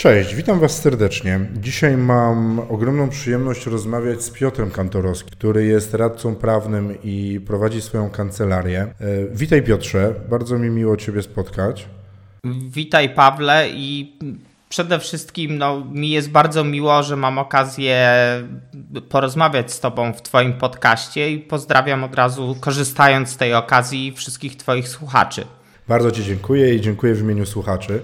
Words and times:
Cześć, 0.00 0.34
witam 0.34 0.60
Was 0.60 0.82
serdecznie. 0.82 1.40
Dzisiaj 1.56 1.96
mam 1.96 2.60
ogromną 2.68 3.08
przyjemność 3.08 3.66
rozmawiać 3.66 4.22
z 4.22 4.30
Piotrem 4.30 4.70
Kantorowskim, 4.70 5.30
który 5.30 5.64
jest 5.64 5.94
radcą 5.94 6.36
prawnym 6.36 7.02
i 7.02 7.40
prowadzi 7.46 7.80
swoją 7.80 8.10
kancelarię. 8.10 8.80
E, 8.80 8.92
witaj 9.32 9.62
Piotrze, 9.62 10.14
bardzo 10.30 10.58
mi 10.58 10.70
miło 10.70 10.96
Ciebie 10.96 11.22
spotkać. 11.22 11.86
Witaj 12.70 13.14
Pawle 13.14 13.68
i 13.70 14.18
przede 14.68 14.98
wszystkim 14.98 15.58
no, 15.58 15.84
mi 15.92 16.10
jest 16.10 16.30
bardzo 16.30 16.64
miło, 16.64 17.02
że 17.02 17.16
mam 17.16 17.38
okazję 17.38 18.10
porozmawiać 19.08 19.72
z 19.72 19.80
Tobą 19.80 20.12
w 20.12 20.22
Twoim 20.22 20.52
podcaście 20.52 21.30
i 21.30 21.38
pozdrawiam 21.38 22.04
od 22.04 22.14
razu, 22.14 22.56
korzystając 22.60 23.28
z 23.28 23.36
tej 23.36 23.54
okazji, 23.54 24.12
wszystkich 24.16 24.56
Twoich 24.56 24.88
słuchaczy. 24.88 25.44
Bardzo 25.88 26.10
Ci 26.10 26.24
dziękuję 26.24 26.74
i 26.74 26.80
dziękuję 26.80 27.14
w 27.14 27.20
imieniu 27.20 27.46
słuchaczy. 27.46 28.02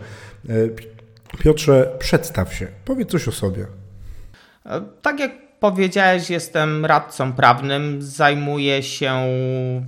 E, 1.35 1.39
Piotrze, 1.39 1.93
przedstaw 1.99 2.55
się, 2.55 2.69
powiedz 2.85 3.11
coś 3.11 3.29
o 3.29 3.33
sobie. 3.33 3.67
Tak 5.03 5.21
jak 5.21 5.47
powiedziałeś, 5.61 6.31
jestem 6.31 6.87
radcą 6.87 7.33
prawnym. 7.33 8.03
Zajmuję 8.03 8.83
się 8.83 9.23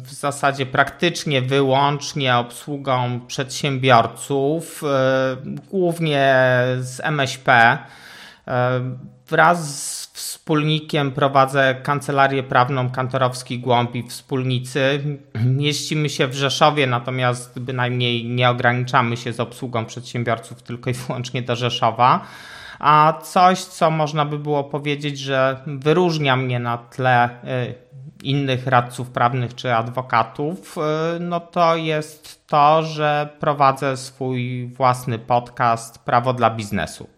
w 0.04 0.12
zasadzie 0.12 0.66
praktycznie 0.66 1.42
wyłącznie 1.42 2.36
obsługą 2.36 3.20
przedsiębiorców, 3.26 4.82
e, 4.84 5.36
głównie 5.70 6.34
z 6.80 7.00
MŚP. 7.00 7.78
E, 8.48 8.80
wraz 9.28 9.82
z 9.82 9.97
wspólnikiem 10.48 11.12
prowadzę 11.12 11.74
kancelarię 11.82 12.42
prawną 12.42 12.90
Kantorowski 12.90 13.58
Głąb 13.58 13.94
i 13.94 14.02
Wspólnicy. 14.02 15.00
Mieścimy 15.44 16.08
się 16.08 16.26
w 16.26 16.34
Rzeszowie, 16.34 16.86
natomiast 16.86 17.58
bynajmniej 17.58 18.24
nie 18.24 18.50
ograniczamy 18.50 19.16
się 19.16 19.32
z 19.32 19.40
obsługą 19.40 19.84
przedsiębiorców 19.84 20.62
tylko 20.62 20.90
i 20.90 20.92
wyłącznie 20.92 21.42
do 21.42 21.56
Rzeszowa. 21.56 22.26
A 22.78 23.18
coś, 23.22 23.64
co 23.64 23.90
można 23.90 24.24
by 24.24 24.38
było 24.38 24.64
powiedzieć, 24.64 25.18
że 25.18 25.60
wyróżnia 25.66 26.36
mnie 26.36 26.58
na 26.58 26.78
tle 26.78 27.28
y, 27.28 27.74
innych 28.22 28.66
radców 28.66 29.10
prawnych 29.10 29.54
czy 29.54 29.74
adwokatów, 29.74 30.76
y, 31.16 31.20
no 31.20 31.40
to 31.40 31.76
jest 31.76 32.46
to, 32.46 32.82
że 32.82 33.28
prowadzę 33.40 33.96
swój 33.96 34.66
własny 34.66 35.18
podcast 35.18 35.98
Prawo 35.98 36.32
dla 36.32 36.50
biznesu. 36.50 37.17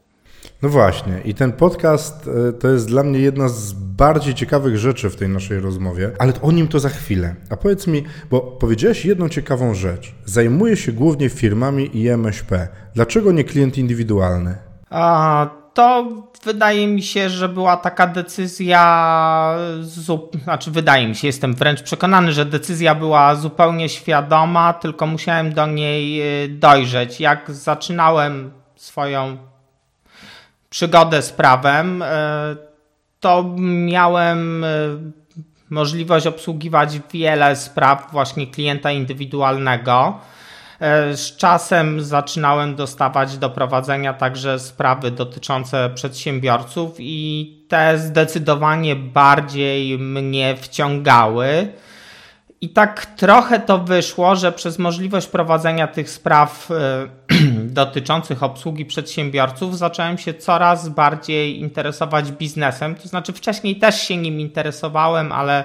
No 0.62 0.68
właśnie, 0.68 1.20
i 1.24 1.34
ten 1.34 1.52
podcast 1.52 2.28
e, 2.48 2.52
to 2.52 2.68
jest 2.68 2.88
dla 2.88 3.02
mnie 3.02 3.18
jedna 3.18 3.48
z 3.48 3.72
bardziej 3.72 4.34
ciekawych 4.34 4.78
rzeczy 4.78 5.10
w 5.10 5.16
tej 5.16 5.28
naszej 5.28 5.60
rozmowie, 5.60 6.10
ale 6.18 6.32
o 6.42 6.52
nim 6.52 6.68
to 6.68 6.80
za 6.80 6.88
chwilę. 6.88 7.34
A 7.50 7.56
powiedz 7.56 7.86
mi, 7.86 8.04
bo 8.30 8.40
powiedziałeś 8.40 9.04
jedną 9.04 9.28
ciekawą 9.28 9.74
rzecz. 9.74 10.14
Zajmuję 10.24 10.76
się 10.76 10.92
głównie 10.92 11.28
firmami 11.28 11.96
i 11.96 12.08
MŚP. 12.08 12.68
Dlaczego 12.94 13.32
nie 13.32 13.44
klient 13.44 13.78
indywidualny? 13.78 14.56
A, 14.90 15.50
to 15.74 16.08
wydaje 16.44 16.88
mi 16.88 17.02
się, 17.02 17.28
że 17.28 17.48
była 17.48 17.76
taka 17.76 18.06
decyzja, 18.06 19.56
znaczy 20.44 20.70
wydaje 20.70 21.08
mi 21.08 21.14
się, 21.14 21.26
jestem 21.26 21.54
wręcz 21.54 21.82
przekonany, 21.82 22.32
że 22.32 22.44
decyzja 22.44 22.94
była 22.94 23.34
zupełnie 23.34 23.88
świadoma, 23.88 24.72
tylko 24.72 25.06
musiałem 25.06 25.52
do 25.52 25.66
niej 25.66 26.20
e, 26.44 26.48
dojrzeć. 26.48 27.20
Jak 27.20 27.50
zaczynałem 27.50 28.50
swoją 28.76 29.49
przygodę 30.70 31.22
z 31.22 31.32
prawem, 31.32 32.02
e, 32.02 32.56
to 33.20 33.54
miałem 33.58 34.64
e, 34.64 34.68
możliwość 35.70 36.26
obsługiwać 36.26 37.00
wiele 37.12 37.56
spraw 37.56 38.08
właśnie 38.12 38.46
klienta 38.46 38.90
indywidualnego. 38.90 40.20
E, 40.80 41.16
z 41.16 41.36
czasem 41.36 42.00
zaczynałem 42.00 42.76
dostawać 42.76 43.38
do 43.38 43.50
prowadzenia 43.50 44.14
także 44.14 44.58
sprawy 44.58 45.10
dotyczące 45.10 45.90
przedsiębiorców 45.94 46.96
i 46.98 47.64
te 47.68 47.98
zdecydowanie 47.98 48.96
bardziej 48.96 49.98
mnie 49.98 50.56
wciągały. 50.56 51.72
I 52.60 52.68
tak 52.68 53.06
trochę 53.06 53.60
to 53.60 53.78
wyszło, 53.78 54.36
że 54.36 54.52
przez 54.52 54.78
możliwość 54.78 55.26
prowadzenia 55.26 55.86
tych 55.86 56.10
spraw 56.10 56.68
dotyczących 57.72 58.42
obsługi 58.42 58.84
przedsiębiorców 58.84 59.78
zacząłem 59.78 60.18
się 60.18 60.34
coraz 60.34 60.88
bardziej 60.88 61.60
interesować 61.60 62.32
biznesem. 62.32 62.94
To 62.94 63.08
znaczy, 63.08 63.32
wcześniej 63.32 63.76
też 63.76 64.02
się 64.02 64.16
nim 64.16 64.40
interesowałem, 64.40 65.32
ale 65.32 65.64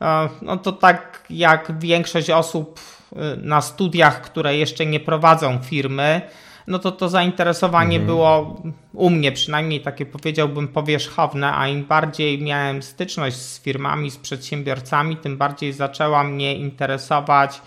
e, 0.00 0.28
no 0.42 0.56
to 0.56 0.72
tak 0.72 1.24
jak 1.30 1.78
większość 1.78 2.30
osób 2.30 2.80
e, 3.16 3.36
na 3.36 3.60
studiach, 3.60 4.20
które 4.20 4.56
jeszcze 4.56 4.86
nie 4.86 5.00
prowadzą 5.00 5.58
firmy, 5.58 6.20
no 6.66 6.78
to 6.78 6.92
to 6.92 7.08
zainteresowanie 7.08 7.96
mhm. 7.96 8.06
było 8.06 8.62
u 8.92 9.10
mnie 9.10 9.32
przynajmniej 9.32 9.80
takie 9.80 10.06
powiedziałbym 10.06 10.68
powierzchowne, 10.68 11.54
a 11.54 11.68
im 11.68 11.84
bardziej 11.84 12.42
miałem 12.42 12.82
styczność 12.82 13.36
z 13.36 13.62
firmami, 13.62 14.10
z 14.10 14.16
przedsiębiorcami, 14.16 15.16
tym 15.16 15.36
bardziej 15.36 15.72
zaczęła 15.72 16.24
mnie 16.24 16.56
interesować 16.56 17.62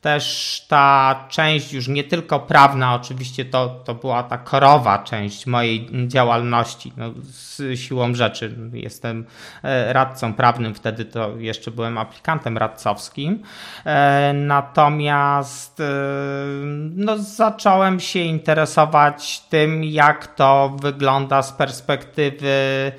też 0.00 0.66
ta 0.68 1.24
część 1.28 1.72
już 1.72 1.88
nie 1.88 2.04
tylko 2.04 2.40
prawna, 2.40 2.94
oczywiście 2.94 3.44
to, 3.44 3.68
to 3.84 3.94
była 3.94 4.22
ta 4.22 4.38
korowa 4.38 4.98
część 4.98 5.46
mojej 5.46 5.88
działalności. 6.06 6.92
No, 6.96 7.10
z 7.22 7.80
siłą 7.80 8.14
rzeczy 8.14 8.56
jestem 8.72 9.26
e, 9.62 9.92
radcą 9.92 10.34
prawnym, 10.34 10.74
wtedy 10.74 11.04
to 11.04 11.36
jeszcze 11.38 11.70
byłem 11.70 11.98
aplikantem 11.98 12.58
radcowskim. 12.58 13.42
E, 13.84 14.32
natomiast 14.32 15.80
e, 15.80 15.84
no, 16.96 17.18
zacząłem 17.18 18.00
się 18.00 18.20
interesować 18.20 19.40
tym, 19.40 19.84
jak 19.84 20.26
to 20.26 20.76
wygląda 20.82 21.42
z 21.42 21.52
perspektywy 21.52 22.92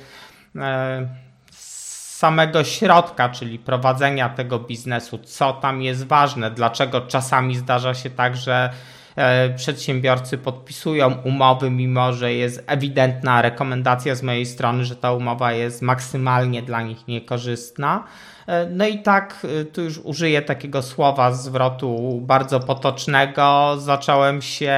samego 2.18 2.64
środka, 2.64 3.30
czyli 3.30 3.60
prowadzenia 3.60 4.30
tego 4.30 4.60
biznesu, 4.60 5.18
co 5.18 5.54
tam 5.54 5.82
jest 5.82 6.08
ważne, 6.08 6.52
dlaczego 6.52 7.02
czasami 7.02 7.56
zdarza 7.56 7.94
się 7.94 8.10
tak, 8.10 8.38
że 8.38 8.70
e, 9.16 9.50
przedsiębiorcy 9.50 10.38
podpisują 10.38 11.14
umowy, 11.24 11.70
mimo 11.70 12.14
że 12.14 12.34
jest 12.34 12.64
ewidentna 12.68 13.42
rekomendacja 13.42 14.16
z 14.16 14.24
mojej 14.24 14.46
strony, 14.46 14.86
że 14.86 14.96
ta 14.96 15.12
umowa 15.12 15.52
jest 15.54 15.82
maksymalnie 15.82 16.62
dla 16.62 16.82
nich 16.82 17.08
niekorzystna. 17.08 18.04
E, 18.48 18.66
no 18.66 18.88
i 18.88 19.00
tak, 19.00 19.48
e, 19.62 19.66
tu 19.66 19.82
już 19.82 19.98
użyję 19.98 20.42
takiego 20.42 20.82
słowa, 20.82 21.32
zwrotu 21.32 22.20
bardzo 22.22 22.60
potocznego. 22.60 23.76
Zacząłem 23.80 24.42
się 24.42 24.78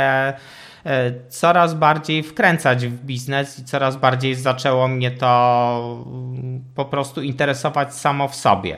coraz 1.30 1.74
bardziej 1.74 2.24
wkręcać 2.24 2.88
w 2.88 3.06
biznes 3.06 3.60
i 3.60 3.64
coraz 3.64 3.98
bardziej 3.98 4.36
zaczęło 4.36 4.88
mnie 4.88 5.12
to 5.12 6.04
mm, 6.08 6.64
po 6.76 6.86
prostu 6.86 7.22
interesować 7.22 7.96
samo 7.96 8.28
w 8.28 8.36
sobie. 8.36 8.78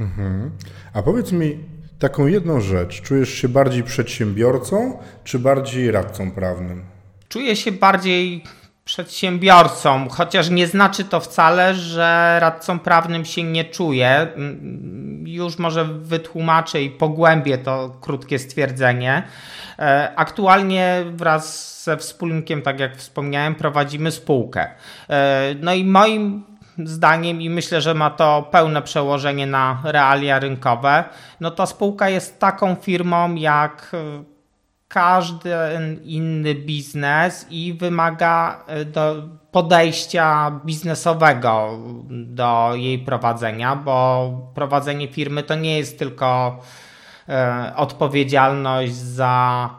Mhm. 0.00 0.50
A 0.94 1.02
powiedz 1.02 1.32
mi 1.32 1.58
taką 1.98 2.26
jedną 2.26 2.60
rzecz. 2.60 3.02
Czujesz 3.02 3.28
się 3.28 3.48
bardziej 3.48 3.82
przedsiębiorcą 3.82 4.98
czy 5.24 5.38
bardziej 5.38 5.90
radcą 5.90 6.30
prawnym? 6.30 6.84
Czuję 7.28 7.56
się 7.56 7.72
bardziej 7.72 8.44
przedsiębiorcą, 8.84 10.08
chociaż 10.08 10.50
nie 10.50 10.66
znaczy 10.66 11.04
to 11.04 11.20
wcale, 11.20 11.74
że 11.74 12.36
radcą 12.40 12.78
prawnym 12.78 13.24
się 13.24 13.42
nie 13.42 13.64
czuję. 13.64 14.08
Mm, 14.08 15.24
już 15.26 15.58
może 15.58 15.84
wytłumaczę 15.84 16.82
i 16.82 16.90
pogłębię 16.90 17.58
to 17.58 17.96
krótkie 18.00 18.38
stwierdzenie. 18.38 19.22
E, 19.78 20.12
aktualnie 20.16 21.04
wraz 21.12 21.72
ze 21.84 21.96
wspólnikiem, 21.96 22.62
tak 22.62 22.80
jak 22.80 22.96
wspomniałem, 22.96 23.54
prowadzimy 23.54 24.10
spółkę. 24.10 24.70
E, 25.10 25.54
no 25.60 25.74
i 25.74 25.84
moim 25.84 26.44
zdaniem 26.78 27.40
i 27.40 27.50
myślę, 27.50 27.80
że 27.80 27.94
ma 27.94 28.10
to 28.10 28.48
pełne 28.50 28.82
przełożenie 28.82 29.46
na 29.46 29.82
realia 29.84 30.38
rynkowe, 30.38 31.04
no 31.40 31.50
ta 31.50 31.66
spółka 31.66 32.08
jest 32.08 32.40
taką 32.40 32.74
firmą 32.74 33.34
jak 33.34 33.92
każdy 34.92 35.50
inny 36.04 36.54
biznes 36.54 37.46
i 37.50 37.74
wymaga 37.74 38.64
do 38.86 39.28
podejścia 39.52 40.60
biznesowego 40.64 41.78
do 42.10 42.70
jej 42.74 42.98
prowadzenia, 42.98 43.76
bo 43.76 44.30
prowadzenie 44.54 45.08
firmy 45.08 45.42
to 45.42 45.54
nie 45.54 45.78
jest 45.78 45.98
tylko 45.98 46.58
E, 47.28 47.72
odpowiedzialność 47.76 48.94
za 48.94 49.70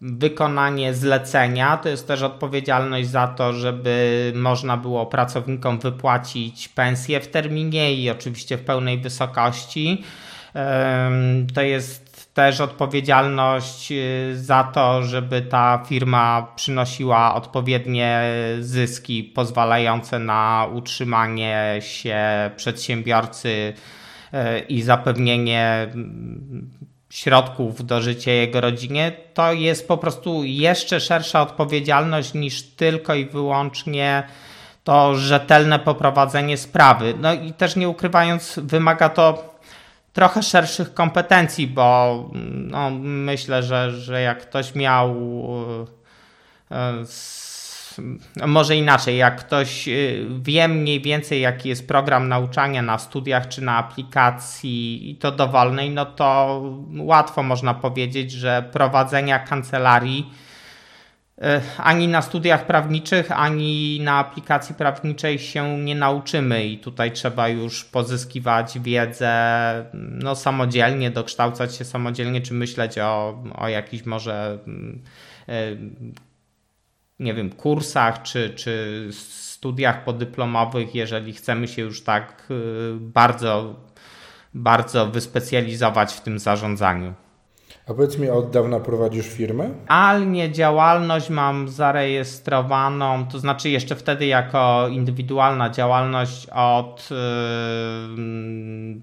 wykonanie 0.00 0.94
zlecenia, 0.94 1.76
to 1.76 1.88
jest 1.88 2.08
też 2.08 2.22
odpowiedzialność 2.22 3.08
za 3.08 3.28
to, 3.28 3.52
żeby 3.52 4.32
można 4.34 4.76
było 4.76 5.06
pracownikom 5.06 5.78
wypłacić 5.78 6.68
pensję 6.68 7.20
w 7.20 7.28
terminie 7.28 7.94
i 7.94 8.10
oczywiście 8.10 8.56
w 8.56 8.64
pełnej 8.64 8.98
wysokości. 8.98 10.04
To 11.54 11.62
jest 11.62 12.09
też 12.34 12.60
odpowiedzialność 12.60 13.92
y, 13.92 14.32
za 14.34 14.64
to, 14.64 15.02
żeby 15.02 15.42
ta 15.42 15.82
firma 15.86 16.52
przynosiła 16.56 17.34
odpowiednie 17.34 18.22
zyski 18.60 19.24
pozwalające 19.24 20.18
na 20.18 20.66
utrzymanie 20.74 21.78
się 21.80 22.20
przedsiębiorcy 22.56 23.74
i 24.68 24.82
zapewnienie 24.82 25.88
środków 27.10 27.86
do 27.86 28.00
życia 28.00 28.32
jego 28.32 28.60
rodzinie, 28.60 29.12
to 29.34 29.52
jest 29.52 29.88
po 29.88 29.96
prostu 29.96 30.44
jeszcze 30.44 31.00
szersza 31.00 31.42
odpowiedzialność 31.42 32.34
niż 32.34 32.62
tylko 32.62 33.14
i 33.14 33.24
wyłącznie 33.24 34.22
to 34.84 35.14
rzetelne 35.14 35.78
poprowadzenie 35.78 36.56
sprawy. 36.56 37.14
No 37.20 37.32
i 37.32 37.52
też 37.52 37.76
nie 37.76 37.88
ukrywając, 37.88 38.60
wymaga 38.62 39.08
to 39.08 39.49
trochę 40.12 40.42
szerszych 40.42 40.94
kompetencji, 40.94 41.66
bo 41.66 42.30
no, 42.52 42.90
myślę, 43.00 43.62
że, 43.62 43.92
że 43.92 44.22
jak 44.22 44.42
ktoś 44.42 44.74
miał 44.74 45.16
e, 46.70 47.04
może 48.46 48.76
inaczej, 48.76 49.16
jak 49.16 49.36
ktoś 49.36 49.88
y, 49.88 50.26
wie 50.42 50.68
mniej 50.68 51.00
więcej, 51.00 51.40
jaki 51.40 51.68
jest 51.68 51.88
program 51.88 52.28
nauczania 52.28 52.82
na 52.82 52.98
studiach 52.98 53.48
czy 53.48 53.62
na 53.62 53.76
aplikacji 53.76 55.10
i 55.10 55.16
to 55.16 55.32
dowolnej, 55.32 55.90
no 55.90 56.06
to 56.06 56.60
łatwo 56.96 57.42
można 57.42 57.74
powiedzieć, 57.74 58.32
że 58.32 58.68
prowadzenia 58.72 59.38
kancelarii 59.38 60.30
ani 61.78 62.08
na 62.08 62.22
studiach 62.22 62.66
prawniczych, 62.66 63.32
ani 63.32 64.00
na 64.00 64.18
aplikacji 64.18 64.74
prawniczej 64.74 65.38
się 65.38 65.78
nie 65.78 65.94
nauczymy 65.94 66.64
i 66.64 66.78
tutaj 66.78 67.12
trzeba 67.12 67.48
już 67.48 67.84
pozyskiwać 67.84 68.78
wiedzę 68.78 69.34
no, 69.92 70.36
samodzielnie, 70.36 71.10
dokształcać 71.10 71.76
się 71.76 71.84
samodzielnie, 71.84 72.40
czy 72.40 72.54
myśleć 72.54 72.98
o, 72.98 73.42
o 73.54 73.68
jakichś 73.68 74.04
może 74.04 74.58
y, 75.48 75.78
nie 77.18 77.34
wiem, 77.34 77.50
kursach 77.50 78.22
czy, 78.22 78.50
czy 78.50 79.08
studiach 79.12 80.04
podyplomowych, 80.04 80.94
jeżeli 80.94 81.32
chcemy 81.32 81.68
się 81.68 81.82
już 81.82 82.04
tak 82.04 82.46
y, 82.50 82.92
bardzo, 83.00 83.74
bardzo 84.54 85.06
wyspecjalizować 85.06 86.12
w 86.12 86.20
tym 86.20 86.38
zarządzaniu. 86.38 87.14
A 87.90 87.94
powiedz 87.94 88.18
mi, 88.18 88.30
od 88.30 88.50
dawna 88.50 88.80
prowadzisz 88.80 89.26
firmę? 89.26 89.70
Realnie 89.88 90.52
działalność 90.52 91.30
mam 91.30 91.68
zarejestrowaną, 91.68 93.26
to 93.26 93.38
znaczy 93.38 93.70
jeszcze 93.70 93.96
wtedy 93.96 94.26
jako 94.26 94.88
indywidualna 94.88 95.70
działalność 95.70 96.46
od 96.46 97.08
yy, 97.10 99.00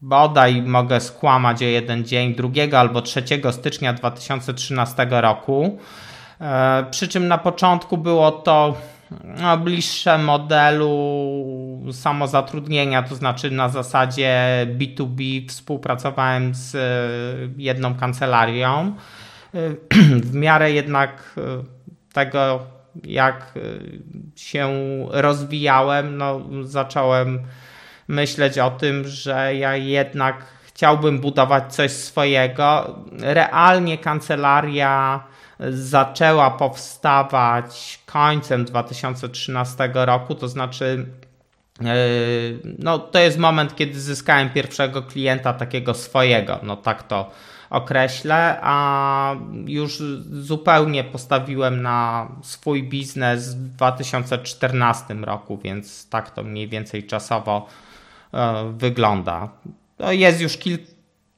bodaj 0.00 0.62
mogę 0.62 1.00
skłamać 1.00 1.62
o 1.62 1.66
jeden 1.66 2.04
dzień, 2.04 2.34
2 2.34 2.78
albo 2.78 3.02
3 3.02 3.22
stycznia 3.50 3.92
2013 3.92 5.06
roku. 5.10 5.78
E, 6.40 6.86
przy 6.90 7.08
czym 7.08 7.28
na 7.28 7.38
początku 7.38 7.98
było 7.98 8.30
to 8.30 8.74
no, 9.24 9.58
bliższe 9.58 10.18
modelu 10.18 10.92
samozatrudnienia, 11.92 13.02
to 13.02 13.14
znaczy 13.14 13.50
na 13.50 13.68
zasadzie 13.68 14.66
B2B 14.78 15.48
współpracowałem 15.48 16.54
z 16.54 16.74
e, 16.74 16.78
jedną 17.56 17.94
kancelarią. 17.94 18.94
E, 19.54 19.58
w 20.30 20.34
miarę 20.34 20.72
jednak 20.72 21.40
tego, 22.12 22.60
jak 23.04 23.54
się 24.36 24.68
rozwijałem, 25.10 26.16
no, 26.16 26.40
zacząłem 26.62 27.42
myśleć 28.08 28.58
o 28.58 28.70
tym, 28.70 29.08
że 29.08 29.54
ja 29.56 29.76
jednak 29.76 30.46
chciałbym 30.64 31.18
budować 31.18 31.74
coś 31.74 31.90
swojego. 31.90 32.98
Realnie 33.20 33.98
kancelaria 33.98 35.24
zaczęła 35.70 36.50
powstawać 36.50 38.00
końcem 38.06 38.64
2013 38.64 39.90
roku, 39.94 40.34
to 40.34 40.48
znaczy 40.48 41.06
e, 41.80 41.84
no, 42.78 42.98
to 42.98 43.18
jest 43.18 43.38
moment, 43.38 43.76
kiedy 43.76 44.00
zyskałem 44.00 44.50
pierwszego 44.50 45.02
klienta 45.02 45.52
takiego 45.52 45.94
swojego, 45.94 46.58
no 46.62 46.76
tak 46.76 47.02
to 47.02 47.30
określę, 47.70 48.58
a 48.62 49.34
już 49.66 50.02
zupełnie 50.30 51.04
postawiłem 51.04 51.82
na 51.82 52.28
swój 52.42 52.82
biznes 52.82 53.54
w 53.54 53.68
2014 53.68 55.14
roku, 55.14 55.58
więc 55.64 56.08
tak 56.08 56.30
to 56.30 56.42
mniej 56.42 56.68
więcej 56.68 57.06
czasowo 57.06 57.66
e, 58.34 58.72
wygląda. 58.76 59.48
To 59.96 60.12
jest 60.12 60.40
już 60.40 60.56
kil, 60.56 60.78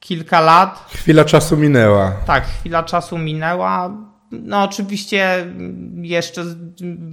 kilka 0.04 0.40
lat. 0.40 0.86
Chwila 0.94 1.24
czasu 1.24 1.56
minęła. 1.56 2.12
Tak, 2.26 2.46
chwila 2.46 2.82
czasu 2.82 3.18
minęła. 3.18 3.90
No 4.32 4.62
oczywiście 4.62 5.46
jeszcze 6.02 6.44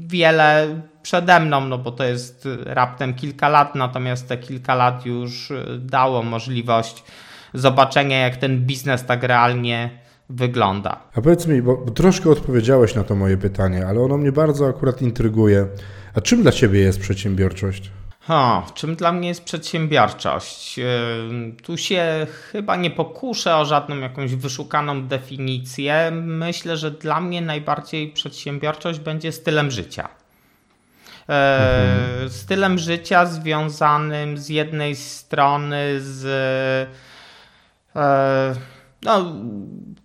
wiele 0.08 0.68
przede 1.02 1.40
mną, 1.40 1.62
no 1.62 1.78
bo 1.78 1.92
to 1.92 2.04
jest 2.04 2.48
raptem 2.66 3.14
kilka 3.14 3.50
lat, 3.50 3.76
natomiast 3.76 4.28
te 4.28 4.38
kilka 4.38 4.76
lat 4.76 5.06
już 5.06 5.54
dało 5.80 6.24
możliwość 6.24 7.04
zobaczenia, 7.54 8.20
jak 8.20 8.38
ten 8.38 8.66
biznes 8.66 9.06
tak 9.06 9.24
realnie 9.24 9.90
wygląda. 10.30 11.00
A 11.16 11.22
powiedz 11.22 11.48
mi, 11.48 11.62
bo 11.62 11.78
troszkę 11.78 12.30
odpowiedziałeś 12.30 12.96
na 12.96 13.04
to 13.04 13.16
moje 13.16 13.38
pytanie, 13.38 13.88
ale 13.88 14.00
ono 14.00 14.18
mnie 14.18 14.32
bardzo 14.32 14.68
akurat 14.68 15.02
intryguje. 15.02 15.68
A 16.16 16.22
czym 16.22 16.42
dla 16.42 16.52
Ciebie 16.52 16.80
jest 16.80 17.00
przedsiębiorczość? 17.00 17.92
Ha, 18.22 18.66
czym 18.74 18.96
dla 18.96 19.12
mnie 19.12 19.28
jest 19.28 19.44
przedsiębiorczość? 19.44 20.80
Tu 21.64 21.78
się 21.78 22.28
chyba 22.52 22.76
nie 22.76 22.92
pokuszę 22.92 23.58
o 23.58 23.66
żadną 23.66 24.00
jakąś 24.00 24.36
wyszukaną 24.36 25.08
definicję. 25.08 26.12
Myślę, 26.14 26.78
że 26.78 26.92
dla 26.92 27.22
mnie 27.22 27.42
najbardziej 27.42 28.10
przedsiębiorczość 28.10 29.00
będzie 29.00 29.32
stylem 29.32 29.72
życia. 29.72 30.10
Mhm. 31.28 32.30
Stylem 32.30 32.78
życia 32.78 33.26
związanym 33.26 34.38
z 34.38 34.50
jednej 34.50 34.96
strony 34.96 36.02
z 36.02 36.26
e, 37.96 38.56
no, 39.04 39.36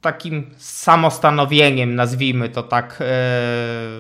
takim 0.06 0.50
samostanowieniem, 0.56 1.94
nazwijmy 1.94 2.48
to 2.48 2.62
tak 2.62 2.92
e, 2.92 2.96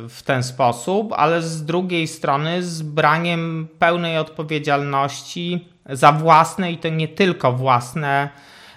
w 0.08 0.22
ten 0.24 0.42
sposób, 0.42 1.12
ale 1.16 1.42
z 1.42 1.64
drugiej 1.64 2.06
strony 2.06 2.62
z 2.62 2.82
braniem 2.82 3.68
pełnej 3.78 4.18
odpowiedzialności 4.18 5.68
za 5.88 6.12
własne 6.12 6.72
i 6.72 6.78
to 6.78 6.88
nie 6.88 7.08
tylko 7.08 7.52
własne 7.52 8.28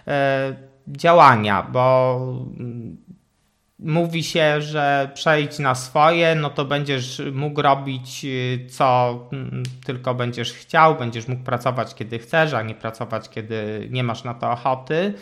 e, 0.08 0.56
działania, 0.88 1.68
bo 1.72 2.20
mówi 3.80 4.24
się, 4.24 4.62
że 4.62 5.10
przejdź 5.14 5.60
na 5.60 5.76
swoje, 5.76 6.36
no 6.36 6.50
to 6.50 6.66
będziesz 6.66 7.22
mógł 7.34 7.62
robić 7.62 8.26
e, 8.26 8.70
co 8.70 9.20
tylko 9.86 10.16
będziesz 10.16 10.54
chciał, 10.54 10.96
będziesz 10.96 11.28
mógł 11.28 11.44
pracować 11.44 11.96
kiedy 11.96 12.20
chcesz, 12.20 12.54
a 12.54 12.62
nie 12.62 12.76
pracować 12.76 13.30
kiedy 13.30 13.88
nie 13.92 14.04
masz 14.04 14.24
na 14.24 14.34
to 14.34 14.52
ochoty. 14.52 15.14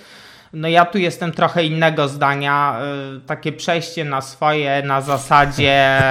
No 0.54 0.68
ja 0.68 0.86
tu 0.86 0.98
jestem 0.98 1.32
trochę 1.32 1.64
innego 1.64 2.08
zdania. 2.08 2.80
Y, 3.18 3.22
takie 3.22 3.52
przejście 3.52 4.06
na 4.06 4.22
swoje 4.22 4.84
na 4.86 5.02
zasadzie, 5.02 6.02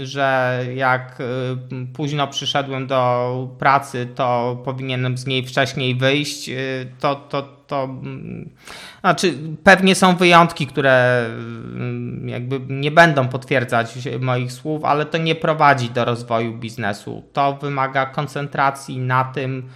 y, 0.00 0.06
że 0.14 0.60
jak 0.74 1.20
y, 1.20 1.86
późno 1.94 2.28
przyszedłem 2.28 2.86
do 2.86 3.48
pracy, 3.58 4.08
to 4.14 4.56
powinienem 4.64 5.18
z 5.18 5.26
niej 5.26 5.46
wcześniej 5.46 5.94
wyjść. 5.94 6.50
To, 7.00 7.14
to, 7.14 7.42
to 7.66 7.84
mm, 7.84 8.50
znaczy 9.00 9.34
pewnie 9.64 9.94
są 9.94 10.16
wyjątki, 10.16 10.66
które 10.66 11.26
jakby 12.24 12.60
nie 12.68 12.90
będą 12.90 13.28
potwierdzać 13.28 13.94
moich 14.20 14.52
słów, 14.52 14.84
ale 14.84 15.06
to 15.06 15.18
nie 15.18 15.34
prowadzi 15.34 15.90
do 15.90 16.04
rozwoju 16.04 16.58
biznesu. 16.58 17.22
To 17.32 17.58
wymaga 17.62 18.06
koncentracji 18.06 18.98
na 18.98 19.24
tym, 19.24 19.68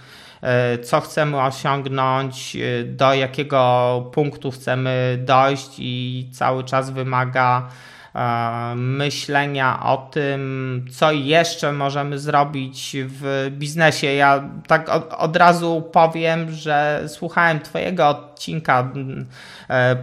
co 0.83 1.01
chcemy 1.01 1.41
osiągnąć, 1.41 2.55
e, 2.55 2.83
do 2.83 3.13
jakiego 3.13 4.11
punktu 4.13 4.51
chcemy 4.51 5.19
dojść 5.25 5.69
i 5.77 6.29
cały 6.33 6.63
czas 6.63 6.89
wymaga 6.89 7.67
e, 8.15 8.73
myślenia 8.75 9.83
o 9.83 9.97
tym, 9.97 10.85
co 10.91 11.11
jeszcze 11.11 11.73
możemy 11.73 12.19
zrobić 12.19 12.95
w 12.99 13.47
biznesie. 13.51 14.07
Ja 14.07 14.49
tak 14.67 14.89
od, 14.89 15.13
od, 15.13 15.35
razu 15.35 15.89
powiem, 15.91 16.51
że 16.51 17.03
słuchałem 17.07 17.59
Twojego 17.59 18.07
odcinka 18.07 18.91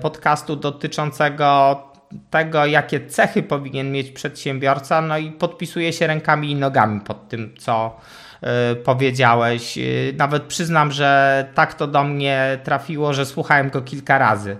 podcastu 0.00 0.56
dotyczącego 0.56 1.82
tego, 2.30 2.66
jakie 2.66 3.06
cechy 3.06 3.42
powinien 3.42 3.92
mieć 3.92 4.10
przedsiębiorca, 4.10 5.00
no 5.00 5.18
i 5.18 5.30
podpisuję 5.30 5.92
się 5.92 6.06
rękami 6.06 6.50
i 6.50 6.54
nogami 6.54 7.00
pod 7.00 7.28
tym, 7.28 7.54
co, 7.58 7.96
E, 7.98 8.25
powiedziałeś. 8.84 9.78
E, 9.78 9.82
nawet 10.16 10.42
przyznam, 10.42 10.92
że 10.92 11.48
tak 11.54 11.74
to 11.74 11.86
do 11.86 12.04
mnie 12.04 12.58
trafiło, 12.64 13.12
że 13.12 13.26
słuchałem 13.26 13.70
go 13.70 13.82
kilka 13.82 14.18
razy. 14.18 14.56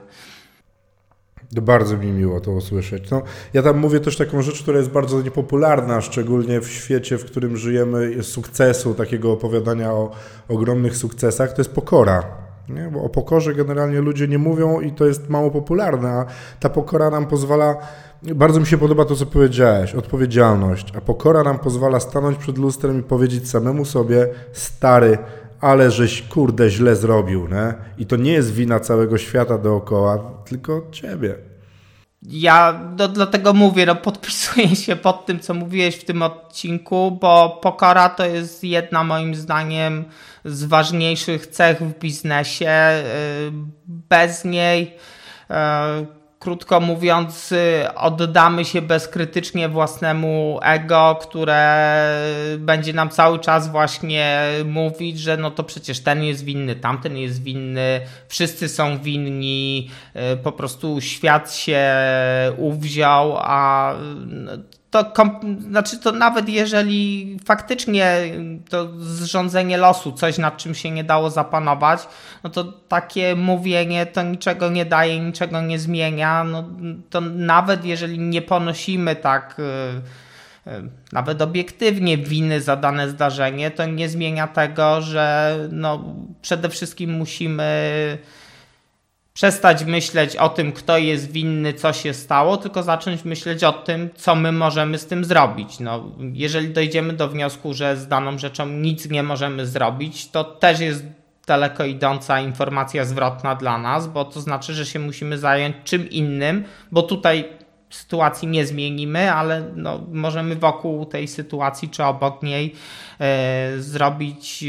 Bardzo 1.52 1.96
mi 1.96 2.12
miło 2.12 2.40
to 2.40 2.50
usłyszeć. 2.50 3.10
No, 3.10 3.22
ja 3.54 3.62
tam 3.62 3.78
mówię 3.78 4.00
też 4.00 4.16
taką 4.16 4.42
rzecz, 4.42 4.62
która 4.62 4.78
jest 4.78 4.90
bardzo 4.90 5.22
niepopularna, 5.22 6.00
szczególnie 6.00 6.60
w 6.60 6.68
świecie, 6.68 7.18
w 7.18 7.24
którym 7.24 7.56
żyjemy, 7.56 8.22
sukcesu, 8.22 8.94
takiego 8.94 9.32
opowiadania 9.32 9.92
o 9.92 10.10
ogromnych 10.48 10.96
sukcesach, 10.96 11.52
to 11.52 11.60
jest 11.60 11.74
pokora. 11.74 12.45
Nie? 12.68 12.90
Bo 12.90 13.02
o 13.02 13.08
pokorze 13.08 13.54
generalnie 13.54 14.00
ludzie 14.00 14.28
nie 14.28 14.38
mówią 14.38 14.80
i 14.80 14.92
to 14.92 15.06
jest 15.06 15.28
mało 15.28 15.50
popularne, 15.50 16.08
a 16.08 16.26
ta 16.60 16.68
pokora 16.68 17.10
nam 17.10 17.26
pozwala 17.26 17.76
bardzo 18.22 18.60
mi 18.60 18.66
się 18.66 18.78
podoba 18.78 19.04
to, 19.04 19.16
co 19.16 19.26
powiedziałeś, 19.26 19.94
odpowiedzialność, 19.94 20.92
a 20.96 21.00
pokora 21.00 21.42
nam 21.42 21.58
pozwala 21.58 22.00
stanąć 22.00 22.38
przed 22.38 22.58
lustrem 22.58 23.00
i 23.00 23.02
powiedzieć 23.02 23.50
samemu 23.50 23.84
sobie, 23.84 24.28
stary, 24.52 25.18
ale 25.60 25.90
żeś 25.90 26.22
kurde 26.22 26.70
źle 26.70 26.96
zrobił, 26.96 27.48
nie? 27.48 27.74
I 27.98 28.06
to 28.06 28.16
nie 28.16 28.32
jest 28.32 28.52
wina 28.52 28.80
całego 28.80 29.18
świata 29.18 29.58
dookoła, 29.58 30.18
tylko 30.44 30.82
ciebie. 30.90 31.45
Ja 32.28 32.80
no, 32.98 33.08
dlatego 33.08 33.52
mówię, 33.52 33.86
no 33.86 33.94
podpisuję 33.94 34.76
się 34.76 34.96
pod 34.96 35.26
tym, 35.26 35.40
co 35.40 35.54
mówiłeś 35.54 35.96
w 35.96 36.04
tym 36.04 36.22
odcinku, 36.22 37.18
bo 37.20 37.58
pokora 37.62 38.08
to 38.08 38.26
jest 38.26 38.64
jedna 38.64 39.04
moim 39.04 39.34
zdaniem 39.34 40.04
z 40.44 40.64
ważniejszych 40.64 41.46
cech 41.46 41.82
w 41.82 41.98
biznesie. 41.98 42.70
Y, 42.70 43.52
bez 43.86 44.44
niej 44.44 44.96
y, 45.50 46.15
krótko 46.46 46.80
mówiąc, 46.80 47.52
y, 47.52 47.84
oddamy 47.94 48.64
się 48.64 48.82
bezkrytycznie 48.82 49.68
własnemu 49.68 50.58
ego, 50.62 51.18
które 51.22 52.18
będzie 52.58 52.92
nam 52.92 53.08
cały 53.08 53.38
czas 53.38 53.70
właśnie 53.70 54.42
mówić, 54.64 55.18
że 55.18 55.36
no 55.36 55.50
to 55.50 55.64
przecież 55.64 56.00
ten 56.00 56.22
jest 56.22 56.44
winny, 56.44 56.76
tamten 56.76 57.16
jest 57.16 57.42
winny, 57.42 58.00
wszyscy 58.28 58.68
są 58.68 58.98
winni, 58.98 59.90
y, 60.32 60.36
po 60.36 60.52
prostu 60.52 61.00
świat 61.00 61.54
się 61.54 61.84
uwziął, 62.56 63.36
a 63.38 63.94
to, 65.04 65.40
znaczy 65.58 65.98
to 65.98 66.12
nawet 66.12 66.48
jeżeli 66.48 67.36
faktycznie 67.44 68.20
to 68.68 68.88
zrządzenie 68.98 69.76
losu, 69.76 70.12
coś 70.12 70.38
nad 70.38 70.56
czym 70.56 70.74
się 70.74 70.90
nie 70.90 71.04
dało 71.04 71.30
zapanować, 71.30 72.08
no 72.44 72.50
to 72.50 72.64
takie 72.64 73.36
mówienie 73.36 74.06
to 74.06 74.22
niczego 74.22 74.70
nie 74.70 74.84
daje, 74.84 75.20
niczego 75.20 75.60
nie 75.60 75.78
zmienia. 75.78 76.44
No, 76.44 76.64
to 77.10 77.20
nawet 77.20 77.84
jeżeli 77.84 78.18
nie 78.18 78.42
ponosimy 78.42 79.16
tak 79.16 79.56
y, 79.58 80.70
y, 80.70 80.90
nawet 81.12 81.42
obiektywnie 81.42 82.18
winy 82.18 82.60
za 82.60 82.76
dane 82.76 83.10
zdarzenie, 83.10 83.70
to 83.70 83.86
nie 83.86 84.08
zmienia 84.08 84.46
tego, 84.46 85.00
że 85.02 85.56
no, 85.72 86.04
przede 86.42 86.68
wszystkim 86.68 87.12
musimy 87.12 88.18
przestać 89.36 89.84
myśleć 89.84 90.36
o 90.36 90.48
tym, 90.48 90.72
kto 90.72 90.98
jest 90.98 91.32
winny, 91.32 91.74
co 91.74 91.92
się 91.92 92.14
stało, 92.14 92.56
tylko 92.56 92.82
zacząć 92.82 93.24
myśleć 93.24 93.64
o 93.64 93.72
tym, 93.72 94.10
co 94.14 94.34
my 94.34 94.52
możemy 94.52 94.98
z 94.98 95.06
tym 95.06 95.24
zrobić. 95.24 95.80
No, 95.80 96.04
jeżeli 96.32 96.68
dojdziemy 96.68 97.12
do 97.12 97.28
wniosku, 97.28 97.74
że 97.74 97.96
z 97.96 98.08
daną 98.08 98.38
rzeczą 98.38 98.66
nic 98.66 99.10
nie 99.10 99.22
możemy 99.22 99.66
zrobić, 99.66 100.30
to 100.30 100.44
też 100.44 100.80
jest 100.80 101.04
daleko 101.46 101.84
idąca 101.84 102.40
informacja 102.40 103.04
zwrotna 103.04 103.54
dla 103.54 103.78
nas, 103.78 104.08
bo 104.08 104.24
to 104.24 104.40
znaczy, 104.40 104.74
że 104.74 104.86
się 104.86 104.98
musimy 104.98 105.38
zająć 105.38 105.76
czym 105.84 106.10
innym, 106.10 106.64
bo 106.90 107.02
tutaj 107.02 107.48
sytuacji 107.90 108.48
nie 108.48 108.66
zmienimy, 108.66 109.32
ale 109.32 109.70
no, 109.74 110.06
możemy 110.12 110.56
wokół 110.56 111.06
tej 111.06 111.28
sytuacji 111.28 111.88
czy 111.88 112.04
obok 112.04 112.42
niej 112.42 112.74
e, 113.20 113.72
zrobić 113.78 114.64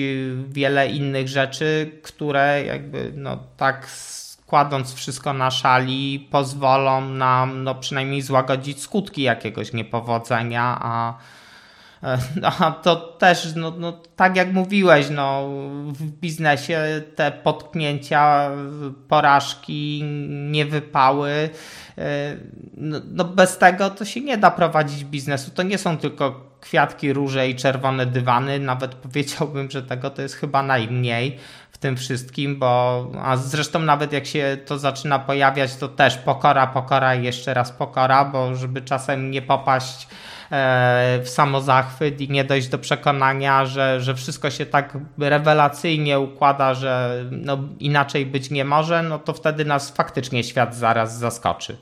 wiele 0.48 0.88
innych 0.88 1.28
rzeczy, 1.28 1.92
które 2.04 2.64
jakby 2.66 3.12
no, 3.16 3.40
tak 3.58 3.88
kładąc 4.48 4.94
wszystko 4.94 5.34
na 5.34 5.52
szali, 5.52 6.28
pozwolą 6.32 7.10
nam 7.10 7.64
no, 7.64 7.76
przynajmniej 7.76 8.22
złagodzić 8.22 8.82
skutki 8.82 9.22
jakiegoś 9.22 9.74
niepowodzenia, 9.74 10.78
a, 10.82 11.14
e, 12.04 12.18
a 12.60 12.72
to 12.72 12.96
też, 12.96 13.56
no, 13.56 13.74
no, 13.78 14.02
tak 14.16 14.36
jak 14.36 14.54
mówiłeś, 14.54 15.10
no, 15.10 15.50
w 15.84 16.04
biznesie 16.04 17.02
te 17.16 17.32
potknięcia, 17.32 18.50
porażki, 19.08 20.04
niewypały, 20.30 21.50
e, 21.98 22.38
no, 22.78 22.98
no 23.12 23.24
bez 23.24 23.58
tego 23.58 23.90
to 23.90 24.06
się 24.06 24.22
nie 24.22 24.38
da 24.38 24.52
prowadzić 24.52 25.06
biznesu. 25.06 25.52
To 25.52 25.64
nie 25.64 25.78
są 25.78 25.98
tylko 25.98 26.48
kwiatki, 26.62 27.14
róże 27.14 27.50
i 27.50 27.56
czerwone 27.56 28.06
dywany. 28.06 28.60
Nawet 28.60 28.96
powiedziałbym, 28.96 29.72
że 29.72 29.84
tego 29.84 30.10
to 30.10 30.22
jest 30.22 30.36
chyba 30.36 30.64
najmniej 30.64 31.38
tym 31.80 31.98
wszystkim, 31.98 32.60
bo 32.60 33.06
a 33.22 33.38
zresztą 33.38 33.80
nawet 33.80 34.14
jak 34.14 34.26
się 34.26 34.58
to 34.66 34.80
zaczyna 34.80 35.20
pojawiać, 35.20 35.76
to 35.76 35.88
też 35.88 36.18
pokora, 36.18 36.68
pokora 36.68 37.16
i 37.16 37.24
jeszcze 37.24 37.54
raz 37.54 37.72
pokora, 37.72 38.26
bo 38.26 38.56
żeby 38.56 38.82
czasem 38.82 39.32
nie 39.32 39.42
popaść 39.42 40.08
e, 40.52 41.20
w 41.24 41.30
samozachwyt 41.30 42.22
i 42.22 42.30
nie 42.30 42.44
dojść 42.44 42.68
do 42.68 42.78
przekonania, 42.78 43.66
że, 43.66 44.02
że 44.02 44.16
wszystko 44.16 44.50
się 44.50 44.66
tak 44.66 44.98
rewelacyjnie 45.18 46.20
układa, 46.20 46.74
że 46.74 47.24
no, 47.32 47.58
inaczej 47.80 48.26
być 48.26 48.52
nie 48.52 48.66
może, 48.66 49.04
no 49.04 49.20
to 49.20 49.34
wtedy 49.34 49.66
nas 49.66 49.92
faktycznie 49.92 50.44
świat 50.44 50.76
zaraz 50.76 51.18
zaskoczy. 51.18 51.78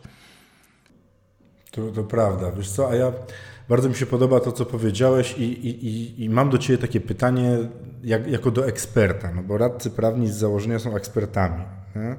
To, 1.72 1.82
to 1.96 2.04
prawda. 2.04 2.52
Wiesz 2.52 2.70
co, 2.70 2.90
a 2.90 2.96
ja 2.96 3.12
bardzo 3.70 3.90
mi 3.90 3.96
się 3.96 4.06
podoba 4.06 4.40
to, 4.40 4.52
co 4.52 4.66
powiedziałeś 4.66 5.36
i, 5.38 5.44
i, 5.44 6.24
i, 6.24 6.30
mam 6.30 6.50
do 6.50 6.58
Ciebie 6.58 6.78
takie 6.78 7.02
pytanie 7.02 7.58
jak, 8.04 8.28
jako 8.28 8.52
do 8.52 8.68
eksperta, 8.68 9.32
no 9.36 9.44
bo 9.44 9.58
radcy 9.58 9.92
prawni 9.92 10.28
z 10.28 10.36
założenia 10.36 10.80
są 10.80 10.96
ekspertami. 10.96 11.64
Nie? 11.96 12.16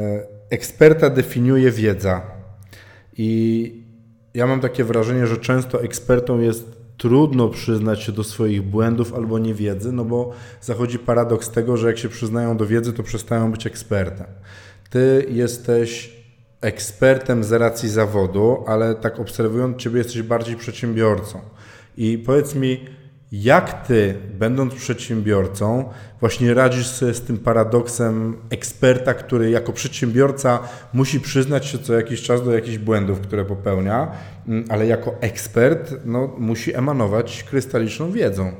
E, 0.00 0.26
eksperta 0.50 1.10
definiuje 1.10 1.70
wiedza 1.70 2.22
i 3.18 3.86
ja 4.34 4.46
mam 4.46 4.60
takie 4.60 4.84
wrażenie, 4.84 5.26
że 5.26 5.36
często 5.36 5.82
ekspertom 5.82 6.42
jest 6.42 6.76
trudno 6.96 7.48
przyznać 7.48 8.02
się 8.02 8.12
do 8.12 8.24
swoich 8.24 8.62
błędów 8.62 9.14
albo 9.14 9.38
niewiedzy, 9.38 9.92
no 9.92 10.04
bo 10.04 10.32
zachodzi 10.60 10.98
paradoks 10.98 11.50
tego, 11.50 11.76
że 11.76 11.86
jak 11.86 11.98
się 11.98 12.08
przyznają 12.08 12.56
do 12.56 12.66
wiedzy, 12.66 12.92
to 12.92 13.02
przestają 13.02 13.52
być 13.52 13.66
ekspertem. 13.66 14.26
Ty 14.90 15.26
jesteś 15.28 16.15
ekspertem 16.66 17.44
z 17.44 17.52
racji 17.52 17.88
zawodu, 17.88 18.64
ale 18.66 18.94
tak 18.94 19.20
obserwując 19.20 19.76
Ciebie 19.76 19.98
jesteś 19.98 20.22
bardziej 20.22 20.56
przedsiębiorcą. 20.56 21.40
I 21.96 22.18
powiedz 22.18 22.54
mi, 22.54 22.84
jak 23.32 23.86
Ty, 23.86 24.14
będąc 24.38 24.74
przedsiębiorcą, 24.74 25.88
właśnie 26.20 26.54
radzisz 26.54 26.86
sobie 26.86 27.14
z 27.14 27.20
tym 27.20 27.38
paradoksem 27.38 28.36
eksperta, 28.50 29.14
który 29.14 29.50
jako 29.50 29.72
przedsiębiorca 29.72 30.58
musi 30.92 31.20
przyznać 31.20 31.66
się 31.66 31.78
co 31.78 31.94
jakiś 31.94 32.22
czas 32.22 32.44
do 32.44 32.52
jakichś 32.52 32.78
błędów, 32.78 33.20
które 33.20 33.44
popełnia, 33.44 34.12
mm, 34.48 34.64
ale 34.68 34.86
jako 34.86 35.14
ekspert 35.20 35.94
no, 36.04 36.34
musi 36.38 36.76
emanować 36.76 37.42
krystaliczną 37.42 38.12
wiedzą. 38.12 38.52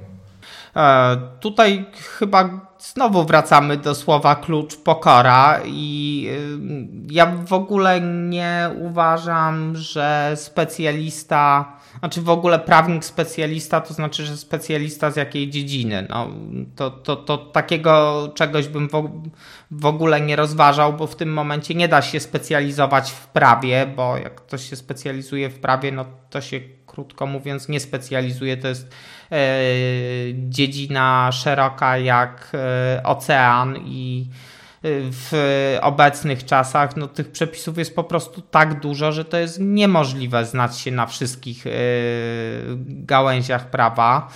E, 0.77 1.17
tutaj 1.41 1.85
chyba 2.19 2.67
znowu 2.79 3.25
wracamy 3.25 3.77
do 3.77 3.95
słowa 3.95 4.35
klucz 4.35 4.77
pokora 4.77 5.61
i 5.65 6.29
y, 6.31 7.15
ja 7.15 7.27
w 7.27 7.53
ogóle 7.53 8.01
nie 8.01 8.71
uważam, 8.81 9.77
że 9.77 10.33
specjalista, 10.35 11.73
znaczy 11.99 12.23
w 12.23 12.31
ogóle 12.31 12.59
prawnik 12.59 13.05
specjalista 13.05 13.81
to 13.81 13.95
znaczy, 13.95 14.25
że 14.25 14.37
specjalista 14.37 15.11
z 15.11 15.17
jakiej 15.17 15.51
dziedziny. 15.51 16.07
No, 16.11 16.29
to, 16.77 16.91
to, 16.91 17.17
to 17.17 17.39
takiego 17.39 18.29
czegoś 18.35 18.69
bym 18.69 18.89
w 19.71 19.87
ogóle 19.87 20.21
nie 20.21 20.37
rozważał, 20.37 20.93
bo 20.93 21.07
w 21.07 21.17
tym 21.17 21.33
momencie 21.33 21.75
nie 21.75 21.89
da 21.89 22.03
się 22.03 22.21
specjalizować 22.21 23.11
w 23.11 23.27
prawie, 23.27 23.87
bo 23.97 24.17
jak 24.17 24.35
ktoś 24.35 24.71
się 24.71 24.77
specjalizuje 24.77 25.51
w 25.51 25.59
prawie, 25.59 25.93
no 25.93 26.05
to 26.31 26.41
się 26.41 26.61
krótko 26.87 27.27
mówiąc 27.27 27.69
nie 27.69 27.81
specjalizuje. 27.81 28.57
To 28.57 28.69
jest 28.69 28.95
dziedzina 30.35 31.33
szeroka 31.33 31.99
jak 31.99 32.51
e, 32.55 33.03
ocean 33.05 33.77
i 33.77 34.27
e, 34.83 34.89
w 35.11 35.33
obecnych 35.83 36.45
czasach 36.45 36.97
no, 36.97 37.07
tych 37.07 37.33
przepisów 37.33 37.79
jest 37.79 37.97
po 37.97 38.05
prostu 38.05 38.43
tak 38.43 38.81
dużo, 38.81 39.13
że 39.13 39.25
to 39.25 39.37
jest 39.37 39.61
niemożliwe 39.61 40.45
znać 40.45 40.79
się 40.79 40.91
na 40.91 41.07
wszystkich 41.07 41.65
gałęziach 42.87 43.71
prawa. 43.71 44.29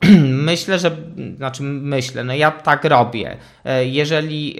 Myślę, 0.50 0.78
że, 0.78 0.96
znaczy 1.36 1.62
myślę, 1.62 2.24
no 2.24 2.34
ja 2.34 2.50
tak 2.50 2.84
robię. 2.84 3.36
Jeżeli 3.84 4.56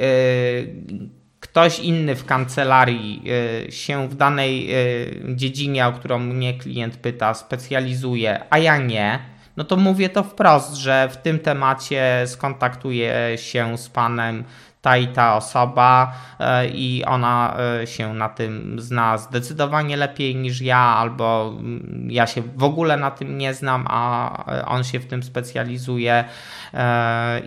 ktoś 1.45 1.79
inny 1.79 2.15
w 2.15 2.25
kancelarii 2.25 3.23
y, 3.69 3.73
się 3.73 4.09
w 4.09 4.15
danej 4.15 4.75
y, 4.75 5.37
dziedzinie, 5.37 5.87
o 5.87 5.93
którą 5.93 6.19
mnie 6.19 6.59
klient 6.59 6.97
pyta, 6.97 7.35
specjalizuje, 7.35 8.45
a 8.51 8.59
ja 8.59 8.77
nie, 8.77 9.19
no 9.57 9.65
to 9.65 9.77
mówię 9.77 10.09
to 10.09 10.23
wprost, 10.23 10.75
że 10.75 11.09
w 11.13 11.17
tym 11.17 11.39
temacie 11.39 12.23
skontaktuję 12.27 13.15
się 13.37 13.79
z 13.79 13.89
panem 13.89 14.45
ta 14.85 14.97
i 14.97 15.09
ta 15.09 15.37
osoba 15.37 16.13
e, 16.41 16.69
i 16.69 17.05
ona 17.05 17.57
e, 17.83 17.87
się 17.87 18.15
na 18.15 18.29
tym 18.29 18.77
zna 18.81 19.19
zdecydowanie 19.19 19.97
lepiej 19.97 20.37
niż 20.37 20.61
ja, 20.61 20.79
albo 20.79 21.55
mm, 21.59 22.09
ja 22.11 22.27
się 22.27 22.43
w 22.57 22.65
ogóle 22.65 22.97
na 22.97 23.11
tym 23.11 23.39
nie 23.39 23.55
znam, 23.55 23.87
a 23.89 24.53
e, 24.53 24.67
on 24.67 24.85
się 24.85 25.01
w 25.01 25.07
tym 25.07 25.23
specjalizuje 25.23 26.25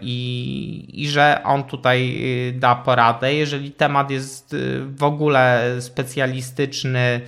i, 0.02 0.90
i 0.94 1.10
że 1.10 1.42
on 1.44 1.64
tutaj 1.64 2.22
da 2.60 2.76
poradę. 2.76 3.34
Jeżeli 3.34 3.72
temat 3.72 4.12
jest 4.12 4.56
w 4.96 5.04
ogóle 5.04 5.64
specjalistyczny, 5.80 7.22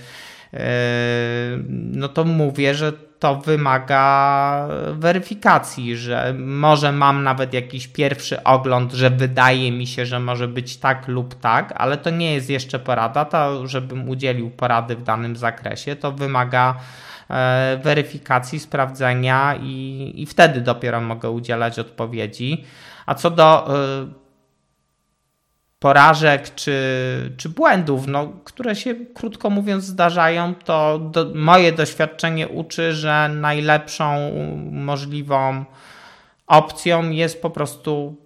no 1.92 2.08
to 2.08 2.24
mówię, 2.24 2.74
że 2.74 2.92
to 3.20 3.36
wymaga 3.36 4.68
weryfikacji, 4.92 5.96
że 5.96 6.34
może 6.38 6.92
mam 6.92 7.22
nawet 7.22 7.54
jakiś 7.54 7.88
pierwszy 7.88 8.42
ogląd, 8.42 8.92
że 8.92 9.10
wydaje 9.10 9.72
mi 9.72 9.86
się, 9.86 10.06
że 10.06 10.20
może 10.20 10.48
być 10.48 10.76
tak 10.76 11.08
lub 11.08 11.34
tak, 11.34 11.72
ale 11.76 11.96
to 11.96 12.10
nie 12.10 12.34
jest 12.34 12.50
jeszcze 12.50 12.78
porada, 12.78 13.24
to 13.24 13.66
żebym 13.66 14.08
udzielił 14.08 14.50
porady 14.50 14.96
w 14.96 15.02
danym 15.02 15.36
zakresie, 15.36 15.96
to 15.96 16.12
wymaga 16.12 16.76
e, 17.30 17.80
weryfikacji, 17.82 18.60
sprawdzenia 18.60 19.54
i, 19.62 20.12
i 20.16 20.26
wtedy 20.26 20.60
dopiero 20.60 21.00
mogę 21.00 21.30
udzielać 21.30 21.78
odpowiedzi. 21.78 22.64
A 23.06 23.14
co 23.14 23.30
do 23.30 23.74
e, 23.74 24.19
porażek 25.80 26.54
czy, 26.54 26.74
czy 27.36 27.48
błędów, 27.48 28.06
no, 28.06 28.32
które 28.44 28.76
się 28.76 28.94
krótko 28.94 29.50
mówiąc 29.50 29.84
zdarzają, 29.84 30.54
to 30.54 30.98
do, 30.98 31.30
moje 31.34 31.72
doświadczenie 31.72 32.48
uczy, 32.48 32.92
że 32.92 33.30
najlepszą 33.34 34.32
możliwą 34.70 35.64
opcją 36.46 37.10
jest 37.10 37.42
po 37.42 37.50
prostu 37.50 38.16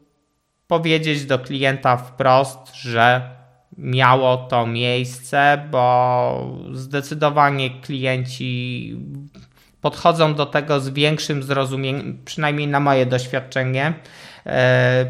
powiedzieć 0.67 1.25
do 1.25 1.39
klienta 1.39 1.97
wprost, 1.97 2.75
że 2.75 3.31
miało 3.79 4.37
to 4.37 4.67
miejsce, 4.67 5.69
bo 5.71 6.59
zdecydowanie 6.73 7.71
klienci 7.71 8.97
podchodzą 9.81 10.35
do 10.35 10.47
tego 10.47 10.81
z 10.81 10.89
większym 10.89 11.43
zrozumieniem, 11.43 12.19
przynajmniej 12.25 12.69
na 12.69 12.81
moje 12.81 13.07
doświadczenie 13.07 13.95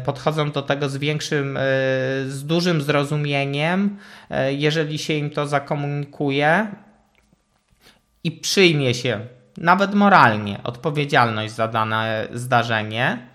podchodzą 0.05 0.51
do 0.51 0.61
tego 0.61 0.89
z 0.89 0.97
większym, 0.97 1.57
e, 1.57 1.61
z 2.27 2.45
dużym 2.45 2.81
zrozumieniem, 2.81 3.97
e, 4.29 4.53
jeżeli 4.53 4.97
się 4.97 5.13
im 5.13 5.29
to 5.29 5.47
zakomunikuje 5.47 6.67
i 8.23 8.31
przyjmie 8.31 8.93
się 8.93 9.19
nawet 9.57 9.93
moralnie 9.93 10.59
odpowiedzialność 10.63 11.53
za 11.53 11.67
dane 11.67 12.27
zdarzenie, 12.33 13.27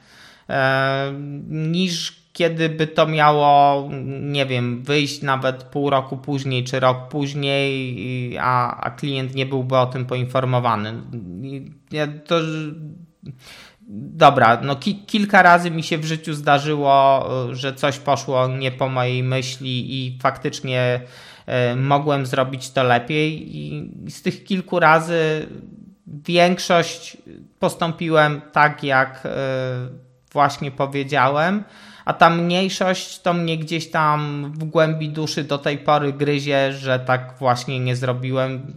niż 1.48 2.20
kiedy 2.32 2.68
by 2.68 2.86
to 2.86 3.06
miało, 3.06 3.88
nie 4.20 4.46
wiem, 4.46 4.82
wyjść 4.82 5.22
nawet 5.22 5.62
pół 5.62 5.90
roku 5.90 6.16
później 6.16 6.64
czy 6.64 6.80
rok 6.80 7.08
później, 7.08 8.38
a, 8.40 8.80
a 8.80 8.90
klient 8.90 9.34
nie 9.34 9.46
byłby 9.46 9.76
o 9.76 9.86
tym 9.86 10.06
poinformowany. 10.06 11.02
To 12.26 12.40
dobra, 13.92 14.60
no 14.62 14.76
ki 14.76 15.04
kilka 15.06 15.42
razy 15.42 15.70
mi 15.70 15.82
się 15.82 15.98
w 15.98 16.04
życiu 16.04 16.34
zdarzyło, 16.34 17.28
e, 17.50 17.54
że 17.54 17.74
coś 17.74 17.98
poszło 17.98 18.48
nie 18.48 18.72
po 18.72 18.88
mojej 18.88 19.22
myśli 19.22 19.94
i 19.94 20.18
faktycznie 20.22 21.00
y, 21.72 21.76
mogłem 21.76 22.26
zrobić 22.26 22.70
to 22.70 22.82
lepiej 22.82 23.56
i 23.56 23.90
z 24.10 24.22
tych 24.22 24.44
kilku 24.44 24.80
razy 24.80 25.46
większość 26.06 27.16
postąpiłem 27.58 28.40
tak, 28.52 28.84
jak 28.84 29.26
y, 29.26 29.28
właśnie 30.32 30.70
powiedziałem 30.70 31.64
a 32.04 32.12
ta 32.12 32.30
mniejszość 32.30 33.20
to 33.20 33.32
mnie 33.32 33.58
gdzieś 33.58 33.90
tam 33.90 34.52
w 34.54 34.64
głębi 34.64 35.08
duszy 35.08 35.44
do 35.44 35.58
tej 35.58 35.78
pory 35.78 36.12
gryzie, 36.12 36.72
że 36.72 36.98
tak 36.98 37.34
właśnie 37.38 37.80
nie 37.80 37.96
zrobiłem. 37.96 38.72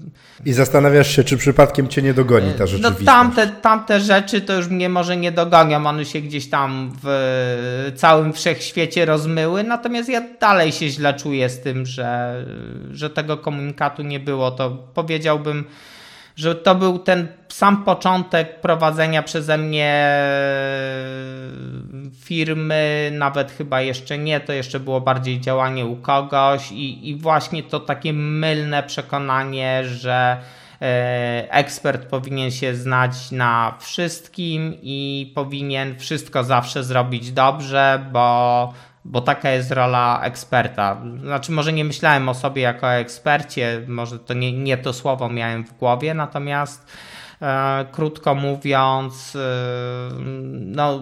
I 0.46 0.53
zastanawiasz 0.53 1.15
się, 1.15 1.24
czy 1.24 1.38
przypadkiem 1.38 1.88
cię 1.88 2.01
nie 2.01 2.13
dogoni 2.13 2.51
ta 2.51 2.60
no 2.60 2.68
rzeczywistość. 2.68 3.00
No 3.00 3.06
tamte, 3.06 3.48
tamte 3.48 4.00
rzeczy 4.00 4.42
to 4.42 4.53
już 4.53 4.68
mnie 4.68 4.89
może 4.89 5.18
nie 5.18 5.32
dogonią, 5.32 5.88
one 5.88 6.06
się 6.06 6.22
gdzieś 6.22 6.50
tam 6.50 6.94
w 7.03 7.92
całym 7.96 8.34
wszechświecie 8.34 9.06
rozmyły, 9.06 9.63
natomiast 9.63 10.10
ja 10.10 10.22
dalej 10.39 10.72
się 10.72 10.89
źle 10.89 11.13
czuję 11.13 11.50
z 11.50 11.60
tym, 11.60 11.86
że, 11.86 12.46
że 12.92 13.10
tego 13.10 13.38
komunikatu 13.38 14.03
nie 14.03 14.20
było, 14.20 14.51
to 14.51 14.70
powiedziałbym 14.94 15.65
że 16.36 16.56
to 16.56 16.75
był 16.75 17.00
ten 17.00 17.28
sam 17.50 17.84
początek 17.84 18.62
prowadzenia 18.62 19.24
przeze 19.24 19.58
mnie 19.58 19.90
e, 19.90 20.24
firmy, 22.20 23.12
nawet 23.13 23.52
chyba 23.52 23.82
jeszcze 23.82 24.18
nie, 24.18 24.40
to 24.40 24.54
jeszcze 24.54 24.80
było 24.80 25.02
bardziej 25.02 25.40
działanie 25.40 25.86
u 25.86 25.96
kogoś 25.96 26.72
i, 26.72 27.10
i 27.10 27.16
właśnie 27.16 27.63
to 27.63 27.80
takie 27.80 28.13
mylne 28.13 28.84
przekonanie, 28.84 29.84
że 29.86 30.38
e, 30.82 31.48
ekspert 31.52 32.06
powinien 32.06 32.52
się 32.52 32.75
znać 32.75 33.32
na 33.32 33.78
wszystkim 33.80 34.78
i 34.82 35.32
powinien 35.36 36.00
wszystko 36.00 36.44
zawsze 36.44 36.84
zrobić 36.84 37.32
dobrze, 37.32 38.06
bo 38.12 38.74
bo 39.05 39.22
taka 39.22 39.51
jest 39.51 39.72
rola 39.72 40.22
eksperta. 40.24 41.01
Znaczy, 41.22 41.51
może 41.51 41.74
nie 41.74 41.86
myślałem 41.86 42.29
o 42.29 42.33
sobie 42.33 42.62
jako 42.62 42.91
ekspercie, 42.91 43.81
może 43.88 44.19
to 44.19 44.33
nie, 44.33 44.53
nie 44.53 44.77
to 44.77 44.93
słowo 44.93 45.29
miałem 45.29 45.65
w 45.65 45.77
głowie, 45.77 46.13
natomiast 46.13 46.91
e, 47.41 47.86
krótko 47.91 48.36
mówiąc, 48.36 49.36
e, 49.36 49.39
no, 50.51 50.99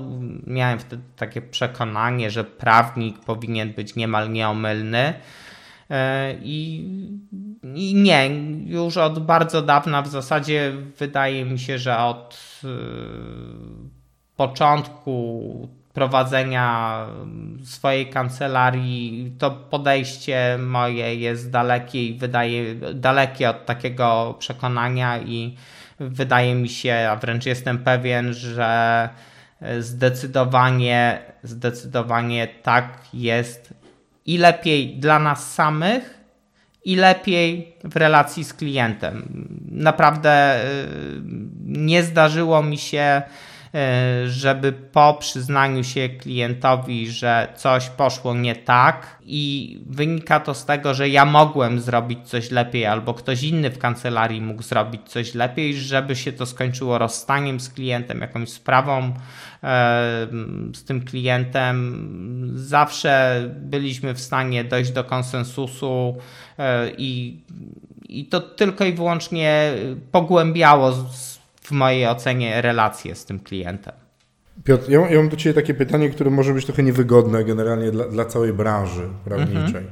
miałem 0.47 0.79
wtedy 0.79 1.03
takie 1.15 1.41
przekonanie, 1.41 2.31
że 2.31 2.43
prawnik 2.43 3.19
powinien 3.19 3.73
być 3.73 3.95
niemal 3.95 4.31
nieomylny. 4.31 5.13
E, 5.89 6.33
I, 6.41 6.87
I 7.75 7.95
nie, 7.95 8.29
już 8.65 8.97
od 8.97 9.19
bardzo 9.19 9.61
dawna 9.61 10.01
w 10.01 10.07
zasadzie 10.07 10.73
wydaje 10.97 11.45
mi 11.45 11.59
się, 11.59 11.77
że 11.77 11.97
od 11.97 12.61
e, 12.63 12.67
początku 14.35 15.80
prowadzenia 15.93 17.07
swojej 17.63 18.09
kancelarii, 18.09 19.31
to 19.39 19.51
podejście 19.51 20.57
moje 20.59 21.15
jest 21.15 21.51
dalekie 21.51 22.07
i 22.07 22.13
wydaje 22.13 22.75
dalekie 22.93 23.49
od 23.49 23.65
takiego 23.65 24.35
przekonania 24.39 25.19
i 25.19 25.55
wydaje 25.99 26.55
mi 26.55 26.69
się, 26.69 27.07
a 27.11 27.15
wręcz 27.15 27.45
jestem 27.45 27.77
pewien, 27.77 28.33
że 28.33 29.09
zdecydowanie, 29.79 31.21
zdecydowanie 31.43 32.47
tak 32.47 32.99
jest 33.13 33.73
i 34.25 34.37
lepiej 34.37 34.97
dla 34.97 35.19
nas 35.19 35.53
samych, 35.53 36.21
i 36.85 36.95
lepiej 36.95 37.75
w 37.83 37.95
relacji 37.95 38.43
z 38.43 38.53
klientem. 38.53 39.47
Naprawdę 39.71 40.65
y, 40.65 41.21
nie 41.65 42.03
zdarzyło 42.03 42.63
mi 42.63 42.77
się 42.77 43.21
żeby 44.25 44.71
po 44.71 45.13
przyznaniu 45.13 45.83
się 45.83 46.09
klientowi, 46.09 47.11
że 47.11 47.47
coś 47.55 47.89
poszło 47.89 48.35
nie 48.35 48.55
tak 48.55 49.17
i 49.25 49.77
wynika 49.89 50.39
to 50.39 50.53
z 50.53 50.65
tego, 50.65 50.93
że 50.93 51.09
ja 51.09 51.25
mogłem 51.25 51.79
zrobić 51.79 52.19
coś 52.23 52.51
lepiej 52.51 52.85
albo 52.85 53.13
ktoś 53.13 53.43
inny 53.43 53.69
w 53.69 53.77
kancelarii 53.77 54.41
mógł 54.41 54.63
zrobić 54.63 55.01
coś 55.05 55.35
lepiej, 55.35 55.75
żeby 55.75 56.15
się 56.15 56.31
to 56.31 56.45
skończyło 56.45 56.97
rozstaniem 56.97 57.59
z 57.59 57.69
klientem, 57.69 58.21
jakąś 58.21 58.49
sprawą 58.49 59.03
e, 59.03 59.13
z 60.73 60.83
tym 60.83 61.05
klientem. 61.05 62.51
Zawsze 62.55 63.41
byliśmy 63.55 64.13
w 64.13 64.21
stanie 64.21 64.63
dojść 64.63 64.91
do 64.91 65.03
konsensusu 65.03 66.17
e, 66.57 66.91
i, 66.97 67.39
i 68.09 68.25
to 68.25 68.39
tylko 68.39 68.85
i 68.85 68.93
wyłącznie 68.93 69.73
pogłębiało 70.11 70.91
w 71.61 71.71
mojej 71.71 72.07
ocenie 72.07 72.61
relacje 72.61 73.15
z 73.15 73.25
tym 73.25 73.39
klientem. 73.39 73.93
Piotr, 74.63 74.89
ja, 74.89 75.09
ja 75.09 75.17
mam 75.17 75.29
do 75.29 75.37
Ciebie 75.37 75.53
takie 75.53 75.73
pytanie, 75.73 76.09
które 76.09 76.29
może 76.29 76.53
być 76.53 76.65
trochę 76.65 76.83
niewygodne 76.83 77.43
generalnie 77.43 77.91
dla, 77.91 78.07
dla 78.07 78.25
całej 78.25 78.53
branży 78.53 79.09
prawniczej. 79.25 79.87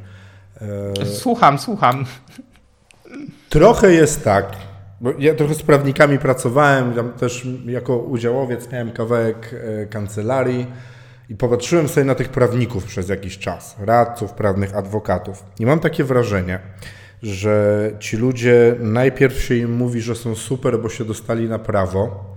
Mhm. 0.62 0.94
E... 1.02 1.06
Słucham, 1.06 1.60
słucham. 1.60 2.06
Trochę 3.50 3.92
jest 3.92 4.24
tak, 4.24 4.46
bo 5.02 5.14
ja 5.20 5.36
trochę 5.36 5.56
z 5.56 5.64
prawnikami 5.64 6.20
pracowałem, 6.20 6.94
tam 6.94 7.14
też 7.14 7.48
jako 7.66 7.98
udziałowiec 7.98 8.72
miałem 8.72 8.92
kawałek 8.92 9.56
e, 9.82 9.86
kancelarii 9.86 10.68
i 11.30 11.36
popatrzyłem 11.36 11.88
sobie 11.88 12.06
na 12.06 12.16
tych 12.16 12.30
prawników 12.30 12.86
przez 12.86 13.10
jakiś 13.10 13.38
czas, 13.38 13.76
radców 13.80 14.34
prawnych, 14.34 14.76
adwokatów. 14.76 15.44
I 15.60 15.66
mam 15.66 15.80
takie 15.80 16.04
wrażenie, 16.04 16.60
że 17.24 17.92
ci 18.00 18.18
ludzie 18.18 18.76
najpierw 18.80 19.42
się 19.42 19.56
im 19.56 19.72
mówi, 19.72 20.02
że 20.02 20.16
są 20.16 20.36
super, 20.36 20.80
bo 20.82 20.90
się 20.90 21.06
dostali 21.06 21.50
na 21.50 21.60
prawo, 21.60 22.36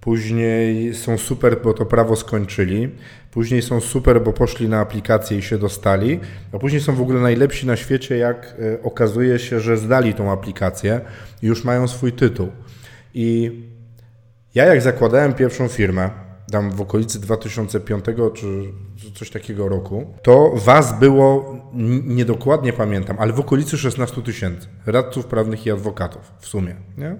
później 0.00 0.94
są 0.94 1.18
super, 1.18 1.62
bo 1.62 1.74
to 1.74 1.86
prawo 1.86 2.16
skończyli, 2.16 2.90
później 3.30 3.62
są 3.62 3.80
super, 3.80 4.22
bo 4.22 4.32
poszli 4.32 4.68
na 4.68 4.80
aplikację 4.80 5.38
i 5.38 5.42
się 5.42 5.58
dostali, 5.58 6.20
a 6.52 6.58
później 6.58 6.80
są 6.80 6.94
w 6.94 7.00
ogóle 7.00 7.20
najlepsi 7.20 7.66
na 7.66 7.76
świecie, 7.76 8.16
jak 8.16 8.54
e, 8.74 8.82
okazuje 8.82 9.38
się, 9.38 9.60
że 9.60 9.76
zdali 9.76 10.14
tą 10.14 10.32
aplikację 10.32 11.00
i 11.42 11.46
już 11.46 11.64
mają 11.64 11.88
swój 11.88 12.12
tytuł. 12.12 12.48
I 13.14 13.52
ja 14.54 14.64
jak 14.64 14.82
zakładałem 14.82 15.34
pierwszą 15.34 15.68
firmę, 15.68 16.10
tam 16.52 16.70
w 16.70 16.80
okolicy 16.80 17.20
2005 17.20 18.04
czy 18.34 18.72
coś 19.14 19.30
takiego 19.30 19.68
roku, 19.68 20.14
to 20.22 20.52
was 20.54 20.98
było, 21.00 21.56
niedokładnie 22.04 22.72
pamiętam, 22.72 23.16
ale 23.18 23.32
w 23.32 23.40
okolicy 23.40 23.78
16 23.78 24.22
tysięcy 24.22 24.66
radców 24.86 25.26
prawnych 25.26 25.66
i 25.66 25.70
adwokatów 25.70 26.32
w 26.40 26.46
sumie. 26.46 26.76
Nie? 26.98 27.16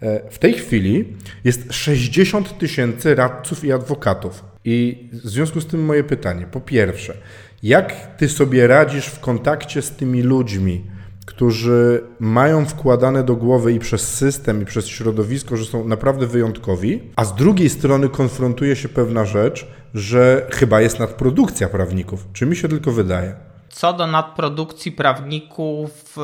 E, 0.00 0.30
w 0.30 0.38
tej 0.38 0.54
chwili 0.54 1.16
jest 1.44 1.72
60 1.72 2.58
tysięcy 2.58 3.14
radców 3.14 3.64
i 3.64 3.72
adwokatów. 3.72 4.44
I 4.64 5.08
w 5.12 5.28
związku 5.28 5.60
z 5.60 5.66
tym 5.66 5.84
moje 5.84 6.04
pytanie, 6.04 6.46
po 6.50 6.60
pierwsze, 6.60 7.16
jak 7.62 8.16
ty 8.16 8.28
sobie 8.28 8.66
radzisz 8.66 9.06
w 9.06 9.20
kontakcie 9.20 9.82
z 9.82 9.90
tymi 9.90 10.22
ludźmi, 10.22 10.84
którzy 11.26 12.04
mają 12.20 12.66
wkładane 12.66 13.24
do 13.24 13.36
głowy 13.36 13.72
i 13.72 13.78
przez 13.78 14.14
system, 14.14 14.62
i 14.62 14.64
przez 14.64 14.88
środowisko, 14.88 15.56
że 15.56 15.64
są 15.64 15.88
naprawdę 15.88 16.26
wyjątkowi, 16.26 17.00
a 17.16 17.24
z 17.24 17.34
drugiej 17.34 17.70
strony 17.70 18.08
konfrontuje 18.08 18.76
się 18.76 18.88
pewna 18.88 19.24
rzecz, 19.24 19.66
że 19.94 20.46
chyba 20.50 20.80
jest 20.80 20.98
nadprodukcja 20.98 21.68
prawników. 21.68 22.26
Czy 22.32 22.46
mi 22.46 22.56
się 22.56 22.68
tylko 22.68 22.92
wydaje? 22.92 23.34
Co 23.68 23.92
do 23.92 24.06
nadprodukcji 24.06 24.92
prawników, 24.92 26.18
e, 26.18 26.22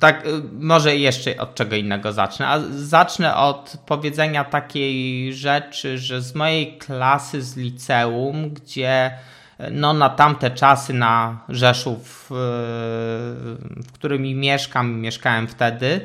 tak, 0.00 0.26
e, 0.26 0.28
może 0.52 0.96
jeszcze 0.96 1.36
od 1.36 1.54
czego 1.54 1.76
innego 1.76 2.12
zacznę. 2.12 2.48
A 2.48 2.60
zacznę 2.70 3.36
od 3.36 3.76
powiedzenia 3.86 4.44
takiej 4.44 5.34
rzeczy, 5.34 5.98
że 5.98 6.22
z 6.22 6.34
mojej 6.34 6.78
klasy 6.78 7.42
z 7.42 7.56
liceum, 7.56 8.50
gdzie 8.50 9.10
no, 9.72 9.92
na 9.92 10.08
tamte 10.08 10.50
czasy 10.50 10.94
na 10.94 11.40
Rzeszów, 11.48 12.30
e, 12.30 12.34
w 13.82 13.92
którym 13.92 14.22
mieszkam, 14.22 15.00
mieszkałem 15.00 15.48
wtedy, 15.48 16.00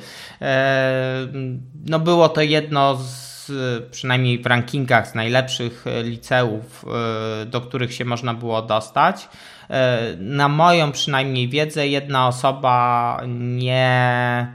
no 1.85 1.99
było 1.99 2.29
to 2.29 2.41
jedno 2.41 2.95
z 2.95 3.35
przynajmniej 3.91 4.39
w 4.39 4.45
rankingach 4.45 5.07
z 5.07 5.15
najlepszych 5.15 5.85
liceów, 6.03 6.85
do 7.45 7.61
których 7.61 7.93
się 7.93 8.05
można 8.05 8.33
było 8.33 8.61
dostać. 8.61 9.27
E, 9.69 10.15
na 10.19 10.49
moją 10.49 10.91
przynajmniej 10.91 11.49
wiedzę, 11.49 11.87
jedna 11.87 12.27
osoba 12.27 13.21
nie 13.27 14.47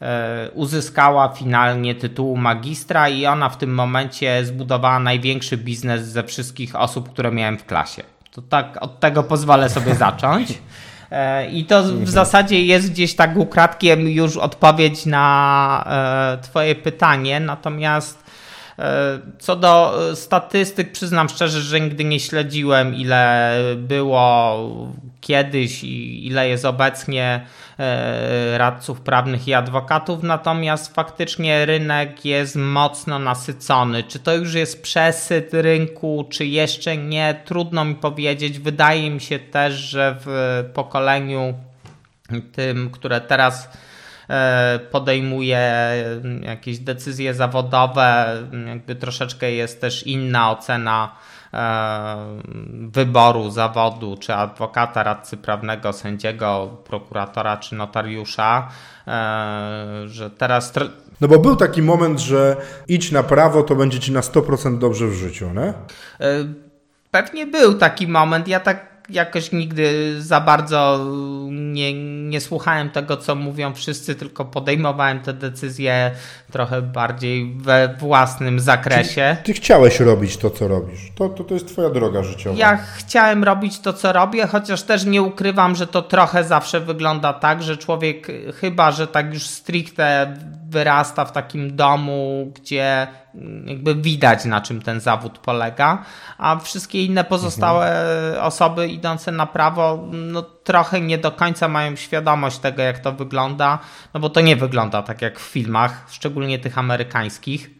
e, 0.00 0.50
uzyskała 0.54 1.28
finalnie 1.28 1.94
tytułu 1.94 2.36
magistra 2.36 3.08
i 3.08 3.26
ona 3.26 3.48
w 3.48 3.58
tym 3.58 3.74
momencie 3.74 4.44
zbudowała 4.44 4.98
największy 4.98 5.56
biznes 5.56 6.06
ze 6.06 6.22
wszystkich 6.22 6.76
osób, 6.76 7.12
które 7.12 7.32
miałem 7.32 7.58
w 7.58 7.66
klasie. 7.66 8.15
To 8.36 8.42
tak 8.42 8.78
od 8.80 9.00
tego 9.00 9.22
pozwolę 9.22 9.68
sobie 9.68 9.94
zacząć. 10.04 10.58
E, 11.10 11.50
I 11.50 11.64
to 11.64 11.82
w 11.82 12.08
zasadzie 12.08 12.64
jest 12.64 12.90
gdzieś 12.90 13.14
tak 13.14 13.36
ukradkiem 13.36 14.08
już 14.08 14.36
odpowiedź 14.36 15.06
na 15.06 15.84
Twoje 16.42 16.74
pytanie. 16.74 17.40
Natomiast 17.40 18.25
E, 18.25 18.25
co 19.38 19.56
do 19.56 20.02
e, 20.10 20.16
statystyk, 20.16 20.92
przyznam 20.92 21.28
szczerze, 21.28 21.60
że 21.60 21.80
nigdy 21.80 22.04
nie 22.04 22.20
śledziłem, 22.20 22.94
ile 22.94 23.52
było 23.76 24.56
kiedyś 25.20 25.84
i 25.84 26.26
ile 26.26 26.48
jest 26.48 26.64
obecnie 26.64 27.46
e, 27.78 28.58
radców 28.58 29.00
prawnych 29.00 29.48
i 29.48 29.54
adwokatów, 29.54 30.22
natomiast 30.22 30.94
faktycznie 30.94 31.66
rynek 31.66 32.24
jest 32.24 32.56
mocno 32.56 33.18
nasycony. 33.18 34.02
Czy 34.02 34.18
to 34.18 34.34
już 34.34 34.54
jest 34.54 34.82
przesyt 34.82 35.54
rynku, 35.54 36.26
czy 36.30 36.46
jeszcze 36.46 36.96
nie, 36.96 37.40
trudno 37.44 37.84
mi 37.84 37.94
powiedzieć. 37.94 38.58
Wydaje 38.58 39.10
mi 39.10 39.20
się 39.20 39.38
też, 39.38 39.74
że 39.74 40.16
w 40.20 40.64
pokoleniu 40.74 41.54
tym, 42.52 42.90
które 42.90 43.20
teraz 43.20 43.68
E, 43.68 43.85
podejmuje 44.90 45.58
mm, 45.58 46.42
jakieś 46.42 46.78
decyzje 46.78 47.34
zawodowe, 47.34 48.36
jakby 48.66 48.94
troszeczkę 48.94 49.52
jest 49.52 49.80
też 49.80 50.06
inna 50.06 50.50
ocena 50.50 51.16
e, 51.54 52.26
wyboru 52.88 53.50
zawodu, 53.50 54.16
czy 54.20 54.34
adwokata, 54.34 55.02
radcy 55.02 55.36
prawnego, 55.36 55.92
sędziego, 55.92 56.76
prokuratora, 56.84 57.56
czy 57.56 57.74
notariusza, 57.74 58.68
e, 59.06 60.02
że 60.06 60.30
teraz. 60.30 60.72
No 61.20 61.28
bo 61.28 61.38
był 61.38 61.56
taki 61.56 61.82
moment, 61.82 62.20
że 62.20 62.56
idź 62.88 63.12
na 63.12 63.22
prawo, 63.22 63.62
to 63.62 63.74
będzie 63.74 64.00
ci 64.00 64.12
na 64.12 64.20
100% 64.20 64.78
dobrze 64.78 65.06
w 65.06 65.12
życiu, 65.12 65.50
nie? 65.54 65.72
Pewnie 67.10 67.46
był 67.46 67.74
taki 67.74 68.08
moment. 68.08 68.48
Ja 68.48 68.60
tak 68.60 68.95
jakoś 69.08 69.52
nigdy 69.52 70.16
za 70.22 70.40
bardzo 70.40 71.06
nie, 71.50 71.94
nie 72.28 72.40
słuchałem 72.40 72.90
tego, 72.90 73.16
co 73.16 73.34
mówią 73.34 73.74
wszyscy, 73.74 74.14
tylko 74.14 74.44
podejmowałem 74.44 75.20
te 75.20 75.32
decyzje 75.32 76.10
trochę 76.52 76.82
bardziej 76.82 77.54
we 77.56 77.94
własnym 77.98 78.60
zakresie. 78.60 79.36
Ty, 79.42 79.52
ty 79.52 79.60
chciałeś 79.60 80.00
robić 80.00 80.36
to, 80.36 80.50
co 80.50 80.68
robisz. 80.68 81.12
To, 81.14 81.28
to, 81.28 81.44
to 81.44 81.54
jest 81.54 81.68
twoja 81.68 81.90
droga 81.90 82.22
życiowa. 82.22 82.58
Ja 82.58 82.76
chciałem 82.76 83.44
robić 83.44 83.80
to, 83.80 83.92
co 83.92 84.12
robię, 84.12 84.46
chociaż 84.46 84.82
też 84.82 85.04
nie 85.04 85.22
ukrywam, 85.22 85.76
że 85.76 85.86
to 85.86 86.02
trochę 86.02 86.44
zawsze 86.44 86.80
wygląda 86.80 87.32
tak, 87.32 87.62
że 87.62 87.76
człowiek 87.76 88.26
chyba, 88.60 88.92
że 88.92 89.06
tak 89.06 89.34
już 89.34 89.46
stricte 89.46 90.36
wyrasta 90.68 91.24
w 91.24 91.32
takim 91.32 91.76
domu, 91.76 92.52
gdzie 92.54 93.06
jakby 93.64 93.94
widać 93.94 94.44
na 94.44 94.60
czym 94.60 94.82
ten 94.82 95.00
zawód 95.00 95.38
polega, 95.38 96.04
a 96.38 96.56
wszystkie 96.56 97.04
inne 97.04 97.24
pozostałe 97.24 97.86
mhm. 97.86 98.44
osoby 98.44 98.88
idące 98.88 99.32
na 99.32 99.46
prawo, 99.46 100.08
no 100.12 100.42
trochę 100.42 101.00
nie 101.00 101.18
do 101.18 101.32
końca 101.32 101.68
mają 101.68 101.96
świadomość 101.96 102.58
tego, 102.58 102.82
jak 102.82 102.98
to 102.98 103.12
wygląda, 103.12 103.78
no 104.14 104.20
bo 104.20 104.30
to 104.30 104.40
nie 104.40 104.56
wygląda 104.56 105.02
tak 105.02 105.22
jak 105.22 105.40
w 105.40 105.42
filmach, 105.42 106.06
szczególnie 106.10 106.58
tych 106.58 106.78
amerykańskich. 106.78 107.70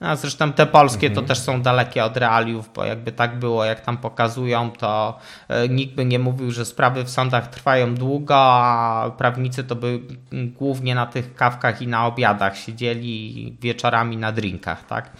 A 0.00 0.16
zresztą 0.16 0.52
te 0.52 0.66
polskie 0.66 1.06
mhm. 1.06 1.14
to 1.14 1.28
też 1.28 1.38
są 1.38 1.62
dalekie 1.62 2.04
od 2.04 2.16
realiów, 2.16 2.70
bo 2.74 2.84
jakby 2.84 3.12
tak 3.12 3.38
było, 3.38 3.64
jak 3.64 3.80
tam 3.80 3.96
pokazują, 3.96 4.70
to 4.70 5.18
e, 5.48 5.68
nikt 5.68 5.94
by 5.94 6.04
nie 6.04 6.18
mówił, 6.18 6.50
że 6.50 6.64
sprawy 6.64 7.04
w 7.04 7.10
sądach 7.10 7.46
trwają 7.46 7.94
długo, 7.94 8.36
a 8.36 9.10
prawnicy 9.18 9.64
to 9.64 9.74
by 9.76 10.00
głównie 10.32 10.94
na 10.94 11.06
tych 11.06 11.34
kawkach 11.34 11.82
i 11.82 11.86
na 11.86 12.06
obiadach 12.06 12.56
siedzieli 12.56 13.56
wieczorami 13.60 14.16
na 14.16 14.32
drinkach, 14.32 14.86
tak? 14.86 15.10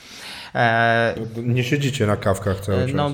E, 0.55 1.15
nie 1.37 1.65
siedzicie 1.65 2.07
na 2.07 2.17
kawkach 2.17 2.61
cały 2.61 2.87
czas. 2.87 2.95
No, 2.95 3.11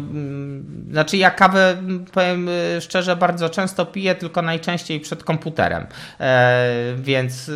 znaczy 0.90 1.16
ja 1.16 1.30
kawę, 1.30 1.76
powiem 2.12 2.48
szczerze, 2.80 3.16
bardzo 3.16 3.50
często 3.50 3.86
piję, 3.86 4.14
tylko 4.14 4.42
najczęściej 4.42 5.00
przed 5.00 5.24
komputerem, 5.24 5.86
e, 6.20 6.94
więc, 6.98 7.50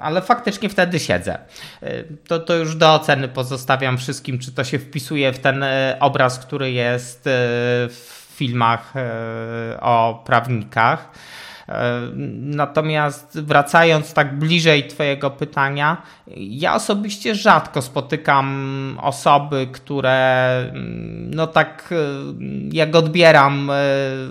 ale 0.00 0.22
faktycznie 0.22 0.68
wtedy 0.68 0.98
siedzę. 0.98 1.38
E, 1.82 2.04
to, 2.04 2.38
to 2.38 2.56
już 2.56 2.76
do 2.76 2.94
oceny 2.94 3.28
pozostawiam 3.28 3.98
wszystkim, 3.98 4.38
czy 4.38 4.52
to 4.52 4.64
się 4.64 4.78
wpisuje 4.78 5.32
w 5.32 5.38
ten 5.38 5.64
obraz, 6.00 6.38
który 6.38 6.72
jest 6.72 7.20
w 7.88 8.28
filmach 8.36 8.92
o 9.80 10.22
prawnikach. 10.26 11.10
Natomiast 12.40 13.40
wracając 13.40 14.14
tak 14.14 14.38
bliżej 14.38 14.88
Twojego 14.88 15.30
pytania, 15.30 16.02
ja 16.36 16.74
osobiście 16.74 17.34
rzadko 17.34 17.82
spotykam 17.82 18.98
osoby, 19.02 19.68
które, 19.72 20.58
mm, 20.58 21.30
no 21.34 21.46
tak 21.46 21.94
jak 22.72 22.96
odbieram 22.96 23.70
e, 23.70 23.74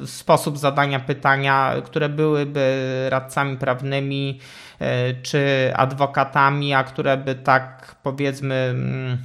sposób 0.08 0.58
zadania 0.58 1.00
pytania, 1.00 1.74
które 1.86 2.10
byłyby 2.10 3.08
radcami 3.10 3.58
prawnymi 3.58 4.40
e, 4.80 5.14
czy 5.14 5.72
adwokatami, 5.76 6.74
a 6.74 6.84
które 6.84 7.18
by 7.18 7.36
tak 7.36 7.96
powiedzmy 8.04 8.56
mm, 8.56 9.18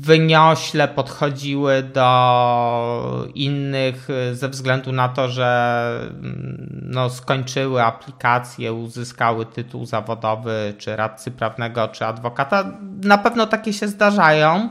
wyniośle 0.00 0.88
podchodziły 0.88 1.82
do 1.82 3.26
innych 3.34 4.08
ze 4.32 4.48
względu 4.48 4.92
na 4.92 5.08
to, 5.08 5.28
że 5.28 6.00
mm, 6.10 6.68
no, 6.82 7.10
skończyły 7.10 7.82
aplikację, 7.82 8.72
uzyskały 8.72 9.46
tytuł 9.46 9.86
zawodowy, 9.86 10.74
czy 10.78 10.96
radcy 10.96 11.30
prawnego, 11.30 11.88
czy 11.88 12.06
adwokata. 12.06 12.72
Na 13.02 13.18
pewno 13.18 13.46
takie 13.46 13.72
się 13.72 13.88
zdarzają. 13.88 14.68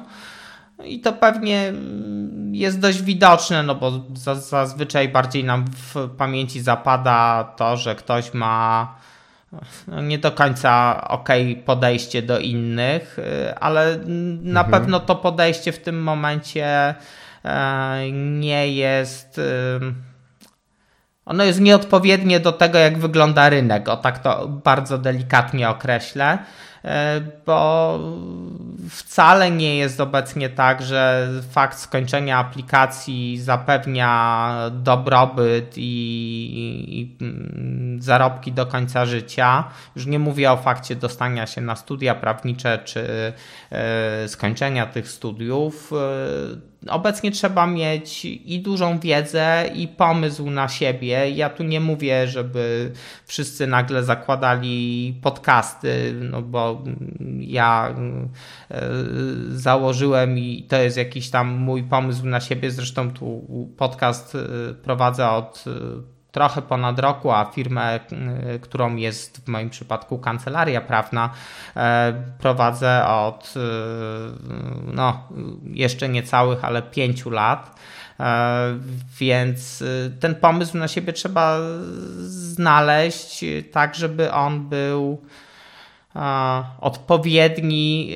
I 0.85 0.99
to 0.99 1.13
pewnie 1.13 1.73
jest 2.51 2.79
dość 2.79 3.01
widoczne, 3.01 3.63
no 3.63 3.75
bo 3.75 3.91
zazwyczaj 4.39 5.09
bardziej 5.09 5.43
nam 5.43 5.65
w 5.67 6.09
pamięci 6.17 6.61
zapada 6.61 7.43
to, 7.57 7.77
że 7.77 7.95
ktoś 7.95 8.33
ma 8.33 8.95
nie 9.87 10.17
do 10.17 10.31
końca 10.31 11.01
ok 11.07 11.29
podejście 11.65 12.21
do 12.21 12.39
innych, 12.39 13.19
y, 13.19 13.55
ale 13.59 13.97
na 14.41 14.63
mhm. 14.63 14.71
pewno 14.71 14.99
to 14.99 15.15
podejście 15.15 15.71
w 15.71 15.79
tym 15.79 16.03
momencie 16.03 16.95
e, 17.45 18.11
nie 18.11 18.73
jest. 18.73 19.37
Y, 19.37 19.79
ono 21.25 21.43
jest 21.43 21.59
nieodpowiednie 21.59 22.39
do 22.39 22.51
tego, 22.51 22.77
jak 22.77 22.97
wygląda 22.97 23.49
rynek. 23.49 23.89
O 23.89 23.97
tak 23.97 24.19
to 24.19 24.47
bardzo 24.47 24.97
delikatnie 24.97 25.69
określę. 25.69 26.37
E, 26.85 27.21
bo 27.45 27.99
wcale 28.89 29.51
nie 29.51 29.77
jest 29.77 30.01
obecnie 30.01 30.49
tak, 30.49 30.81
że 30.81 31.29
fakt 31.51 31.79
skończenia 31.79 32.37
aplikacji 32.37 33.39
zapewnia 33.39 34.53
dobrobyt 34.71 35.77
i, 35.77 35.81
i, 35.81 36.99
i, 36.99 37.17
mm, 37.21 38.01
zarobki 38.01 38.51
do 38.51 38.65
końca 38.65 39.05
życia. 39.05 39.63
Już 39.95 40.05
nie 40.05 40.19
mówię 40.19 40.51
o 40.51 40.57
fakcie 40.57 40.95
dostania 40.95 41.47
się 41.47 41.61
na 41.61 41.75
studia 41.75 42.15
prawnicze 42.15 42.79
czy 42.85 43.33
e, 43.71 44.27
skończenia 44.27 44.85
tych 44.85 45.09
studiów. 45.09 45.93
E, 45.93 46.76
obecnie 46.87 47.31
trzeba 47.31 47.67
mieć 47.67 48.25
i 48.25 48.59
dużą 48.59 48.99
wiedzę, 48.99 49.69
i 49.75 49.87
pomysł 49.87 50.49
na 50.49 50.67
siebie. 50.67 51.31
Ja 51.31 51.49
tu 51.49 51.63
nie 51.63 51.79
mówię, 51.79 52.27
żeby 52.27 52.91
wszyscy 53.25 53.67
nagle 53.67 54.03
zakładali 54.03 55.19
podcasty, 55.21 56.15
no 56.21 56.41
bo 56.41 56.83
ja 57.39 57.95
e, 58.71 58.81
założyłem 59.49 60.37
i 60.39 60.63
to 60.63 60.77
jest 60.77 60.97
jakiś 60.97 61.29
tam 61.29 61.47
mój 61.47 61.83
pomysł 61.83 62.25
na 62.25 62.39
siebie. 62.39 62.71
Zresztą 62.71 63.11
tu 63.11 63.47
podcast 63.77 64.35
e, 64.35 64.73
prowadzę 64.73 65.29
od 65.29 65.63
e, 65.67 66.16
trochę 66.37 66.61
ponad 66.61 66.99
roku, 66.99 67.31
a 67.31 67.45
firmę, 67.45 67.99
którą 68.61 68.95
jest 68.95 69.45
w 69.45 69.47
moim 69.47 69.69
przypadku 69.69 70.17
kancelaria 70.17 70.81
prawna, 70.81 71.29
prowadzę 72.39 73.07
od 73.07 73.53
no, 74.93 75.27
jeszcze 75.63 76.09
niecałych, 76.09 76.65
ale 76.65 76.81
pięciu 76.81 77.29
lat. 77.29 77.75
Więc 79.19 79.83
ten 80.19 80.35
pomysł 80.35 80.77
na 80.77 80.87
siebie 80.87 81.13
trzeba 81.13 81.57
znaleźć 82.27 83.45
tak, 83.71 83.95
żeby 83.95 84.31
on 84.31 84.69
był 84.69 85.21
odpowiedni 86.79 88.13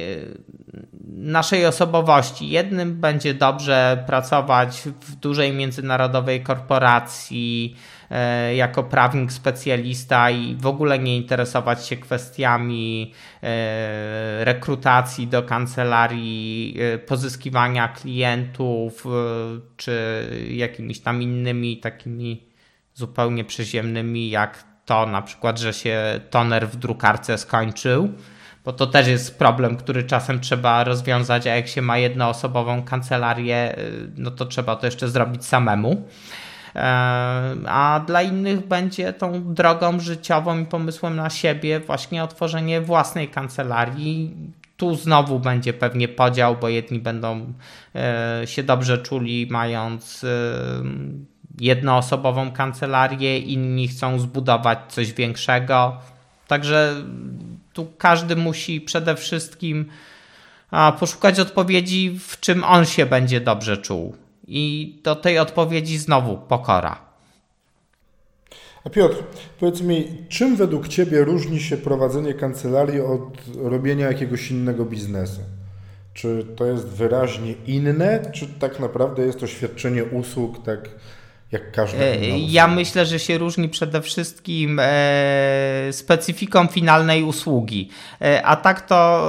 naszej 1.22 1.66
osobowości. 1.66 2.50
Jednym 2.50 3.02
będzie 3.02 3.34
dobrze 3.34 4.04
pracować 4.08 4.82
w 5.02 5.16
dużej 5.16 5.54
międzynarodowej 5.54 6.44
korporacji 6.44 7.76
e, 7.76 8.01
jako 8.56 8.84
prawnik 8.84 9.32
specjalista 9.32 10.32
i 10.32 10.56
w 10.56 10.66
ogóle 10.66 11.00
nie 11.00 11.18
interesować 11.18 11.88
się 11.88 11.98
kwestiami 11.98 13.14
e, 13.44 14.46
rekrutacji 14.46 15.28
do 15.28 15.44
kancelarii, 15.44 16.78
e, 16.80 16.98
pozyskiwania 16.98 17.88
klientów 17.88 19.06
czy 19.78 20.26
jakimiś 20.50 21.00
tam 21.00 21.22
innymi 21.22 21.78
takimi 21.78 22.44
zupełnie 22.94 23.44
przyziemnymi, 23.44 24.30
jak 24.30 24.64
to 24.86 25.06
na 25.06 25.22
przykład, 25.22 25.60
że 25.60 25.74
się 25.74 26.20
toner 26.30 26.68
w 26.68 26.76
drukarce 26.76 27.38
skończył 27.38 28.10
bo 28.66 28.74
to 28.74 28.88
też 28.88 29.08
jest 29.08 29.40
problem, 29.40 29.78
który 29.78 30.04
czasem 30.04 30.40
trzeba 30.40 30.84
rozwiązać, 30.84 31.48
a 31.48 31.56
jak 31.56 31.68
się 31.68 31.82
ma 31.82 31.98
jednoosobową 31.98 32.84
kancelarię, 32.84 33.76
no 34.18 34.32
to 34.32 34.46
trzeba 34.46 34.76
to 34.76 34.86
jeszcze 34.86 35.10
zrobić 35.10 35.46
samemu. 35.46 36.08
E, 36.76 36.80
a 37.68 38.02
dla 38.08 38.22
innych 38.22 38.68
będzie 38.68 39.14
tą 39.14 39.54
drogą 39.54 40.00
życiową 40.00 40.60
i 40.60 40.66
pomysłem 40.66 41.16
na 41.16 41.30
siebie 41.30 41.80
właśnie 41.80 42.24
otworzenie 42.24 42.82
własnej 42.82 43.28
kancelarii. 43.28 44.36
Tu 44.78 44.96
znowu 44.96 45.40
będzie 45.40 45.74
pewnie 45.74 46.08
podział, 46.08 46.58
bo 46.62 46.70
jedni 46.70 47.00
będą 47.00 47.54
e, 47.96 48.42
się 48.46 48.64
dobrze 48.64 48.98
czuli, 48.98 49.48
mając 49.50 50.24
e, 50.24 50.28
jednoosobową 51.60 52.52
kancelarię, 52.52 53.40
inni 53.40 53.88
chcą 53.88 54.20
zbudować 54.20 54.80
coś 54.88 55.14
większego. 55.14 55.98
Także 56.48 56.96
tu 57.74 57.92
każdy 57.98 58.36
musi 58.36 58.82
przede 58.82 59.16
wszystkim 59.16 59.86
poszukać 61.00 61.40
odpowiedzi, 61.40 62.20
w 62.20 62.40
czym 62.40 62.64
on 62.64 62.86
się 62.86 63.06
będzie 63.06 63.42
dobrze 63.42 63.78
czuł. 63.78 64.16
I 64.54 64.96
do 65.04 65.16
tej 65.16 65.40
odpowiedzi 65.40 65.98
znowu 65.98 66.38
pokora. 66.38 67.00
A 68.84 68.90
Piotr, 68.90 69.24
powiedz 69.60 69.82
mi, 69.82 70.08
czym 70.30 70.56
według 70.56 70.88
Ciebie 70.88 71.24
różni 71.24 71.60
się 71.60 71.78
prowadzenie 71.78 72.34
kancelarii 72.34 73.02
od 73.02 73.42
robienia 73.56 74.08
jakiegoś 74.08 74.52
innego 74.52 74.86
biznesu? 74.86 75.42
Czy 76.14 76.46
to 76.56 76.66
jest 76.66 76.88
wyraźnie 76.88 77.54
inne, 77.68 78.32
czy 78.34 78.48
tak 78.48 78.80
naprawdę 78.80 79.26
jest 79.26 79.40
to 79.40 79.48
świadczenie 79.48 80.06
usług 80.06 80.64
tak 80.64 80.90
jak 81.52 81.72
każda 81.72 82.04
e, 82.04 82.40
Ja 82.40 82.68
myślę, 82.68 83.06
że 83.06 83.20
się 83.20 83.38
różni 83.38 83.70
przede 83.70 84.02
wszystkim 84.02 84.80
e, 84.82 85.88
specyfiką 85.92 86.68
finalnej 86.68 87.24
usługi. 87.24 87.90
E, 88.22 88.46
a 88.46 88.56
tak 88.56 88.82
to 88.82 89.22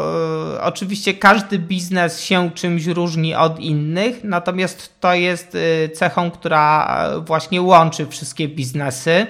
oczywiście 0.60 1.14
każdy 1.14 1.58
biznes 1.58 2.20
się 2.20 2.50
czymś 2.50 2.86
różni 2.86 3.34
od 3.34 3.60
innych, 3.60 4.24
natomiast 4.24 5.00
to 5.00 5.14
jest 5.14 5.56
cechą, 5.94 6.30
która 6.30 6.88
właśnie 7.26 7.62
łączy 7.62 8.06
wszystkie 8.06 8.48
biznesy. 8.48 9.26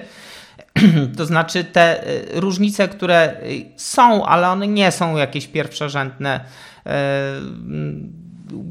To 1.17 1.25
znaczy 1.25 1.63
te 1.63 2.03
różnice, 2.33 2.87
które 2.87 3.37
są, 3.77 4.25
ale 4.25 4.49
one 4.49 4.67
nie 4.67 4.91
są 4.91 5.17
jakieś 5.17 5.47
pierwszorzędne, 5.47 6.45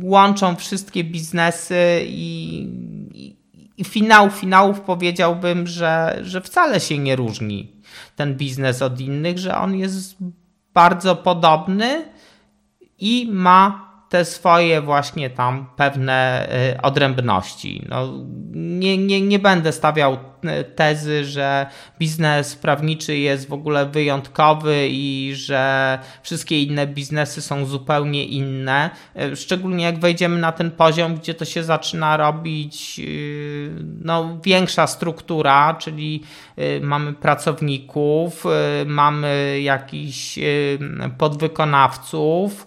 łączą 0.02 0.56
wszystkie 0.56 1.04
biznesy 1.04 2.02
i 2.06 3.31
finał 3.84 4.30
finałów 4.30 4.80
powiedziałbym, 4.80 5.66
że, 5.66 6.18
że 6.22 6.40
wcale 6.40 6.80
się 6.80 6.98
nie 6.98 7.16
różni 7.16 7.72
ten 8.16 8.34
biznes 8.34 8.82
od 8.82 9.00
innych, 9.00 9.38
że 9.38 9.56
on 9.56 9.74
jest 9.76 10.16
bardzo 10.74 11.16
podobny 11.16 12.04
i 12.98 13.28
ma 13.32 13.91
te 14.12 14.24
swoje 14.24 14.80
właśnie 14.80 15.30
tam 15.30 15.66
pewne 15.76 16.48
y, 16.74 16.82
odrębności. 16.82 17.86
No, 17.88 18.08
nie, 18.52 18.98
nie, 18.98 19.20
nie 19.20 19.38
będę 19.38 19.72
stawiał 19.72 20.12
y, 20.14 20.64
tezy, 20.64 21.24
że 21.24 21.66
biznes 21.98 22.56
prawniczy 22.56 23.16
jest 23.16 23.48
w 23.48 23.52
ogóle 23.52 23.86
wyjątkowy 23.86 24.88
i 24.90 25.32
że 25.34 25.98
wszystkie 26.22 26.62
inne 26.62 26.86
biznesy 26.86 27.42
są 27.42 27.66
zupełnie 27.66 28.24
inne. 28.24 28.90
Y, 29.32 29.36
szczególnie 29.36 29.84
jak 29.84 29.98
wejdziemy 29.98 30.38
na 30.38 30.52
ten 30.52 30.70
poziom, 30.70 31.14
gdzie 31.14 31.34
to 31.34 31.44
się 31.44 31.64
zaczyna 31.64 32.16
robić 32.16 33.00
no, 34.04 34.38
większa 34.44 34.86
struktura, 34.86 35.74
czyli 35.74 36.22
mamy 36.80 37.12
pracowników, 37.12 38.44
mamy 38.86 39.60
jakichś 39.62 40.38
podwykonawców 41.18 42.66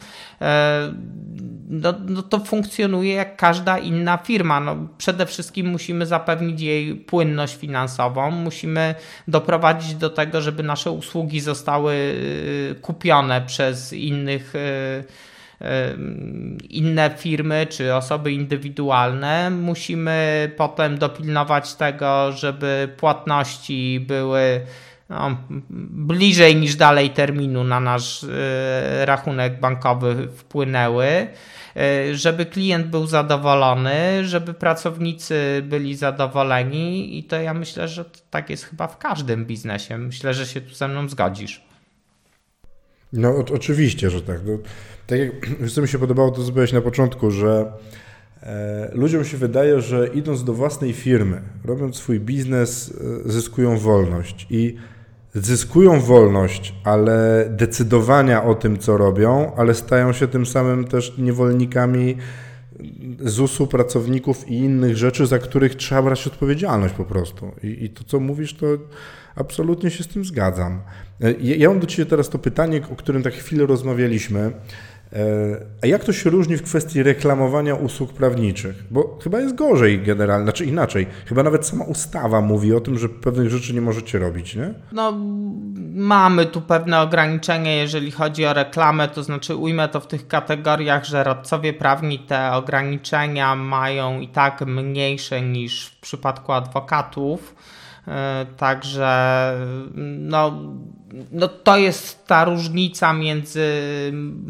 no, 1.70 1.94
no 2.08 2.22
to 2.22 2.40
funkcjonuje 2.40 3.14
jak 3.14 3.38
każda 3.38 3.78
inna 3.78 4.18
firma. 4.18 4.60
No, 4.60 4.76
przede 4.98 5.26
wszystkim 5.26 5.68
musimy 5.68 6.06
zapewnić 6.06 6.62
jej 6.62 6.96
płynność 6.96 7.56
finansową, 7.56 8.32
musimy 8.32 8.96
doprowadzić 9.28 9.96
do 9.96 10.10
tego, 10.10 10.42
żeby 10.42 10.64
nasze 10.64 10.92
usługi 10.92 11.40
zostały 11.40 11.94
y, 11.94 12.76
kupione 12.82 13.42
przez 13.42 13.94
innych 13.94 14.56
y, 14.56 14.60
y, 14.60 15.66
inne 16.70 17.12
firmy 17.18 17.68
czy 17.70 17.96
osoby 17.96 18.32
indywidualne. 18.32 19.50
Musimy 19.50 20.52
potem 20.58 20.98
dopilnować 20.98 21.74
tego, 21.74 22.32
żeby 22.32 22.90
płatności 22.98 24.06
były 24.08 24.62
no, 25.10 25.38
bliżej 25.90 26.56
niż 26.56 26.76
dalej 26.76 27.10
terminu 27.10 27.64
na 27.64 27.80
nasz 27.80 28.26
rachunek 29.06 29.60
bankowy 29.60 30.28
wpłynęły. 30.36 31.28
E, 31.76 32.16
żeby 32.16 32.46
klient 32.46 32.88
był 32.88 33.08
zadowolony, 33.08 34.26
żeby 34.26 34.54
pracownicy 34.54 35.64
byli 35.64 35.96
zadowoleni 35.96 37.20
i 37.20 37.24
to 37.24 37.42
ja 37.42 37.54
myślę, 37.54 37.88
że 37.88 38.06
tak 38.30 38.50
jest 38.50 38.64
chyba 38.64 38.88
w 38.88 38.98
każdym 38.98 39.46
biznesie. 39.46 39.98
Myślę, 39.98 40.34
że 40.34 40.46
się 40.46 40.62
tu 40.62 40.76
ze 40.76 40.88
mną 40.88 41.10
zgodzisz. 41.10 41.66
No 43.14 43.30
o, 43.30 43.46
oczywiście, 43.54 44.10
że 44.10 44.22
tak. 44.22 44.40
No, 44.46 44.58
tak 45.08 45.20
jak 45.20 45.32
co 45.72 45.82
mi 45.82 45.88
się 45.88 46.00
podobało, 46.00 46.32
to 46.32 46.44
co 46.44 46.76
na 46.76 46.82
początku, 46.82 47.32
że 47.32 47.72
e, 48.44 48.90
ludziom 48.94 49.26
się 49.26 49.38
wydaje, 49.38 49.82
że 49.82 50.08
idąc 50.08 50.44
do 50.44 50.54
własnej 50.54 50.94
firmy, 50.94 51.42
robiąc 51.66 51.96
swój 51.96 52.20
biznes, 52.20 52.94
e, 53.26 53.32
zyskują 53.32 53.78
wolność 53.78 54.48
i 54.50 54.76
zyskują 55.36 56.00
wolność, 56.00 56.76
ale 56.84 57.48
decydowania 57.50 58.44
o 58.44 58.56
tym, 58.56 58.78
co 58.78 58.98
robią, 58.98 59.56
ale 59.56 59.74
stają 59.74 60.14
się 60.14 60.28
tym 60.28 60.46
samym 60.46 60.86
też 60.86 61.18
niewolnikami 61.18 62.18
ZUS-u, 63.20 63.68
pracowników 63.68 64.48
i 64.48 64.54
innych 64.54 64.98
rzeczy, 64.98 65.26
za 65.26 65.40
których 65.40 65.76
trzeba 65.76 66.02
brać 66.02 66.28
odpowiedzialność 66.28 66.94
po 66.94 67.06
prostu. 67.06 67.52
I, 67.64 67.84
i 67.84 67.90
to, 67.90 68.04
co 68.04 68.20
mówisz, 68.20 68.54
to 68.54 68.66
absolutnie 69.36 69.92
się 69.92 70.04
z 70.04 70.08
tym 70.08 70.26
zgadzam. 70.26 70.82
Ja, 71.20 71.56
ja 71.56 71.70
mam 71.70 71.80
do 71.80 71.88
Ciebie 71.88 72.10
teraz 72.10 72.30
to 72.30 72.40
pytanie, 72.40 72.82
o 72.94 72.96
którym 72.96 73.24
tak 73.24 73.34
chwilę 73.34 73.66
rozmawialiśmy. 73.66 74.52
E, 75.16 75.66
a 75.84 75.88
jak 75.88 76.04
to 76.04 76.14
się 76.14 76.30
różni 76.30 76.58
w 76.58 76.64
kwestii 76.64 77.04
reklamowania 77.04 77.76
usług 77.76 78.14
prawniczych? 78.14 78.84
Bo 78.92 79.20
chyba 79.24 79.40
jest 79.40 79.56
gorzej 79.56 80.00
generalnie, 80.02 80.44
znaczy 80.44 80.66
inaczej. 80.66 81.08
Chyba 81.26 81.44
nawet 81.44 81.66
sama 81.66 81.86
ustawa 81.86 82.42
mówi 82.42 82.74
o 82.74 82.80
tym, 82.80 82.98
że 82.98 83.10
pewnych 83.10 83.50
rzeczy 83.50 83.74
nie 83.74 83.82
możecie 83.82 84.20
robić, 84.20 84.56
nie? 84.56 84.74
No, 84.92 85.14
mamy 85.96 86.46
tu 86.46 86.62
pewne 86.62 87.02
ograniczenia, 87.02 87.76
jeżeli 87.76 88.12
chodzi 88.12 88.46
o 88.46 88.54
reklamę, 88.54 89.08
to 89.08 89.24
znaczy 89.24 89.56
ujmę 89.56 89.88
to 89.88 90.00
w 90.00 90.08
tych 90.08 90.28
kategoriach, 90.28 91.06
że 91.06 91.24
radcowie 91.24 91.74
prawni 91.74 92.20
te 92.20 92.52
ograniczenia 92.52 93.56
mają 93.56 94.20
i 94.20 94.28
tak 94.28 94.62
mniejsze 94.62 95.42
niż 95.42 95.86
w 95.86 96.00
przypadku 96.00 96.52
adwokatów. 96.52 97.56
E, 98.08 98.46
także 98.58 99.54
no 100.18 100.52
no 101.32 101.48
to 101.48 101.78
jest 101.78 102.28
ta 102.28 102.46
różnica 102.46 103.14
między 103.14 103.72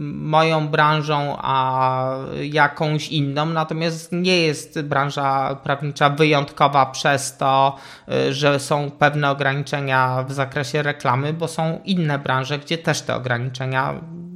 moją 0.03 0.67
branżą 0.67 1.37
a 1.37 2.17
jakąś 2.41 3.07
inną, 3.09 3.45
natomiast 3.45 4.11
nie 4.11 4.39
jest 4.39 4.81
branża 4.81 5.55
prawnicza 5.55 6.09
wyjątkowa 6.09 6.85
przez 6.85 7.37
to, 7.37 7.75
że 8.29 8.59
są 8.59 8.91
pewne 8.91 9.31
ograniczenia 9.31 10.23
w 10.27 10.31
zakresie 10.33 10.83
reklamy, 10.83 11.33
bo 11.33 11.47
są 11.47 11.79
inne 11.85 12.19
branże, 12.19 12.59
gdzie 12.59 12.77
też 12.77 13.01
te 13.01 13.15
ograniczenia 13.15 13.93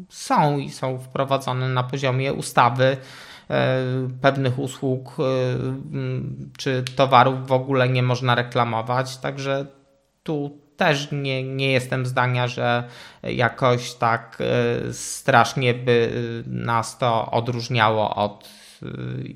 są 0.10 0.58
i 0.58 0.69
są 0.69 0.99
wprowadzone 0.99 1.69
na 1.69 1.84
poziomie 1.84 2.34
ustawy 2.34 2.97
pewnych 4.21 4.59
usług 4.59 5.17
czy 6.57 6.83
towarów 6.95 7.47
w 7.47 7.51
ogóle 7.51 7.89
nie 7.89 8.03
można 8.03 8.35
reklamować. 8.35 9.17
Także 9.17 9.65
tu 10.23 10.59
też 10.77 11.07
nie, 11.12 11.43
nie 11.43 11.71
jestem 11.71 12.05
zdania, 12.05 12.47
że 12.47 12.83
jakoś 13.23 13.93
tak 13.93 14.38
strasznie 14.91 15.73
by 15.73 16.12
nas 16.47 16.97
to 16.97 17.31
odróżniało 17.31 18.15
od 18.15 18.59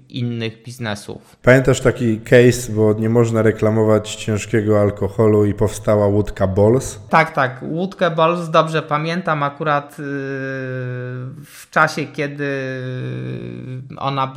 innych 0.10 0.63
biznesów. 0.63 1.38
Pamiętasz 1.41 1.82
taki 1.82 2.19
case, 2.19 2.71
bo 2.71 2.93
nie 2.93 3.10
można 3.10 3.41
reklamować 3.41 4.15
ciężkiego 4.15 4.82
alkoholu 4.82 5.45
i 5.45 5.53
powstała 5.53 6.08
łódka 6.08 6.47
Bols? 6.47 6.99
Tak, 7.10 7.32
tak. 7.32 7.60
Łódkę 7.62 8.12
Bols 8.12 8.49
dobrze 8.49 8.82
pamiętam 8.82 9.43
akurat 9.43 9.91
y, 9.91 10.03
w 11.45 11.67
czasie, 11.71 12.06
kiedy 12.06 12.49
ona 13.97 14.34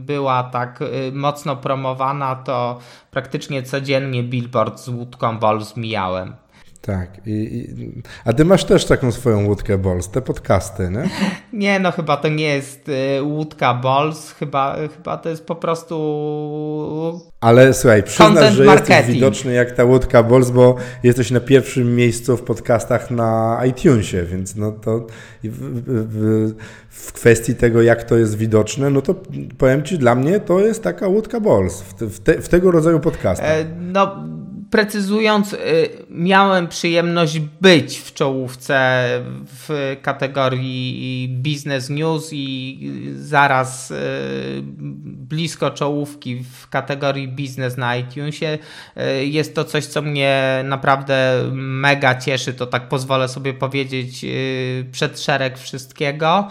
była 0.00 0.42
tak 0.42 0.82
y, 0.82 1.12
mocno 1.12 1.56
promowana, 1.56 2.36
to 2.36 2.78
praktycznie 3.10 3.62
codziennie 3.62 4.22
billboard 4.22 4.80
z 4.80 4.88
łódką 4.88 5.38
Bols 5.38 5.76
mijałem. 5.76 6.32
Tak. 6.80 7.20
I, 7.26 7.30
i, 7.30 8.02
a 8.24 8.32
ty 8.32 8.44
masz 8.44 8.64
też 8.64 8.84
taką 8.84 9.12
swoją 9.12 9.46
łódkę 9.46 9.78
Bols, 9.78 10.08
te 10.08 10.22
podcasty, 10.22 10.90
nie? 10.90 11.08
Nie, 11.68 11.80
no 11.80 11.92
chyba 11.92 12.16
to 12.16 12.28
nie 12.28 12.44
jest 12.44 12.88
y, 12.88 13.22
łódka 13.22 13.74
Bols, 13.74 14.32
chyba, 14.32 14.76
chyba 14.96 15.16
to 15.16 15.28
jest 15.28 15.46
po 15.46 15.54
prostu. 15.54 15.96
Ale 17.40 17.74
słuchaj, 17.74 18.02
przyznasz, 18.02 18.54
że 18.54 18.64
marketing. 18.64 18.96
jesteś 18.96 19.14
widoczny 19.14 19.52
jak 19.52 19.72
ta 19.72 19.84
łódka 19.84 20.22
Bols, 20.22 20.50
bo 20.50 20.76
jesteś 21.02 21.30
na 21.30 21.40
pierwszym 21.40 21.96
miejscu 21.96 22.36
w 22.36 22.42
podcastach 22.42 23.10
na 23.10 23.60
iTunesie, 23.66 24.24
więc 24.24 24.56
no 24.56 24.72
to 24.72 25.06
w, 25.44 25.82
w, 26.08 26.54
w 26.88 27.12
kwestii 27.12 27.54
tego, 27.54 27.82
jak 27.82 28.02
to 28.02 28.16
jest 28.16 28.36
widoczne, 28.36 28.90
no 28.90 29.02
to 29.02 29.14
powiem 29.58 29.82
ci, 29.82 29.98
dla 29.98 30.14
mnie 30.14 30.40
to 30.40 30.60
jest 30.60 30.82
taka 30.82 31.08
łódka 31.08 31.40
Bols 31.40 31.82
w, 31.82 31.94
w, 31.94 32.20
te, 32.20 32.42
w 32.42 32.48
tego 32.48 32.70
rodzaju 32.70 33.00
podcastach. 33.00 33.50
E, 33.50 33.64
no 33.78 34.24
precyzując, 34.70 35.52
y, 35.52 35.58
miałem 36.10 36.68
przyjemność 36.68 37.38
być 37.38 37.98
w 37.98 38.14
czołówce 38.14 39.08
w 39.46 39.96
kategorii 40.02 41.28
Business 41.28 41.90
News 41.90 42.30
i 42.32 42.90
zaraz 43.16 43.90
y, 43.90 43.94
blisko 45.02 45.70
czołówki 45.70 46.44
w 46.44 46.68
kategorii 46.68 47.28
Business 47.28 47.76
na 47.76 47.96
iTunesie. 47.96 48.58
Y, 48.96 49.26
jest 49.26 49.54
to 49.54 49.64
coś, 49.64 49.86
co 49.86 50.02
mnie 50.02 50.60
naprawdę 50.64 51.44
mega 51.52 52.14
cieszy, 52.14 52.54
to 52.54 52.66
tak 52.66 52.88
pozwolę 52.88 53.28
sobie 53.28 53.54
powiedzieć 53.54 54.26
przed 54.92 55.20
szereg 55.20 55.58
wszystkiego 55.58 56.48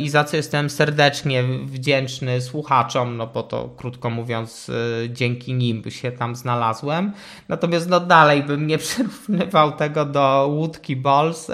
i 0.00 0.08
za 0.08 0.24
co 0.24 0.36
jestem 0.36 0.70
serdecznie 0.70 1.44
wdzięczny 1.64 2.40
słuchaczom, 2.40 3.16
no 3.16 3.26
bo 3.26 3.42
to 3.42 3.68
krótko 3.76 4.10
mówiąc 4.10 4.70
dzięki 5.08 5.54
nim 5.54 5.82
się 5.90 6.12
tam 6.12 6.36
znalazłem. 6.36 7.12
Natomiast 7.48 7.88
no 7.88 8.00
dalej 8.00 8.42
bym 8.42 8.66
nie 8.66 8.78
przyrównywał 8.84 9.72
tego 9.72 10.04
do 10.04 10.48
łódki 10.50 10.96
Balls. 10.96 11.50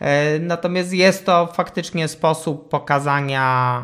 E, 0.00 0.38
natomiast 0.38 0.92
jest 0.92 1.26
to 1.26 1.46
faktycznie 1.46 2.08
sposób 2.08 2.68
pokazania 2.68 3.80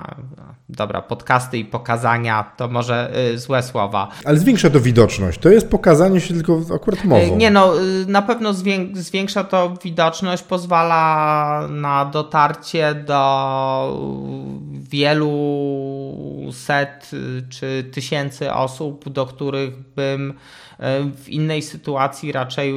dobra, 0.69 1.03
podcasty 1.03 1.59
i 1.59 1.65
pokazania 1.65 2.53
to 2.57 2.69
może 2.69 3.13
y, 3.33 3.39
złe 3.39 3.63
słowa. 3.63 4.09
Ale 4.25 4.39
zwiększa 4.39 4.71
to 4.71 4.81
widoczność. 4.81 5.39
To 5.39 5.49
jest 5.49 5.69
pokazanie 5.69 6.21
się 6.21 6.35
tylko 6.35 6.61
akurat 6.75 7.05
mową. 7.05 7.23
Y, 7.23 7.37
nie 7.37 7.51
no, 7.51 7.83
y, 7.83 8.07
na 8.07 8.23
pewno 8.23 8.55
zwiększa 8.93 9.45
to 9.45 9.75
widoczność, 9.85 10.43
pozwala 10.43 11.69
na 11.71 12.05
dotarcie 12.05 12.95
do 12.95 14.01
wielu 14.73 15.33
set 16.53 17.11
czy 17.49 17.91
tysięcy 17.93 18.53
osób, 18.53 19.09
do 19.09 19.27
których 19.27 19.95
bym 19.97 20.35
w 21.17 21.29
innej 21.29 21.63
sytuacji 21.63 22.33
raczej 22.33 22.75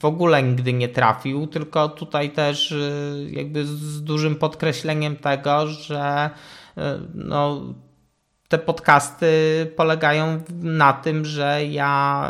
w 0.00 0.04
ogóle 0.04 0.42
nigdy 0.42 0.72
nie 0.72 0.88
trafił, 0.88 1.46
tylko 1.46 1.88
tutaj 1.88 2.30
też 2.30 2.74
jakby 3.30 3.66
z 3.66 4.02
dużym 4.02 4.34
podkreśleniem 4.34 5.16
tego, 5.16 5.66
że 5.66 6.30
no, 7.14 7.62
te 8.48 8.58
podcasty 8.58 9.26
polegają 9.76 10.42
na 10.62 10.92
tym, 10.92 11.24
że 11.24 11.66
ja 11.66 12.28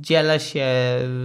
dzielę 0.00 0.40
się 0.40 0.66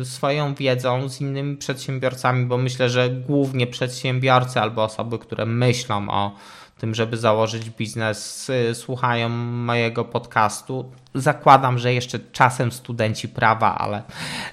swoją 0.03 0.55
wiedzą 0.55 1.09
z 1.09 1.21
innymi 1.21 1.57
przedsiębiorcami, 1.57 2.45
bo 2.45 2.57
myślę, 2.57 2.89
że 2.89 3.09
głównie 3.09 3.67
przedsiębiorcy 3.67 4.59
albo 4.59 4.83
osoby, 4.83 5.19
które 5.19 5.45
myślą 5.45 6.09
o 6.09 6.35
tym, 6.77 6.95
żeby 6.95 7.17
założyć 7.17 7.69
biznes, 7.69 8.51
słuchają 8.73 9.29
mojego 9.29 10.05
podcastu. 10.05 10.91
Zakładam, 11.15 11.79
że 11.79 11.93
jeszcze 11.93 12.19
czasem 12.19 12.71
studenci 12.71 13.29
prawa, 13.29 13.77
ale 13.77 14.03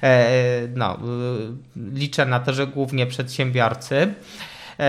e, 0.03 0.29
no, 0.75 0.99
liczę 1.77 2.27
na 2.27 2.41
to, 2.41 2.53
że 2.53 2.67
głównie 2.67 3.07
przedsiębiorcy. 3.07 4.15
E, 4.81 4.83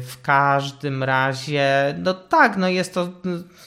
w 0.00 0.22
każdym 0.22 1.02
razie, 1.02 1.94
no 1.98 2.14
tak, 2.14 2.56
no 2.56 2.68
jest 2.68 2.94
to, 2.94 3.08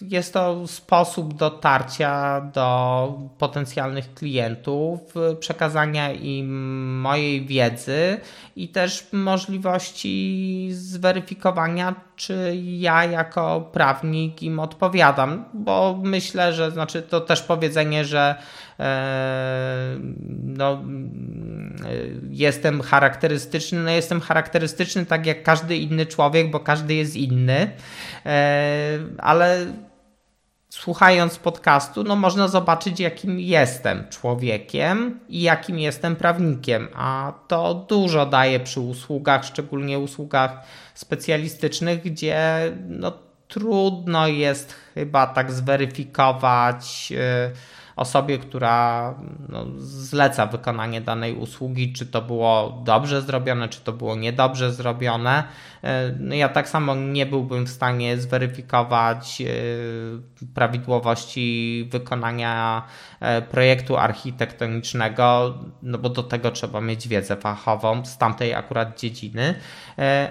jest 0.02 0.34
to 0.34 0.68
sposób 0.68 1.34
dotarcia 1.34 2.42
do 2.42 3.20
potencjalnych 3.38 4.14
klientów, 4.14 5.00
przekazania 5.40 6.12
im 6.12 7.00
mojej 7.02 7.46
wiedzy 7.46 8.20
i 8.56 8.70
też 8.70 9.08
możliwości 9.12 10.70
zweryfikowania, 10.72 11.96
czy 12.16 12.58
ja 12.64 13.06
jako 13.06 13.70
prawnik 13.72 14.44
im 14.44 14.60
odpowiadam, 14.60 15.46
bo 15.54 16.00
myślę, 16.04 16.54
że 16.54 16.72
znaczy 16.72 17.02
to 17.02 17.22
też 17.22 17.42
powiedzenie, 17.42 18.06
że 18.06 18.36
e, 18.80 19.98
no, 20.44 20.84
jestem 22.30 22.82
charakterystyczny, 22.82 23.80
no 23.80 23.92
jestem 23.92 24.22
charakterystyczny 24.22 25.06
tak 25.06 25.26
jak 25.26 25.44
każdy 25.44 25.78
inny 25.78 26.06
człowiek, 26.06 26.52
bo 26.52 26.60
każdy 26.60 26.94
jest 26.94 27.16
inny, 27.16 27.72
e, 28.26 29.00
ale 29.18 29.66
słuchając 30.70 31.38
podcastu, 31.38 32.04
no 32.04 32.16
można 32.16 32.48
zobaczyć, 32.48 33.00
jakim 33.00 33.40
jestem 33.40 34.08
człowiekiem 34.10 35.20
i 35.30 35.42
jakim 35.42 35.80
jestem 35.80 36.16
prawnikiem, 36.16 36.88
a 36.96 37.34
to 37.48 37.74
dużo 37.74 38.26
daje 38.26 38.60
przy 38.60 38.80
usługach, 38.80 39.46
szczególnie 39.46 40.00
usługach 40.00 40.52
specjalistycznych, 40.94 42.04
gdzie 42.04 42.60
no, 42.88 43.14
trudno 43.48 44.28
jest 44.28 44.76
chyba 44.94 45.28
tak 45.28 45.52
zweryfikować. 45.52 47.12
Yy, 47.12 47.18
osobie, 47.98 48.38
która 48.38 49.16
no, 49.50 49.66
zleca 49.78 50.46
wykonanie 50.46 51.02
danej 51.02 51.36
usługi, 51.36 51.94
czy 51.94 52.06
to 52.06 52.22
było 52.22 52.82
dobrze 52.86 53.22
zrobione, 53.22 53.70
czy 53.70 53.82
to 53.82 53.94
było 53.94 54.16
niedobrze 54.16 54.74
zrobione. 54.74 55.44
E, 55.84 56.16
no 56.20 56.36
ja 56.36 56.50
tak 56.50 56.70
samo 56.70 56.96
nie 56.96 57.26
byłbym 57.26 57.66
w 57.66 57.70
stanie 57.70 58.18
zweryfikować 58.18 59.42
e, 59.42 59.46
prawidłowości 60.54 61.88
wykonania 61.92 62.84
e, 63.20 63.42
projektu 63.42 63.98
architektonicznego, 63.98 65.58
no 65.82 65.98
bo 65.98 66.10
do 66.10 66.24
tego 66.24 66.52
trzeba 66.52 66.82
mieć 66.82 67.08
wiedzę 67.08 67.36
fachową 67.36 68.06
z 68.06 68.18
tamtej 68.18 68.54
akurat 68.54 69.00
dziedziny, 69.00 69.56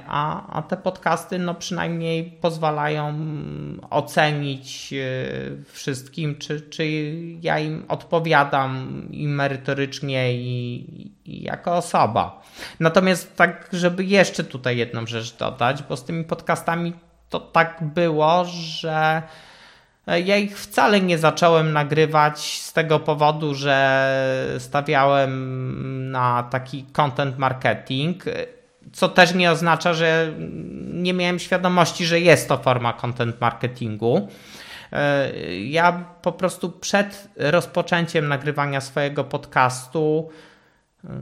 a, 0.09 0.53
a 0.53 0.63
te 0.63 0.77
podcasty 0.77 1.39
no 1.39 1.55
przynajmniej 1.55 2.25
pozwalają 2.25 3.15
ocenić 3.91 4.95
wszystkim, 5.73 6.37
czy, 6.39 6.61
czy 6.61 6.87
ja 7.43 7.56
im 7.59 7.85
odpowiadam 7.89 9.03
i 9.11 9.29
merytorycznie 9.29 10.35
i, 10.35 11.13
i 11.25 11.43
jako 11.43 11.77
osoba. 11.77 12.43
Natomiast 12.81 13.37
tak, 13.37 13.69
żeby 13.73 14.05
jeszcze 14.05 14.45
tutaj 14.45 14.77
jedną 14.77 15.07
rzecz 15.07 15.37
dodać, 15.37 15.83
bo 15.83 15.97
z 15.97 16.05
tymi 16.05 16.25
podcastami 16.25 16.93
to 17.29 17.41
tak 17.41 17.79
było, 17.81 18.45
że 18.45 19.23
ja 20.25 20.37
ich 20.37 20.59
wcale 20.59 21.01
nie 21.01 21.19
zacząłem 21.19 21.73
nagrywać 21.73 22.61
z 22.61 22.73
tego 22.73 23.01
powodu, 23.01 23.55
że 23.55 24.57
stawiałem 24.59 26.11
na 26.11 26.43
taki 26.43 26.85
content 26.93 27.39
marketing, 27.39 28.25
co 28.93 29.09
też 29.09 29.35
nie 29.35 29.51
oznacza, 29.51 29.95
że 29.95 30.33
nie 30.93 31.15
miałem 31.15 31.39
świadomości, 31.39 32.07
że 32.07 32.21
jest 32.21 32.49
to 32.49 32.57
forma 32.57 32.93
content 32.93 33.41
marketingu. 33.41 34.29
Ja 35.65 36.05
po 36.23 36.33
prostu 36.33 36.71
przed 36.71 37.29
rozpoczęciem 37.37 38.29
nagrywania 38.29 38.81
swojego 38.81 39.25
podcastu 39.25 40.31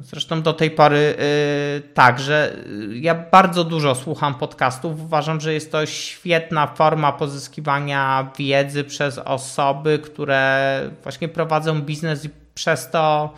Zresztą 0.01 0.43
do 0.43 0.53
tej 0.53 0.71
pory 0.71 1.15
yy, 1.19 1.89
tak, 1.95 2.21
że 2.21 2.57
ja 2.93 3.15
bardzo 3.15 3.65
dużo 3.65 3.95
słucham 3.95 4.35
podcastów. 4.35 5.01
Uważam, 5.01 5.41
że 5.41 5.55
jest 5.55 5.73
to 5.73 5.87
świetna 5.87 6.67
forma 6.67 7.13
pozyskiwania 7.13 8.31
wiedzy 8.39 8.85
przez 8.85 9.19
osoby, 9.19 9.99
które 9.99 10.81
właśnie 11.03 11.29
prowadzą 11.29 11.83
biznes 11.83 12.25
i 12.25 12.31
przez 12.55 12.91
to 12.91 13.35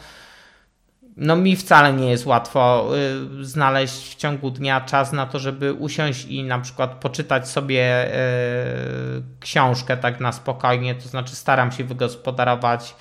no 1.16 1.36
mi 1.36 1.56
wcale 1.56 1.92
nie 1.92 2.10
jest 2.10 2.26
łatwo 2.26 2.90
y, 3.40 3.44
znaleźć 3.44 4.14
w 4.14 4.14
ciągu 4.14 4.50
dnia 4.50 4.80
czas 4.80 5.12
na 5.12 5.26
to, 5.26 5.38
żeby 5.38 5.72
usiąść 5.72 6.24
i 6.24 6.44
na 6.44 6.58
przykład 6.58 6.90
poczytać 6.94 7.48
sobie 7.48 8.06
y, 8.06 9.22
książkę 9.40 9.96
tak 9.96 10.20
na 10.20 10.32
spokojnie, 10.32 10.94
to 10.94 11.08
znaczy 11.08 11.36
staram 11.36 11.72
się 11.72 11.84
wygospodarować 11.84 12.96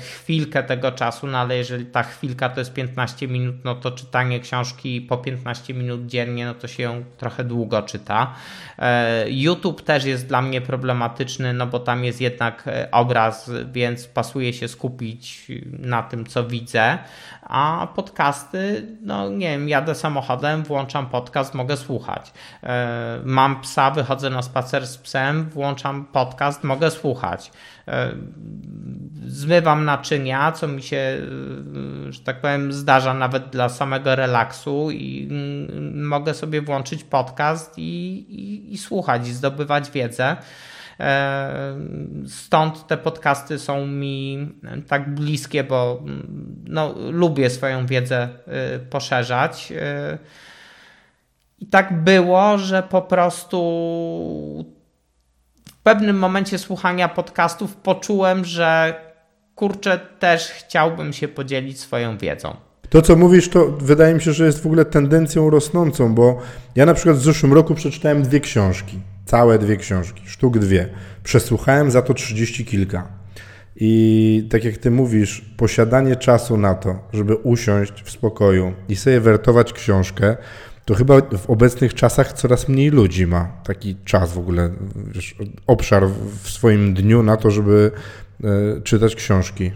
chwilkę 0.00 0.62
tego 0.62 0.92
czasu, 0.92 1.26
no 1.26 1.38
ale 1.38 1.56
jeżeli 1.56 1.86
ta 1.86 2.02
chwilka 2.02 2.48
to 2.48 2.60
jest 2.60 2.72
15 2.72 3.28
minut, 3.28 3.54
no 3.64 3.74
to 3.74 3.90
czytanie 3.90 4.40
książki 4.40 5.00
po 5.00 5.18
15 5.18 5.74
minut 5.74 6.06
dziennie, 6.06 6.46
no 6.46 6.54
to 6.54 6.68
się 6.68 6.82
ją 6.82 7.04
trochę 7.16 7.44
długo 7.44 7.82
czyta. 7.82 8.34
YouTube 9.26 9.82
też 9.82 10.04
jest 10.04 10.26
dla 10.26 10.42
mnie 10.42 10.60
problematyczny, 10.60 11.52
no 11.52 11.66
bo 11.66 11.78
tam 11.78 12.04
jest 12.04 12.20
jednak 12.20 12.64
obraz, 12.92 13.50
więc 13.72 14.06
pasuje 14.06 14.52
się 14.52 14.68
skupić 14.68 15.46
na 15.78 16.02
tym, 16.02 16.26
co 16.26 16.44
widzę 16.44 16.98
a 17.50 17.88
podcasty, 17.94 18.86
no 19.02 19.28
nie 19.28 19.50
wiem, 19.50 19.68
jadę 19.68 19.94
samochodem, 19.94 20.62
włączam 20.62 21.06
podcast, 21.06 21.54
mogę 21.54 21.76
słuchać. 21.76 22.32
E, 22.62 23.20
mam 23.24 23.60
psa, 23.60 23.90
wychodzę 23.90 24.30
na 24.30 24.42
spacer 24.42 24.86
z 24.86 24.98
psem, 24.98 25.50
włączam 25.50 26.04
podcast, 26.04 26.64
mogę 26.64 26.90
słuchać. 26.90 27.52
E, 27.88 28.12
zmywam 29.26 29.84
naczynia, 29.84 30.52
co 30.52 30.68
mi 30.68 30.82
się, 30.82 30.96
e, 30.96 32.12
że 32.12 32.20
tak 32.20 32.40
powiem, 32.40 32.72
zdarza 32.72 33.14
nawet 33.14 33.50
dla 33.50 33.68
samego 33.68 34.16
relaksu 34.16 34.90
i 34.90 35.28
mm, 35.30 36.06
mogę 36.06 36.34
sobie 36.34 36.62
włączyć 36.62 37.04
podcast 37.04 37.78
i, 37.78 37.82
i, 38.28 38.74
i 38.74 38.78
słuchać, 38.78 39.28
i 39.28 39.32
zdobywać 39.32 39.90
wiedzę. 39.90 40.36
E, 41.00 41.74
stąd 42.26 42.86
te 42.86 42.96
podcasty 42.96 43.58
są 43.58 43.86
mi 43.86 44.48
tak 44.88 45.14
bliskie, 45.14 45.64
bo 45.64 46.02
no, 46.66 46.94
lubię 47.10 47.50
swoją 47.50 47.86
wiedzę 47.86 48.28
poszerzać. 48.90 49.72
I 51.60 51.66
tak 51.66 52.04
było, 52.04 52.58
że 52.58 52.82
po 52.82 53.02
prostu 53.02 53.60
pewnym 55.82 56.18
momencie 56.18 56.58
słuchania 56.58 57.08
podcastów 57.08 57.76
poczułem, 57.76 58.44
że 58.44 58.94
kurczę, 59.54 60.00
też 60.18 60.48
chciałbym 60.48 61.12
się 61.12 61.28
podzielić 61.28 61.80
swoją 61.80 62.18
wiedzą. 62.18 62.56
To, 62.88 63.02
co 63.02 63.16
mówisz, 63.16 63.48
to 63.48 63.66
wydaje 63.66 64.14
mi 64.14 64.20
się, 64.20 64.32
że 64.32 64.46
jest 64.46 64.62
w 64.62 64.66
ogóle 64.66 64.84
tendencją 64.84 65.50
rosnącą, 65.50 66.14
bo 66.14 66.38
ja 66.76 66.86
na 66.86 66.94
przykład 66.94 67.16
w 67.16 67.22
zeszłym 67.22 67.52
roku 67.52 67.74
przeczytałem 67.74 68.22
dwie 68.22 68.40
książki. 68.40 68.98
Całe 69.24 69.58
dwie 69.58 69.76
książki, 69.76 70.22
sztuk 70.26 70.58
dwie. 70.58 70.88
Przesłuchałem 71.24 71.90
za 71.90 72.02
to 72.02 72.14
trzydzieści 72.14 72.64
kilka. 72.64 73.08
I 73.76 74.48
tak 74.50 74.64
jak 74.64 74.76
ty 74.76 74.90
mówisz, 74.90 75.44
posiadanie 75.56 76.16
czasu 76.16 76.56
na 76.56 76.74
to, 76.74 76.98
żeby 77.12 77.36
usiąść 77.36 78.02
w 78.02 78.10
spokoju 78.10 78.72
i 78.88 78.96
sobie 78.96 79.20
wertować 79.20 79.72
książkę, 79.72 80.36
to 80.84 80.94
chyba 80.94 81.14
w 81.38 81.50
obecnych 81.50 81.94
czasach 81.94 82.32
coraz 82.32 82.68
mniej 82.68 82.90
ludzi 82.90 83.26
ma 83.26 83.48
taki 83.64 83.96
czas 84.04 84.32
w 84.32 84.38
ogóle, 84.38 84.70
wiesz, 85.06 85.34
obszar 85.66 86.08
w 86.42 86.50
swoim 86.50 86.94
dniu 86.94 87.22
na 87.22 87.36
to, 87.36 87.50
żeby 87.50 87.90
e, 88.44 88.80
czytać 88.80 89.14
książki. 89.14 89.72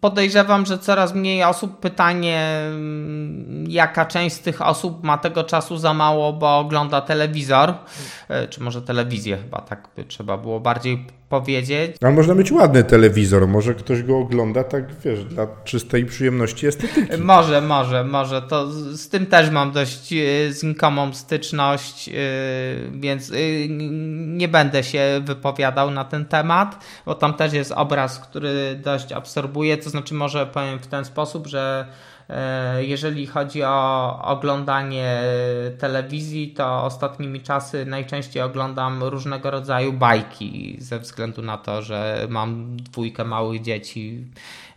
Podejrzewam, 0.00 0.66
że 0.66 0.78
coraz 0.78 1.14
mniej 1.14 1.44
osób. 1.44 1.80
Pytanie, 1.80 2.40
mm, 2.68 3.64
jaka 3.68 4.06
część 4.06 4.36
z 4.36 4.40
tych 4.40 4.62
osób 4.62 5.04
ma 5.04 5.18
tego 5.18 5.44
czasu 5.44 5.76
za 5.76 5.94
mało, 5.94 6.32
bo 6.32 6.58
ogląda 6.58 7.00
telewizor, 7.00 7.74
e, 8.28 8.48
czy 8.48 8.62
może 8.62 8.82
telewizję, 8.82 9.36
chyba 9.36 9.60
tak 9.60 9.88
by 9.96 10.04
trzeba 10.04 10.36
było 10.36 10.60
bardziej 10.60 11.06
powiedzieć. 11.28 11.96
A 12.02 12.10
można 12.10 12.34
mieć 12.34 12.52
ładny 12.52 12.84
telewizor, 12.84 13.48
może 13.48 13.74
ktoś 13.74 14.02
go 14.02 14.18
ogląda 14.18 14.64
tak, 14.64 14.84
wiesz, 15.04 15.24
dla 15.24 15.46
czystej 15.64 16.06
przyjemności 16.06 16.66
estetyki. 16.66 17.22
Może, 17.22 17.60
może, 17.60 18.04
może. 18.04 18.42
To 18.42 18.72
z 18.72 19.08
tym 19.08 19.26
też 19.26 19.50
mam 19.50 19.72
dość 19.72 20.12
e, 20.12 20.52
znikomą 20.52 21.14
styczność, 21.14 22.08
e, 22.08 22.12
więc 22.90 23.30
e, 23.30 23.34
nie 24.26 24.48
będę 24.48 24.84
się 24.84 25.20
wypowiadał 25.24 25.90
na 25.90 26.04
ten 26.04 26.24
temat, 26.24 26.84
bo 27.06 27.14
tam 27.14 27.34
też 27.34 27.52
jest 27.52 27.72
obraz, 27.72 28.18
który 28.18 28.80
dość 28.84 29.12
absorbuje, 29.12 29.76
to 29.76 29.90
znaczy 29.90 30.14
może 30.14 30.46
powiem 30.46 30.78
w 30.78 30.86
ten 30.86 31.04
sposób, 31.04 31.46
że 31.46 31.86
jeżeli 32.78 33.26
chodzi 33.26 33.62
o 33.62 34.18
oglądanie 34.22 35.20
telewizji, 35.78 36.52
to 36.52 36.84
ostatnimi 36.84 37.40
czasy 37.40 37.86
najczęściej 37.86 38.42
oglądam 38.42 39.04
różnego 39.04 39.50
rodzaju 39.50 39.92
bajki 39.92 40.76
ze 40.80 40.98
względu 40.98 41.42
na 41.42 41.58
to, 41.58 41.82
że 41.82 42.26
mam 42.30 42.76
dwójkę 42.76 43.24
małych 43.24 43.62
dzieci. 43.62 44.24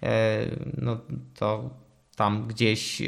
E, 0.03 0.39
no 0.77 0.97
to 1.39 1.69
tam 2.15 2.47
gdzieś 2.47 3.01
e, 3.01 3.05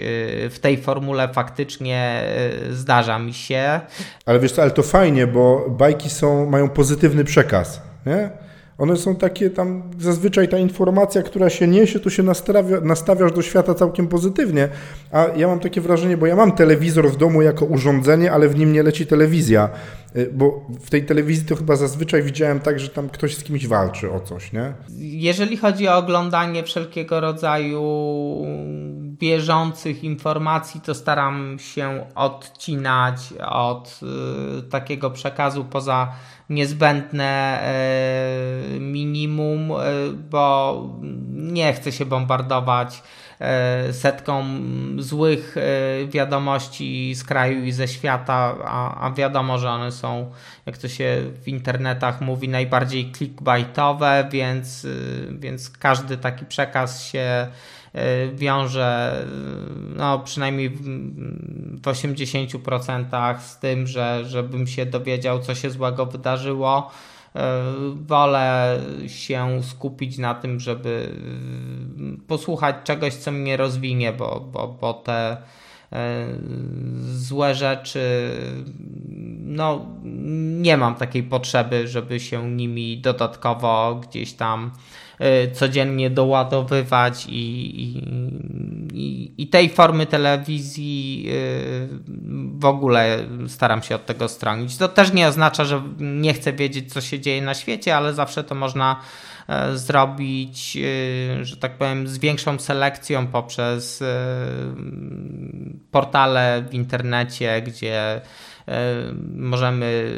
w 0.50 0.60
tej 0.62 0.78
formule 0.78 1.34
faktycznie 1.34 2.24
zdarza 2.70 3.20
mi 3.20 3.34
się. 3.34 3.80
Ale 4.26 4.39
wiesz 4.39 4.52
co, 4.52 4.62
ale 4.62 4.72
to 4.72 4.84
fajnie, 4.84 5.28
bo 5.28 5.70
bajki 5.70 6.10
są, 6.10 6.50
mają 6.50 6.70
pozytywny 6.70 7.24
przekaz. 7.24 7.82
Nie? 8.06 8.30
One 8.78 8.97
są 8.97 9.15
takie 9.15 9.49
tam, 9.49 9.84
zazwyczaj 9.99 10.47
ta 10.47 10.57
informacja, 10.57 11.22
która 11.22 11.49
się 11.49 11.67
niesie, 11.67 11.99
to 11.99 12.09
się 12.09 12.24
nastawia, 12.24 12.82
nastawiasz 12.82 13.32
do 13.32 13.41
świata 13.41 13.74
całkiem 13.74 14.07
pozytywnie. 14.07 14.69
A 15.11 15.28
ja 15.36 15.47
mam 15.47 15.59
takie 15.59 15.82
wrażenie, 15.82 16.17
bo 16.17 16.26
ja 16.26 16.36
mam 16.36 16.51
telewizor 16.51 17.11
w 17.11 17.17
domu 17.17 17.41
jako 17.41 17.65
urządzenie, 17.65 18.32
ale 18.32 18.49
w 18.49 18.55
nim 18.55 18.74
nie 18.74 18.84
leci 18.84 19.07
telewizja. 19.07 19.69
Y, 20.16 20.30
bo 20.34 20.66
w 20.82 20.89
tej 20.89 21.05
telewizji 21.05 21.45
to 21.45 21.55
chyba 21.55 21.76
zazwyczaj 21.76 22.24
widziałem 22.24 22.59
tak, 22.59 22.80
że 22.80 22.89
tam 22.89 23.09
ktoś 23.09 23.38
z 23.38 23.43
kimś 23.43 23.68
walczy 23.68 24.12
o 24.12 24.20
coś, 24.20 24.53
nie? 24.53 24.74
Jeżeli 24.99 25.57
chodzi 25.57 25.88
o 25.88 25.97
oglądanie 25.97 26.64
wszelkiego 26.64 27.20
rodzaju 27.20 27.84
bieżących 29.01 30.03
informacji, 30.03 30.82
to 30.82 30.93
staram 30.93 31.57
się 31.59 32.05
odcinać 32.16 33.34
od 33.47 33.99
y, 34.59 34.64
takiego 34.64 35.12
przekazu 35.12 35.66
poza 35.66 36.14
niezbędne 36.51 37.59
e, 37.62 38.80
minimum, 38.80 39.72
e, 39.72 39.76
bo 40.30 40.76
nie 41.32 41.74
chcę 41.74 41.91
się 41.91 42.05
bombardować 42.05 43.03
setką 43.92 44.46
złych 44.98 45.56
wiadomości 46.08 47.16
z 47.16 47.24
kraju 47.24 47.64
i 47.64 47.72
ze 47.72 47.88
świata, 47.88 48.56
a, 48.66 49.08
a 49.08 49.12
wiadomo, 49.12 49.58
że 49.58 49.70
one 49.70 49.92
są, 49.92 50.32
jak 50.66 50.78
to 50.78 50.88
się 50.88 51.24
w 51.44 51.48
internetach 51.48 52.22
mówi, 52.22 52.50
najbardziej 52.50 53.12
clickbaitowe, 53.12 54.28
więc, 54.32 54.88
więc 55.32 55.70
każdy 55.70 56.18
taki 56.18 56.46
przekaz 56.46 57.04
się 57.04 57.48
E, 57.94 58.28
wiąże 58.28 59.22
no, 59.96 60.20
przynajmniej 60.20 60.70
w 60.70 61.82
80% 61.82 63.39
z 63.39 63.60
tym, 63.60 63.88
że 63.88 64.24
żebym 64.26 64.68
się 64.68 64.86
dowiedział, 64.86 65.39
co 65.39 65.56
się 65.56 65.70
złego 65.70 66.06
wydarzyło. 66.06 66.92
E, 67.36 67.63
wolę 67.95 68.79
się 69.07 69.63
skupić 69.63 70.17
na 70.17 70.36
tym, 70.36 70.59
żeby 70.59 71.15
posłuchać 72.27 72.75
czegoś, 72.84 73.13
co 73.13 73.32
mnie 73.32 73.57
rozwinie, 73.57 74.13
bo, 74.13 74.39
bo, 74.53 74.67
bo 74.82 74.93
te 74.93 75.38
e, 75.91 76.27
złe 77.01 77.55
rzeczy, 77.55 78.32
no 79.39 79.86
nie 80.61 80.77
mam 80.77 80.95
takiej 80.95 81.23
potrzeby, 81.23 81.88
żeby 81.88 82.19
się 82.19 82.51
nimi 82.51 82.97
dodatkowo 82.97 83.95
gdzieś 83.95 84.34
tam 84.34 84.71
codziennie 85.53 86.09
doładowywać 86.09 87.26
i, 87.30 87.32
i, 88.93 89.34
i, 89.38 89.47
tej 89.47 89.69
formy 89.69 90.05
telewizji 90.05 91.26
y, 91.28 91.89
w 92.59 92.65
ogóle 92.65 93.19
staram 93.47 93.84
się 93.84 93.95
od 93.95 94.05
tego 94.05 94.28
stronić. 94.28 94.78
To 94.78 94.88
też 94.88 95.13
nie 95.13 95.28
oznacza, 95.28 95.65
że 95.65 95.82
nie 95.99 96.34
chcę 96.34 96.53
wiedzieć, 96.53 96.93
co 96.93 97.01
się 97.01 97.19
dzieje 97.19 97.41
na 97.41 97.53
świecie, 97.53 97.97
ale 97.97 98.13
zawsze 98.13 98.43
to 98.43 98.55
można 98.55 99.01
e, 99.47 99.78
zrobić, 99.78 100.78
że 101.41 101.57
tak 101.57 101.78
powiem, 101.78 102.07
z 102.07 102.17
większą 102.17 102.59
selekcją 102.59 103.28
poprzez 103.28 104.03
portale 105.91 106.63
w 106.69 106.74
internecie, 106.74 107.61
gdzie 107.61 108.15
e, 108.15 108.22
możemy 109.36 110.13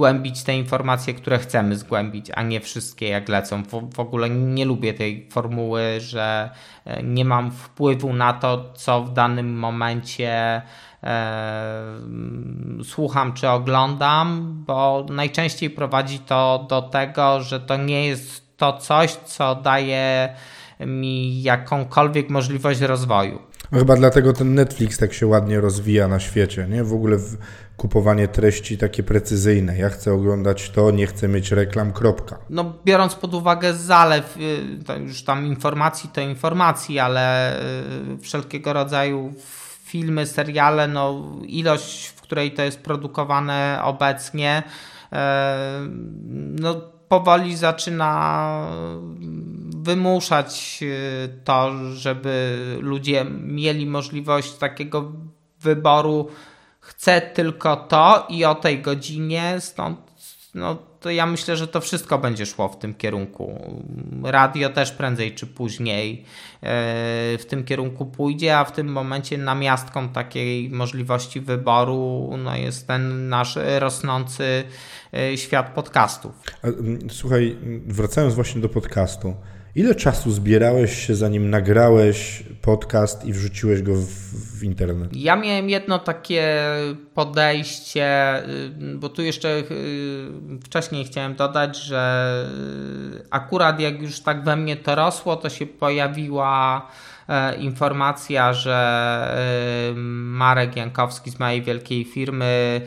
zgłębić 0.00 0.42
te 0.42 0.56
informacje, 0.56 1.14
które 1.14 1.38
chcemy 1.38 1.76
zgłębić, 1.76 2.30
a 2.34 2.42
nie 2.42 2.60
wszystkie 2.60 3.08
jak 3.08 3.28
lecą. 3.28 3.62
W, 3.62 3.94
w 3.94 4.00
ogóle 4.00 4.30
nie 4.30 4.64
lubię 4.64 4.94
tej 4.94 5.28
formuły, 5.30 6.00
że 6.00 6.50
e, 6.84 7.02
nie 7.02 7.24
mam 7.24 7.50
wpływu 7.50 8.12
na 8.12 8.32
to, 8.32 8.72
co 8.74 9.02
w 9.02 9.12
danym 9.12 9.58
momencie 9.58 10.62
e, 11.02 11.84
słucham 12.84 13.32
czy 13.32 13.48
oglądam, 13.48 14.54
bo 14.66 15.06
najczęściej 15.10 15.70
prowadzi 15.70 16.18
to 16.18 16.66
do 16.68 16.82
tego, 16.82 17.42
że 17.42 17.60
to 17.60 17.76
nie 17.76 18.06
jest 18.06 18.56
to 18.56 18.72
coś, 18.72 19.12
co 19.12 19.54
daje 19.54 20.34
mi 20.80 21.42
jakąkolwiek 21.42 22.30
możliwość 22.30 22.80
rozwoju. 22.80 23.49
No 23.72 23.78
chyba 23.78 23.96
dlatego 23.96 24.32
ten 24.32 24.54
Netflix 24.54 24.98
tak 24.98 25.12
się 25.12 25.26
ładnie 25.26 25.60
rozwija 25.60 26.08
na 26.08 26.20
świecie, 26.20 26.66
nie? 26.70 26.84
W 26.84 26.92
ogóle 26.92 27.16
w 27.16 27.36
kupowanie 27.76 28.28
treści 28.28 28.78
takie 28.78 29.02
precyzyjne. 29.02 29.78
Ja 29.78 29.88
chcę 29.88 30.12
oglądać 30.12 30.70
to, 30.70 30.90
nie 30.90 31.06
chcę 31.06 31.28
mieć 31.28 31.52
reklam, 31.52 31.92
kropka. 31.92 32.38
No 32.50 32.72
biorąc 32.84 33.14
pod 33.14 33.34
uwagę 33.34 33.74
zalew 33.74 34.36
y, 34.36 35.00
już 35.00 35.22
tam 35.22 35.46
informacji 35.46 36.10
to 36.12 36.20
informacji, 36.20 36.98
ale 36.98 37.56
y, 38.14 38.18
wszelkiego 38.18 38.72
rodzaju 38.72 39.34
filmy, 39.90 40.26
seriale, 40.26 40.88
no 40.88 41.22
ilość, 41.46 42.06
w 42.06 42.20
której 42.20 42.52
to 42.52 42.62
jest 42.62 42.80
produkowane 42.80 43.80
obecnie, 43.82 44.62
e, 45.12 45.88
no 46.60 46.99
powoli 47.10 47.56
zaczyna 47.56 48.66
wymuszać 49.76 50.80
e, 50.82 51.28
to, 51.28 51.70
żeby 51.94 52.58
ludzie 52.80 53.24
mieli 53.44 53.86
możliwość 53.86 54.52
takiego 54.52 55.12
wyboru. 55.60 56.28
Chcę 56.80 57.20
tylko 57.20 57.76
to 57.76 58.26
i 58.28 58.44
o 58.44 58.54
tej 58.54 58.82
godzinie, 58.82 59.56
stąd 59.58 59.98
no, 60.54 60.76
to 61.00 61.10
ja 61.10 61.26
myślę, 61.26 61.56
że 61.56 61.68
to 61.68 61.80
wszystko 61.80 62.18
będzie 62.18 62.46
szło 62.46 62.68
w 62.68 62.78
tym 62.78 62.94
kierunku. 62.94 63.76
Radio 64.22 64.70
też 64.70 64.92
prędzej 64.92 65.34
czy 65.34 65.46
później 65.46 66.18
e, 66.18 66.24
w 67.38 67.44
tym 67.48 67.64
kierunku 67.64 68.06
pójdzie, 68.06 68.58
a 68.58 68.64
w 68.64 68.72
tym 68.72 68.92
momencie 68.92 69.38
namiastką 69.38 70.08
takiej 70.08 70.70
możliwości 70.70 71.40
wyboru 71.40 72.30
no, 72.38 72.56
jest 72.56 72.86
ten 72.86 73.28
nasz 73.28 73.58
rosnący 73.78 74.64
e, 75.14 75.36
świat 75.36 75.74
podcastów. 75.74 76.32
Słuchaj, 77.10 77.56
wracając 77.86 78.34
właśnie 78.34 78.60
do 78.60 78.68
podcastu. 78.68 79.34
Ile 79.74 79.94
czasu 79.94 80.30
zbierałeś 80.30 81.06
się, 81.06 81.14
zanim 81.14 81.50
nagrałeś 81.50 82.42
podcast 82.62 83.24
i 83.24 83.32
wrzuciłeś 83.32 83.82
go 83.82 83.94
w, 83.94 84.06
w, 84.58 84.64
internet? 84.64 85.16
Ja 85.16 85.36
miałem 85.36 85.70
jedno 85.70 85.98
takie 85.98 86.62
podejście, 87.14 88.36
y, 88.48 88.96
bo 88.96 89.08
tu 89.08 89.22
jeszcze 89.22 89.48
y, 89.48 89.62
wcześniej 90.64 91.04
chciałem 91.04 91.34
dodać, 91.34 91.76
że 91.76 92.44
y, 93.16 93.26
akurat 93.30 93.80
jak 93.80 94.02
już 94.02 94.20
tak 94.20 94.44
we 94.44 94.56
mnie 94.56 94.76
to 94.76 94.94
rosło, 94.94 95.36
to 95.36 95.48
się 95.48 95.66
pojawiła 95.66 96.88
e, 97.28 97.56
informacja, 97.56 98.52
że 98.52 99.89
Marek 100.40 100.76
Jankowski 100.76 101.30
z 101.30 101.38
mojej 101.38 101.62
wielkiej 101.62 102.04
firmy 102.04 102.80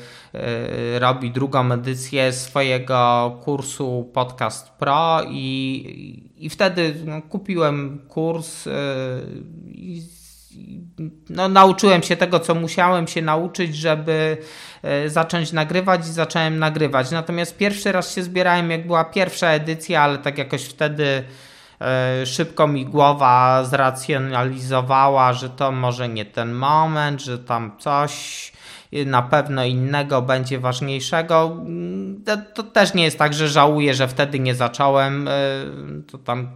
robi 1.00 1.32
drugą 1.32 1.72
edycję 1.72 2.32
swojego 2.32 3.32
kursu 3.44 4.10
Podcast 4.14 4.70
Pro 4.70 5.22
i 5.30 6.34
i 6.44 6.50
wtedy 6.50 6.96
no, 7.06 7.22
kupiłem 7.22 8.00
kurs 8.08 8.66
yy, 8.66 8.74
i 9.66 10.02
no, 11.30 11.50
nauczyłem 11.50 12.04
się 12.04 12.16
tego, 12.16 12.40
co 12.40 12.56
musiałem 12.56 13.08
się 13.08 13.22
nauczyć, 13.22 13.76
żeby 13.76 14.38
yy, 14.84 15.10
zacząć 15.10 15.52
nagrywać 15.52 16.08
i 16.08 16.12
zacząłem 16.12 16.60
nagrywać. 16.60 17.12
Natomiast 17.12 17.58
pierwszy 17.58 17.92
raz 17.92 18.16
się 18.16 18.24
zbierałem, 18.24 18.72
jak 18.72 18.88
była 18.88 19.06
pierwsza 19.06 19.48
edycja, 19.48 20.02
ale 20.02 20.18
tak 20.18 20.38
jakoś 20.38 20.64
wtedy 20.64 21.24
szybko 22.26 22.68
mi 22.68 22.86
głowa 22.86 23.64
zracjonalizowała, 23.64 25.34
że 25.34 25.50
to 25.50 25.72
może 25.72 26.10
nie 26.10 26.26
ten 26.26 26.54
moment, 26.54 27.22
że 27.22 27.40
tam 27.40 27.78
coś 27.80 28.52
na 29.06 29.22
pewno 29.22 29.66
innego 29.66 30.22
będzie 30.22 30.60
ważniejszego. 30.60 31.58
To, 32.26 32.38
to, 32.54 32.64
też 32.64 32.94
nie 32.94 33.04
jest 33.04 33.18
tak, 33.18 33.34
że 33.34 33.48
żałuję, 33.48 33.94
że 33.94 34.08
wtedy 34.08 34.40
nie 34.40 34.56
zacząłem. 34.56 35.28
E, 35.28 35.32
to 36.12 36.18
tam 36.18 36.48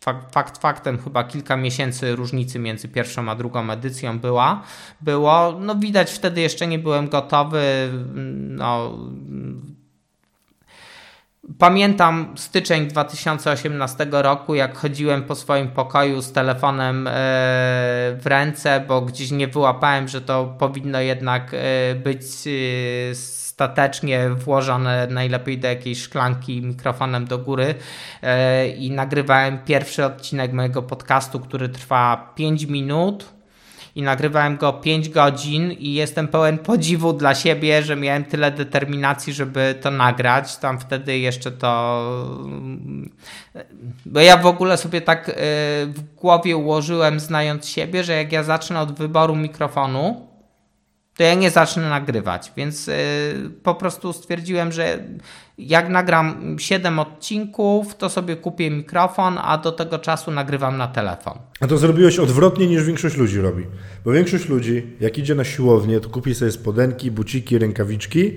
fakt, 0.00 0.34
fakt 0.34 0.58
faktem 0.58 0.98
chyba 0.98 1.24
kilka 1.24 1.56
miesięcy 1.56 2.16
różnicy 2.16 2.58
między 2.58 2.88
pierwszą 2.88 3.28
a 3.28 3.34
drugą 3.34 3.70
edycją 3.70 4.18
była, 4.18 4.62
było. 5.00 5.56
No 5.60 5.74
widać 5.74 6.10
wtedy 6.10 6.40
jeszcze 6.40 6.66
nie 6.66 6.78
byłem 6.78 7.08
gotowy. 7.08 7.90
No, 8.48 8.98
Pamiętam 11.58 12.34
styczeń 12.36 12.86
2018 12.86 14.06
roku, 14.10 14.54
jak 14.54 14.78
chodziłem 14.78 15.22
po 15.22 15.34
swoim 15.34 15.68
pokoju 15.68 16.22
z 16.22 16.32
telefonem 16.32 17.06
e, 17.06 17.10
w 18.20 18.22
ręce, 18.24 18.84
bo 18.88 19.00
gdzieś 19.00 19.30
nie 19.30 19.48
wyłapałem, 19.48 20.08
że 20.08 20.20
to 20.20 20.56
powinno 20.58 21.00
jednak 21.00 21.54
e, 21.54 21.94
być 21.94 22.22
e, 22.22 23.14
statecznie 23.14 24.28
włożone 24.28 25.06
najlepiej 25.10 25.58
do 25.58 25.68
jakiejś 25.68 26.02
szklanki 26.02 26.62
mikrofonem 26.62 27.24
do 27.24 27.38
góry. 27.38 27.74
I 28.78 28.90
nagrywałem 28.90 29.58
pierwszy 29.58 30.04
odcinek 30.04 30.52
mojego 30.52 30.82
podcastu, 30.82 31.40
który 31.40 31.68
trwa 31.68 32.32
5 32.36 32.64
minut 32.64 33.37
i 33.94 34.02
nagrywałem 34.02 34.56
go 34.56 34.72
5 34.72 35.08
godzin 35.08 35.72
i 35.72 35.92
jestem 35.92 36.28
pełen 36.28 36.58
podziwu 36.58 37.12
dla 37.12 37.34
siebie, 37.34 37.82
że 37.82 37.96
miałem 37.96 38.24
tyle 38.24 38.50
determinacji, 38.50 39.32
żeby 39.32 39.74
to 39.80 39.90
nagrać. 39.90 40.56
Tam 40.56 40.78
wtedy 40.78 41.18
jeszcze 41.18 41.52
to. 41.52 42.02
Bo 44.06 44.20
ja 44.20 44.36
w 44.36 44.46
ogóle 44.46 44.76
sobie 44.76 45.00
tak 45.00 45.28
y, 45.28 45.32
w 45.86 46.14
głowie 46.16 46.56
ułożyłem, 46.56 47.20
znając 47.20 47.68
siebie, 47.68 48.04
że 48.04 48.12
jak 48.12 48.32
ja 48.32 48.42
zacznę 48.42 48.80
od 48.80 48.92
wyboru 48.92 49.36
mikrofonu, 49.36 50.27
to 51.18 51.24
ja 51.24 51.34
nie 51.34 51.50
zacznę 51.50 51.88
nagrywać. 51.88 52.52
Więc 52.56 52.88
y, 52.88 52.92
po 53.62 53.74
prostu 53.74 54.12
stwierdziłem, 54.12 54.72
że 54.72 55.04
jak 55.58 55.88
nagram 55.88 56.56
7 56.58 56.98
odcinków, 56.98 57.94
to 57.94 58.08
sobie 58.08 58.36
kupię 58.36 58.70
mikrofon, 58.70 59.38
a 59.42 59.58
do 59.58 59.72
tego 59.72 59.98
czasu 59.98 60.30
nagrywam 60.30 60.76
na 60.76 60.86
telefon. 60.86 61.38
A 61.60 61.66
to 61.66 61.78
zrobiłeś 61.78 62.18
odwrotnie 62.18 62.66
niż 62.66 62.84
większość 62.84 63.16
ludzi 63.16 63.40
robi. 63.40 63.64
Bo 64.04 64.12
większość 64.12 64.48
ludzi, 64.48 64.86
jak 65.00 65.18
idzie 65.18 65.34
na 65.34 65.44
siłownię, 65.44 66.00
to 66.00 66.08
kupi 66.08 66.34
sobie 66.34 66.52
spodenki, 66.52 67.10
buciki, 67.10 67.58
rękawiczki 67.58 68.36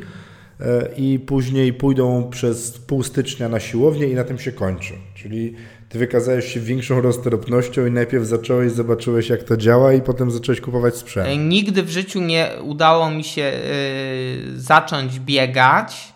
e, 0.59 0.89
i 0.97 1.19
później 1.19 1.73
pójdą 1.73 2.29
przez 2.29 2.71
pół 2.71 3.03
stycznia 3.03 3.49
na 3.49 3.59
siłownię 3.59 4.07
i 4.07 4.15
na 4.15 4.23
tym 4.23 4.39
się 4.39 4.51
kończy. 4.51 4.93
Czyli 5.15 5.55
ty 5.91 5.99
wykazałeś 5.99 6.53
się 6.53 6.59
większą 6.59 7.01
roztropnością 7.01 7.85
i 7.85 7.91
najpierw 7.91 8.25
zacząłeś, 8.25 8.71
zobaczyłeś 8.71 9.29
jak 9.29 9.43
to 9.43 9.57
działa 9.57 9.93
i 9.93 10.01
potem 10.01 10.31
zacząłeś 10.31 10.61
kupować 10.61 10.95
sprzęt. 10.95 11.27
E, 11.27 11.37
nigdy 11.37 11.83
w 11.83 11.89
życiu 11.89 12.21
nie 12.21 12.49
udało 12.63 13.09
mi 13.09 13.23
się 13.23 13.41
yy, 13.41 14.59
zacząć 14.59 15.19
biegać, 15.19 16.13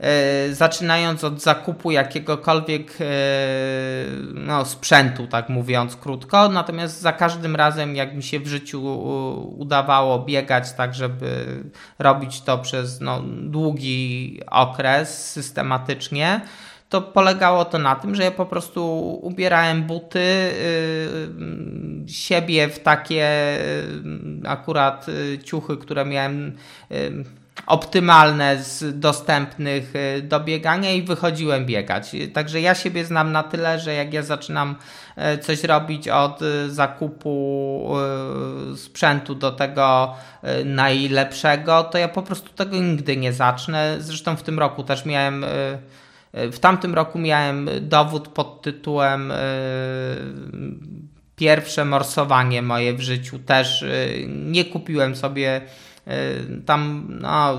yy, 0.00 0.54
zaczynając 0.54 1.24
od 1.24 1.42
zakupu 1.42 1.90
jakiegokolwiek 1.90 3.00
yy, 3.00 3.06
no, 4.34 4.64
sprzętu, 4.64 5.26
tak 5.26 5.48
mówiąc 5.48 5.96
krótko. 5.96 6.48
Natomiast 6.48 7.00
za 7.00 7.12
każdym 7.12 7.56
razem, 7.56 7.96
jak 7.96 8.14
mi 8.14 8.22
się 8.22 8.40
w 8.40 8.46
życiu 8.46 9.00
udawało 9.58 10.18
biegać, 10.18 10.72
tak 10.72 10.94
żeby 10.94 11.46
robić 11.98 12.40
to 12.40 12.58
przez 12.58 13.00
no, 13.00 13.22
długi 13.42 14.40
okres 14.50 15.32
systematycznie, 15.32 16.40
to 16.88 17.02
polegało 17.02 17.64
to 17.64 17.78
na 17.78 17.96
tym, 17.96 18.14
że 18.14 18.22
ja 18.22 18.30
po 18.30 18.46
prostu 18.46 19.10
ubierałem 19.22 19.82
buty 19.82 20.18
yy, 20.18 22.08
siebie 22.08 22.68
w 22.68 22.78
takie 22.78 23.58
yy, 24.04 24.48
akurat 24.48 25.06
ciuchy, 25.44 25.76
które 25.76 26.04
miałem 26.04 26.56
y, 26.92 27.24
optymalne 27.66 28.62
z 28.62 28.98
dostępnych 28.98 29.92
y, 29.96 30.22
do 30.22 30.40
biegania 30.40 30.92
i 30.92 31.02
wychodziłem 31.02 31.66
biegać. 31.66 32.16
Także 32.32 32.60
ja 32.60 32.74
siebie 32.74 33.04
znam 33.04 33.32
na 33.32 33.42
tyle, 33.42 33.80
że 33.80 33.94
jak 33.94 34.12
ja 34.12 34.22
zaczynam 34.22 34.76
y, 35.34 35.38
coś 35.38 35.64
robić 35.64 36.08
od 36.08 36.40
zakupu 36.68 37.96
sprzętu 38.76 39.34
do 39.34 39.52
tego 39.52 40.14
najlepszego, 40.64 41.84
to 41.84 41.98
ja 41.98 42.08
po 42.08 42.22
prostu 42.22 42.48
tego 42.48 42.76
nigdy 42.76 43.16
nie 43.16 43.32
zacznę. 43.32 43.96
Zresztą 43.98 44.36
w 44.36 44.42
tym 44.42 44.58
roku 44.58 44.82
też 44.82 45.04
miałem 45.04 45.44
w 46.52 46.58
tamtym 46.58 46.94
roku 46.94 47.18
miałem 47.18 47.70
dowód 47.80 48.28
pod 48.28 48.62
tytułem 48.62 49.32
e, 49.32 49.36
pierwsze 51.36 51.84
morsowanie 51.84 52.62
moje 52.62 52.94
w 52.94 53.00
życiu. 53.00 53.38
Też 53.38 53.82
e, 53.82 54.08
nie 54.26 54.64
kupiłem 54.64 55.16
sobie 55.16 55.60
e, 56.06 56.34
tam 56.66 57.06
no, 57.20 57.58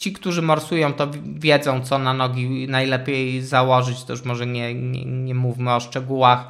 ci, 0.00 0.12
którzy 0.12 0.42
morsują, 0.42 0.92
to 0.92 1.06
wiedzą, 1.24 1.80
co 1.80 1.98
na 1.98 2.14
nogi 2.14 2.68
najlepiej 2.68 3.42
założyć. 3.42 4.04
To 4.04 4.12
już 4.12 4.24
może 4.24 4.46
nie, 4.46 4.74
nie, 4.74 5.04
nie 5.04 5.34
mówmy 5.34 5.74
o 5.74 5.80
szczegółach. 5.80 6.48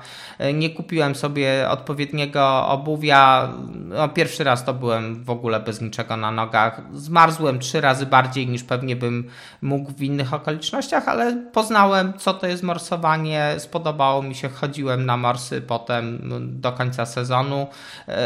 Nie 0.54 0.70
kupiłem 0.70 1.14
sobie 1.14 1.68
odpowiedniego 1.70 2.66
obuwia. 2.68 3.52
No, 3.74 4.08
pierwszy 4.08 4.44
raz 4.44 4.64
to 4.64 4.74
byłem 4.74 5.24
w 5.24 5.30
ogóle 5.30 5.60
bez 5.60 5.80
niczego 5.80 6.16
na 6.16 6.30
nogach. 6.30 6.82
Zmarzłem 6.92 7.58
trzy 7.58 7.80
razy 7.80 8.06
bardziej 8.06 8.48
niż 8.48 8.64
pewnie 8.64 8.96
bym 8.96 9.30
mógł 9.62 9.92
w 9.92 10.02
innych 10.02 10.34
okolicznościach, 10.34 11.08
ale 11.08 11.36
poznałem, 11.52 12.12
co 12.18 12.34
to 12.34 12.46
jest 12.46 12.62
morsowanie. 12.62 13.54
Spodobało 13.58 14.22
mi 14.22 14.34
się, 14.34 14.48
chodziłem 14.48 15.06
na 15.06 15.16
morsy 15.16 15.60
potem 15.60 16.30
do 16.60 16.72
końca 16.72 17.06
sezonu. 17.06 17.66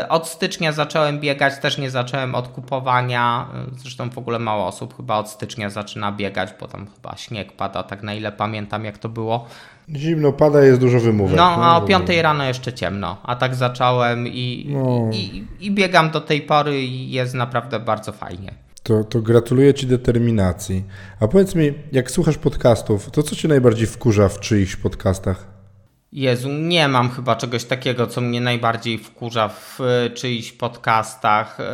Od 0.09 0.29
stycznia 0.29 0.73
zacząłem 0.73 1.21
biegać, 1.21 1.59
też 1.59 1.79
nie 1.79 1.91
zacząłem 1.91 2.35
od 2.35 2.49
kupowania. 2.49 3.47
Zresztą 3.77 4.11
w 4.11 4.19
ogóle 4.19 4.39
mało 4.39 4.67
osób 4.67 4.97
chyba 4.97 5.14
chyba 5.15 5.19
od 5.19 5.31
stycznia 5.31 5.71
zaczyna 5.71 6.13
biegać, 6.13 6.51
bo 6.61 6.69
tam 6.69 6.87
chyba 6.95 7.17
śnieg 7.17 7.53
pada, 7.53 7.83
tak 7.83 8.03
na 8.03 8.15
ile 8.15 8.33
pamiętam 8.33 8.85
jak 8.85 8.99
to 8.99 9.09
było. 9.09 9.47
Zimno 9.97 10.33
pada, 10.33 10.65
jest 10.65 10.81
dużo 10.81 11.01
wymówek. 11.01 11.37
No, 11.37 11.45
a 11.45 11.77
o 11.77 11.83
5 11.83 12.09
rano 12.23 12.45
jeszcze 12.45 12.73
ciemno, 12.73 13.17
a 13.23 13.37
tak 13.37 13.55
zacząłem 13.55 14.29
i, 14.29 14.67
no. 14.69 15.11
i, 15.13 15.45
i 15.61 15.71
biegam 15.71 16.11
do 16.11 16.21
tej 16.21 16.43
pory 16.43 16.83
i 16.83 17.11
jest 17.11 17.35
naprawdę 17.35 17.81
bardzo 17.81 18.13
fajnie. 18.13 18.55
To, 18.83 19.05
to 19.05 19.23
gratuluję 19.23 19.75
Ci 19.75 19.87
determinacji. 19.87 20.85
A 21.21 21.29
powiedz 21.29 21.55
mi, 21.55 21.73
jak 21.93 22.11
słuchasz 22.11 22.39
podcastów, 22.39 23.11
to 23.11 23.23
co 23.23 23.37
Cię 23.37 23.49
najbardziej 23.49 23.87
wkurza 23.87 24.29
w 24.29 24.41
czyichś 24.41 24.77
podcastach? 24.77 25.54
Jezu, 26.15 26.49
nie 26.49 26.89
mam 26.89 27.11
chyba 27.11 27.37
czegoś 27.37 27.65
takiego, 27.65 28.07
co 28.07 28.21
mnie 28.21 28.41
najbardziej 28.41 28.99
wkurza 28.99 29.49
w 29.49 29.81
e, 29.81 30.11
czyichś 30.11 30.53
podcastach. 30.53 31.61
E, 31.61 31.65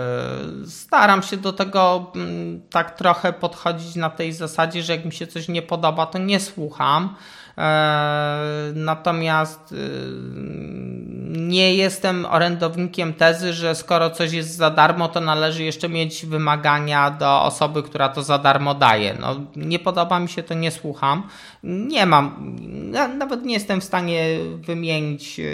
staram 0.67 1.23
się 1.23 1.37
do 1.37 1.53
tego 1.53 2.13
mm, 2.15 2.61
tak 2.71 2.99
trochę 2.99 3.33
podchodzić 3.33 3.97
na 3.97 4.11
tej 4.11 4.33
zasadzie, 4.33 4.83
że 4.83 4.97
jak 4.97 5.05
mi 5.05 5.13
się 5.13 5.27
coś 5.27 5.49
nie 5.49 5.63
podoba, 5.63 6.07
to 6.07 6.19
nie 6.19 6.41
słucham. 6.41 7.15
E, 7.61 8.73
natomiast 8.75 9.75
nie 11.31 11.75
jestem 11.75 12.27
orędownikiem 12.27 13.15
tezy, 13.15 13.53
że 13.53 13.75
skoro 13.75 14.11
coś 14.11 14.33
jest 14.33 14.57
za 14.57 14.71
darmo, 14.71 15.09
to 15.09 15.21
należy 15.21 15.65
jeszcze 15.65 15.89
mieć 15.89 16.27
wymagania 16.27 17.11
do 17.11 17.43
osoby, 17.43 17.83
która 17.83 18.09
to 18.09 18.23
za 18.23 18.39
darmo 18.39 18.75
daje. 18.75 19.17
No, 19.21 19.37
nie 19.57 19.79
podoba 19.79 20.21
mi 20.21 20.29
się 20.29 20.43
to, 20.43 20.55
nie 20.55 20.71
słucham. 20.71 21.23
Nie 21.63 22.07
mam, 22.07 22.57
nawet 23.19 23.45
nie 23.45 23.55
jestem 23.55 23.81
w 23.81 23.85
stanie 23.85 24.39
wymienić. 24.57 25.41
E, 25.41 25.45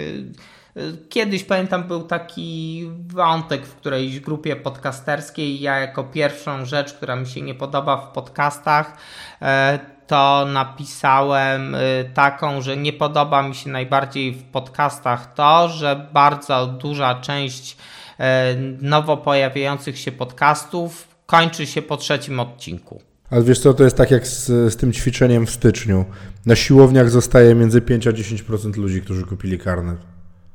kiedyś 1.09 1.43
pamiętam, 1.43 1.83
był 1.83 2.03
taki 2.03 2.83
wątek 3.07 3.65
w 3.65 3.75
którejś 3.75 4.19
grupie 4.19 4.55
podcasterskiej. 4.55 5.59
Ja, 5.59 5.79
jako 5.79 6.03
pierwszą 6.03 6.65
rzecz, 6.65 6.93
która 6.93 7.15
mi 7.15 7.27
się 7.27 7.41
nie 7.41 7.55
podoba 7.55 7.97
w 7.97 8.11
podcastach, 8.11 8.97
e, 9.41 9.96
to 10.07 10.45
napisałem 10.53 11.75
y, 11.75 12.09
taką, 12.13 12.61
że 12.61 12.77
nie 12.77 12.93
podoba 12.93 13.43
mi 13.43 13.55
się 13.55 13.69
najbardziej 13.69 14.31
w 14.31 14.43
podcastach 14.43 15.33
to, 15.33 15.69
że 15.69 16.07
bardzo 16.13 16.67
duża 16.67 17.15
część 17.15 17.77
y, 18.19 18.23
nowo 18.81 19.17
pojawiających 19.17 19.97
się 19.97 20.11
podcastów 20.11 21.07
kończy 21.25 21.65
się 21.67 21.81
po 21.81 21.97
trzecim 21.97 22.39
odcinku. 22.39 23.01
Ale 23.31 23.43
wiesz 23.43 23.59
co, 23.59 23.73
to 23.73 23.83
jest 23.83 23.97
tak 23.97 24.11
jak 24.11 24.27
z, 24.27 24.45
z 24.45 24.77
tym 24.77 24.93
ćwiczeniem 24.93 25.45
w 25.45 25.51
styczniu. 25.51 26.05
Na 26.45 26.55
siłowniach 26.55 27.09
zostaje 27.09 27.55
między 27.55 27.81
5 27.81 28.07
a 28.07 28.11
10% 28.11 28.77
ludzi, 28.77 29.01
którzy 29.01 29.23
kupili 29.25 29.59
karnet. 29.59 29.97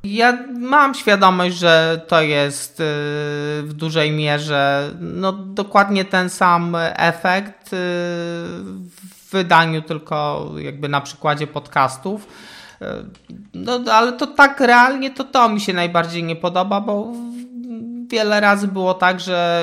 Ja 0.04 0.38
mam 0.60 0.94
świadomość, 0.94 1.56
że 1.56 2.00
to 2.08 2.22
jest 2.22 2.80
y, 2.80 2.84
w 3.62 3.72
dużej 3.72 4.12
mierze 4.12 4.90
no, 5.00 5.32
dokładnie 5.32 6.04
ten 6.04 6.30
sam 6.30 6.76
efekt 6.96 7.70
wydaniu, 9.32 9.82
tylko 9.82 10.48
jakby 10.58 10.88
na 10.88 11.00
przykładzie 11.00 11.46
podcastów. 11.46 12.26
E, 12.82 13.04
no, 13.54 13.80
ale 13.92 14.12
to 14.12 14.26
tak 14.26 14.60
realnie 14.60 15.10
to 15.10 15.24
to 15.24 15.48
mi 15.48 15.60
się 15.60 15.72
najbardziej 15.72 16.24
nie 16.24 16.36
podoba, 16.36 16.80
bo 16.80 17.12
wiele 18.12 18.40
razy 18.40 18.68
było 18.68 18.94
tak, 18.94 19.20
że 19.20 19.62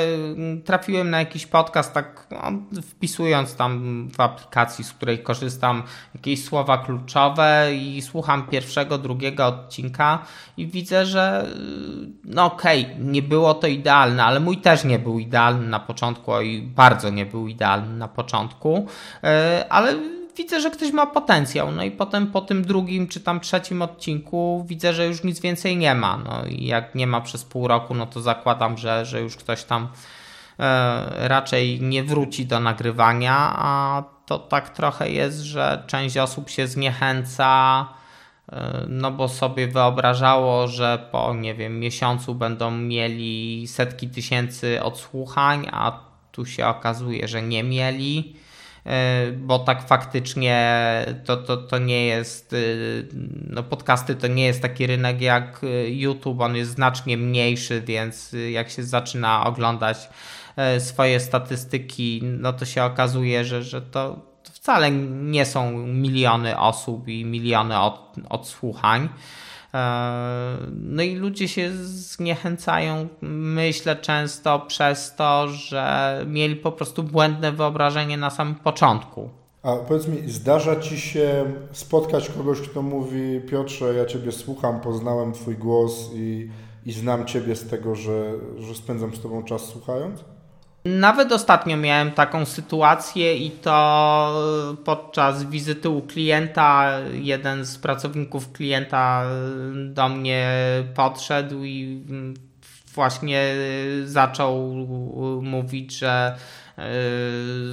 trafiłem 0.66 1.10
na 1.10 1.20
jakiś 1.20 1.46
podcast, 1.46 1.94
tak 1.94 2.28
no, 2.32 2.52
wpisując 2.82 3.56
tam 3.56 4.10
w 4.18 4.20
aplikacji, 4.20 4.84
z 4.84 4.94
której 4.94 5.20
korzystam, 5.20 5.84
jakieś 6.16 6.44
słowa 6.44 6.78
kluczowe 6.78 7.70
i 7.76 8.02
słucham 8.02 8.48
pierwszego, 8.48 8.98
drugiego 8.98 9.48
odcinka 9.48 10.20
i 10.58 10.68
widzę, 10.68 11.06
że 11.06 11.48
no 12.24 12.46
okej, 12.46 12.86
okay, 12.86 12.96
nie 13.00 13.22
było 13.22 13.54
to 13.54 13.68
idealne, 13.68 14.24
ale 14.24 14.40
mój 14.40 14.58
też 14.58 14.84
nie 14.84 15.00
był 15.00 15.20
idealny 15.20 15.68
na 15.68 15.80
początku 15.80 16.42
i 16.42 16.62
bardzo 16.62 17.10
nie 17.10 17.26
był 17.26 17.48
idealny 17.48 17.98
na 17.98 18.08
początku, 18.08 18.88
e, 19.24 19.66
ale 19.70 20.19
widzę, 20.40 20.62
że 20.62 20.72
ktoś 20.72 20.92
ma 20.92 21.06
potencjał. 21.06 21.72
No 21.72 21.84
i 21.84 21.92
potem 21.92 22.28
po 22.28 22.42
tym 22.42 22.66
drugim 22.66 23.08
czy 23.08 23.20
tam 23.20 23.40
trzecim 23.40 23.82
odcinku 23.82 24.66
widzę, 24.68 24.94
że 24.94 25.08
już 25.08 25.24
nic 25.24 25.40
więcej 25.40 25.78
nie 25.78 25.96
ma. 25.96 26.18
No 26.18 26.46
i 26.46 26.66
jak 26.66 26.96
nie 26.96 27.08
ma 27.08 27.22
przez 27.22 27.44
pół 27.44 27.68
roku, 27.68 27.96
no 27.96 28.06
to 28.06 28.22
zakładam, 28.22 28.78
że, 28.78 29.06
że 29.06 29.22
już 29.22 29.36
ktoś 29.36 29.64
tam 29.64 29.88
e, 30.60 31.28
raczej 31.28 31.82
nie 31.82 32.04
wróci 32.04 32.46
do 32.46 32.60
nagrywania, 32.60 33.54
a 33.56 34.04
to 34.26 34.40
tak 34.40 34.70
trochę 34.70 35.10
jest, 35.12 35.40
że 35.40 35.84
część 35.88 36.18
osób 36.18 36.50
się 36.50 36.68
zniechęca. 36.68 37.86
E, 38.52 38.86
no 38.88 39.12
bo 39.12 39.28
sobie 39.28 39.68
wyobrażało, 39.68 40.68
że 40.68 41.08
po 41.12 41.34
nie 41.34 41.56
wiem, 41.56 41.80
miesiącu 41.80 42.36
będą 42.36 42.72
mieli 42.72 43.68
setki 43.68 44.08
tysięcy 44.10 44.84
odsłuchań, 44.84 45.68
a 45.72 46.00
tu 46.32 46.46
się 46.46 46.68
okazuje, 46.68 47.28
że 47.28 47.42
nie 47.42 47.64
mieli. 47.64 48.36
E, 48.90 49.32
bo 49.32 49.60
tak 49.60 49.88
faktycznie 49.88 51.06
to, 51.26 51.38
to, 51.38 51.58
to 51.58 51.78
nie 51.78 52.06
jest, 52.06 52.54
e, 52.54 52.58
no 53.50 53.64
podcasty 53.64 54.16
to 54.16 54.28
nie 54.28 54.46
jest 54.46 54.62
taki 54.62 54.88
rynek 54.88 55.22
jak 55.22 55.62
e, 55.64 55.90
YouTube, 55.90 56.42
on 56.42 56.56
jest 56.56 56.72
znacznie 56.72 57.18
mniejszy, 57.18 57.82
więc 57.82 58.36
jak 58.52 58.70
się 58.70 58.84
zaczyna 58.84 59.46
oglądać 59.46 60.10
swoje 60.80 61.20
statystyki, 61.20 62.22
no 62.24 62.54
to 62.54 62.66
się 62.66 62.84
okazuje, 62.84 63.46
że, 63.46 63.64
że 63.64 63.82
to 63.82 64.20
wcale 64.44 64.92
nie 64.92 65.46
są 65.46 65.72
miliony 65.88 66.60
osób 66.60 67.08
i 67.08 67.26
miliony 67.26 67.80
od, 67.80 68.16
odsłuchań. 68.30 69.10
E, 69.74 70.58
no 70.72 71.04
i 71.04 71.16
ludzie 71.16 71.48
się 71.48 71.72
zniechęcają, 71.84 73.08
myślę 73.22 73.96
często 73.96 74.60
przez 74.60 75.16
to, 75.16 75.48
że 75.48 76.24
mieli 76.28 76.56
po 76.56 76.72
prostu 76.72 77.04
błędne 77.04 77.52
wyobrażenie 77.52 78.18
na 78.18 78.30
samym 78.30 78.56
początku. 78.56 79.30
A 79.64 79.76
powiedz 79.76 80.08
mi, 80.08 80.32
zdarza 80.32 80.76
ci 80.76 81.00
się 81.00 81.46
spotkać 81.72 82.30
kogoś, 82.30 82.62
kto 82.62 82.82
mówi: 82.82 83.42
Piotrze, 83.50 83.94
ja 83.94 84.06
ciebie 84.06 84.32
słucham, 84.32 84.82
poznałem 84.82 85.34
twój 85.34 85.56
głos 85.56 86.10
i, 86.14 86.50
i 86.86 86.92
znam 86.92 87.26
ciebie 87.26 87.56
z 87.56 87.70
tego, 87.70 87.96
że, 87.96 88.34
że 88.58 88.76
spędzam 88.76 89.16
z 89.16 89.22
tobą 89.22 89.44
czas 89.44 89.62
słuchając? 89.62 90.24
Nawet 90.86 91.32
ostatnio 91.32 91.78
miałem 91.78 92.12
taką 92.12 92.46
sytuację 92.46 93.38
i 93.38 93.52
to 93.52 94.76
podczas 94.86 95.44
wizyty 95.44 95.90
u 95.90 96.02
klienta 96.02 96.92
jeden 97.14 97.66
z 97.66 97.78
pracowników 97.78 98.52
klienta 98.52 99.24
do 99.86 100.10
mnie 100.10 100.52
podszedł 100.96 101.64
i 101.64 102.04
właśnie 102.96 103.56
zaczął 104.06 104.74
mówić, 105.42 105.98
że 105.98 106.36
e, 106.78 106.84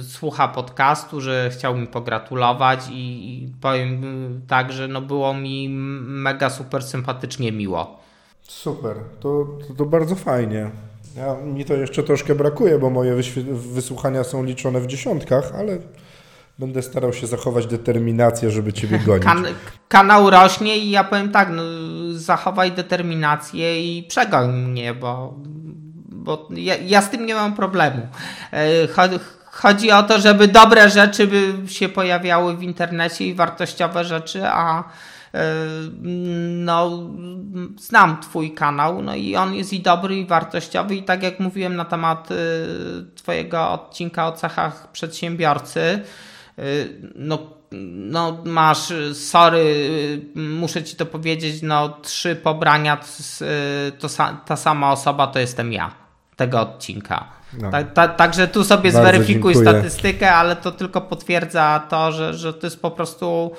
słucha 0.03 0.47
podcastu, 0.47 1.21
że 1.21 1.49
chciał 1.49 1.77
mi 1.77 1.87
pogratulować 1.87 2.79
i 2.91 3.49
powiem 3.61 4.01
tak, 4.47 4.73
że 4.73 4.87
no 4.87 5.01
było 5.01 5.33
mi 5.33 5.69
mega 5.69 6.49
super 6.49 6.83
sympatycznie 6.83 7.51
miło. 7.51 7.99
Super, 8.41 8.95
to, 9.19 9.47
to, 9.67 9.73
to 9.73 9.85
bardzo 9.85 10.15
fajnie. 10.15 10.71
Ja, 11.17 11.35
mi 11.35 11.65
to 11.65 11.73
jeszcze 11.73 12.03
troszkę 12.03 12.35
brakuje, 12.35 12.79
bo 12.79 12.89
moje 12.89 13.15
wysłuchania 13.51 14.23
są 14.23 14.43
liczone 14.43 14.79
w 14.79 14.87
dziesiątkach, 14.87 15.51
ale 15.57 15.77
będę 16.59 16.81
starał 16.81 17.13
się 17.13 17.27
zachować 17.27 17.67
determinację, 17.67 18.51
żeby 18.51 18.73
Ciebie 18.73 18.99
gonić. 19.05 19.25
Kan 19.25 19.45
kanał 19.87 20.29
rośnie 20.29 20.77
i 20.77 20.91
ja 20.91 21.03
powiem 21.03 21.31
tak, 21.31 21.49
no, 21.51 21.63
zachowaj 22.11 22.71
determinację 22.71 23.97
i 23.97 24.03
przegoń 24.03 24.51
mnie, 24.51 24.93
bo, 24.93 25.33
bo 26.09 26.47
ja, 26.51 26.75
ja 26.75 27.01
z 27.01 27.09
tym 27.09 27.25
nie 27.25 27.35
mam 27.35 27.55
problemu. 27.55 28.07
E, 28.53 28.87
chodzi 29.51 29.91
o 29.91 30.03
to, 30.03 30.19
żeby 30.19 30.47
dobre 30.47 30.89
rzeczy 30.89 31.27
by 31.27 31.53
się 31.67 31.89
pojawiały 31.89 32.57
w 32.57 32.63
internecie 32.63 33.27
i 33.27 33.33
wartościowe 33.33 34.05
rzeczy, 34.05 34.41
a 34.45 34.83
no, 36.49 36.99
znam 37.79 38.21
Twój 38.21 38.51
kanał, 38.51 39.01
no 39.01 39.15
i 39.15 39.35
on 39.35 39.53
jest 39.53 39.73
i 39.73 39.79
dobry, 39.79 40.17
i 40.17 40.25
wartościowy, 40.25 40.95
i 40.95 41.03
tak 41.03 41.23
jak 41.23 41.39
mówiłem 41.39 41.75
na 41.75 41.85
temat 41.85 42.29
e, 42.31 42.35
Twojego 43.15 43.71
odcinka 43.71 44.27
o 44.27 44.31
cechach 44.31 44.91
przedsiębiorcy, 44.91 45.79
e, 45.79 46.01
no, 47.15 47.39
no 47.91 48.37
masz, 48.45 48.93
sorry, 49.13 49.65
muszę 50.35 50.83
Ci 50.83 50.95
to 50.95 51.05
powiedzieć, 51.05 51.61
no 51.61 51.89
trzy 51.89 52.35
pobrania, 52.35 52.97
to 53.99 54.07
ta 54.45 54.55
sama 54.55 54.91
osoba 54.91 55.27
to 55.27 55.39
jestem 55.39 55.73
ja, 55.73 55.91
tego 56.35 56.61
odcinka. 56.61 57.37
No. 57.53 57.71
Ta, 57.71 57.83
ta, 57.83 58.07
także 58.07 58.47
tu 58.47 58.63
sobie 58.63 58.91
Bardzo 58.91 59.09
zweryfikuj 59.09 59.53
dziękuję. 59.53 59.73
statystykę, 59.73 60.33
ale 60.33 60.55
to 60.55 60.71
tylko 60.71 61.01
potwierdza 61.01 61.83
to, 61.89 62.11
że, 62.11 62.33
że 62.33 62.53
to 62.53 62.67
jest 62.67 62.81
po 62.81 62.91
prostu 62.91 63.51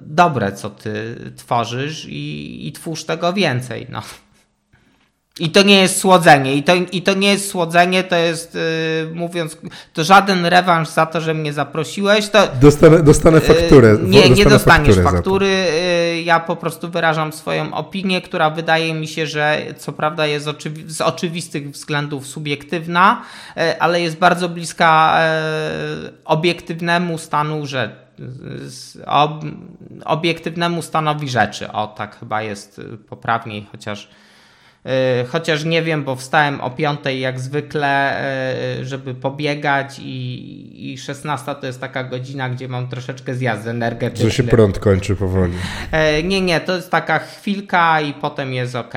dobre, 0.00 0.52
co 0.52 0.70
ty 0.70 1.16
tworzysz 1.36 2.06
i, 2.08 2.68
i 2.68 2.72
twórz 2.72 3.04
tego 3.04 3.32
więcej. 3.32 3.86
No. 3.88 4.02
I 5.40 5.50
to 5.50 5.62
nie 5.62 5.80
jest 5.80 5.98
słodzenie. 6.00 6.56
I 6.56 6.62
to, 6.62 6.74
i 6.74 7.02
to 7.02 7.14
nie 7.14 7.28
jest 7.28 7.50
słodzenie, 7.50 8.04
to 8.04 8.16
jest, 8.16 8.54
yy, 8.54 9.14
mówiąc, 9.14 9.56
to 9.92 10.04
żaden 10.04 10.46
rewanż 10.46 10.88
za 10.88 11.06
to, 11.06 11.20
że 11.20 11.34
mnie 11.34 11.52
zaprosiłeś. 11.52 12.28
To, 12.28 12.48
dostanę, 12.60 13.02
dostanę 13.02 13.40
fakturę. 13.40 13.88
Yy, 13.88 14.08
nie, 14.08 14.30
nie 14.30 14.44
dostaniesz 14.44 14.96
faktury. 14.96 15.46
Yy, 15.46 16.22
ja 16.22 16.40
po 16.40 16.56
prostu 16.56 16.90
wyrażam 16.90 17.32
swoją 17.32 17.74
opinię, 17.74 18.22
która 18.22 18.50
wydaje 18.50 18.94
mi 18.94 19.08
się, 19.08 19.26
że 19.26 19.62
co 19.78 19.92
prawda 19.92 20.26
jest 20.26 20.48
oczywi 20.48 20.84
z 20.86 21.00
oczywistych 21.00 21.70
względów 21.70 22.26
subiektywna, 22.26 23.22
yy, 23.56 23.80
ale 23.80 24.00
jest 24.00 24.16
bardzo 24.16 24.48
bliska 24.48 25.20
yy, 26.02 26.12
obiektywnemu 26.24 27.18
stanu 27.18 27.66
rzeczy. 27.66 28.09
Ob, 29.06 29.44
obiektywnemu 30.04 30.82
stanowi 30.82 31.28
rzeczy. 31.28 31.72
O, 31.72 31.86
tak 31.86 32.18
chyba 32.18 32.42
jest 32.42 32.80
poprawniej, 33.08 33.66
chociaż 33.72 34.10
E, 34.84 35.24
chociaż 35.24 35.64
nie 35.64 35.82
wiem, 35.82 36.04
bo 36.04 36.16
wstałem 36.16 36.60
o 36.60 36.70
5 36.70 37.00
jak 37.18 37.40
zwykle, 37.40 38.20
e, 38.20 38.84
żeby 38.84 39.14
pobiegać 39.14 39.98
i, 39.98 40.92
i 40.92 40.98
16 40.98 41.54
to 41.54 41.66
jest 41.66 41.80
taka 41.80 42.04
godzina, 42.04 42.50
gdzie 42.50 42.68
mam 42.68 42.88
troszeczkę 42.88 43.34
zjazd 43.34 43.66
energetyczny. 43.66 44.30
Że 44.30 44.36
się 44.36 44.42
prąd 44.42 44.78
kończy 44.78 45.16
powoli. 45.16 45.52
E, 45.92 46.22
nie, 46.22 46.40
nie, 46.40 46.60
to 46.60 46.76
jest 46.76 46.90
taka 46.90 47.18
chwilka 47.18 48.00
i 48.00 48.12
potem 48.12 48.52
jest 48.52 48.76
ok. 48.76 48.94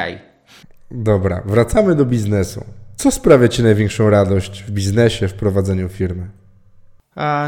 Dobra, 0.91 1.41
wracamy 1.45 1.95
do 1.95 2.05
biznesu. 2.05 2.65
Co 2.95 3.11
sprawia 3.11 3.47
Ci 3.47 3.63
największą 3.63 4.09
radość 4.09 4.63
w 4.63 4.71
biznesie, 4.71 5.28
w 5.28 5.34
prowadzeniu 5.34 5.89
firmy? 5.89 6.28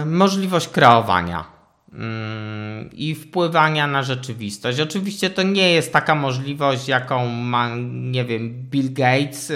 Możliwość 0.06 0.68
kreowania 0.68 1.55
i 2.92 3.16
wpływania 3.16 3.88
na 3.88 4.04
rzeczywistość. 4.04 4.80
Oczywiście 4.80 5.30
to 5.30 5.44
nie 5.44 5.72
jest 5.72 5.94
taka 5.94 6.16
możliwość, 6.16 6.88
jaką 6.88 7.28
ma, 7.28 7.70
nie 7.92 8.26
wiem, 8.26 8.66
Bill 8.72 8.94
Gates 8.94 9.50
yy, 9.50 9.56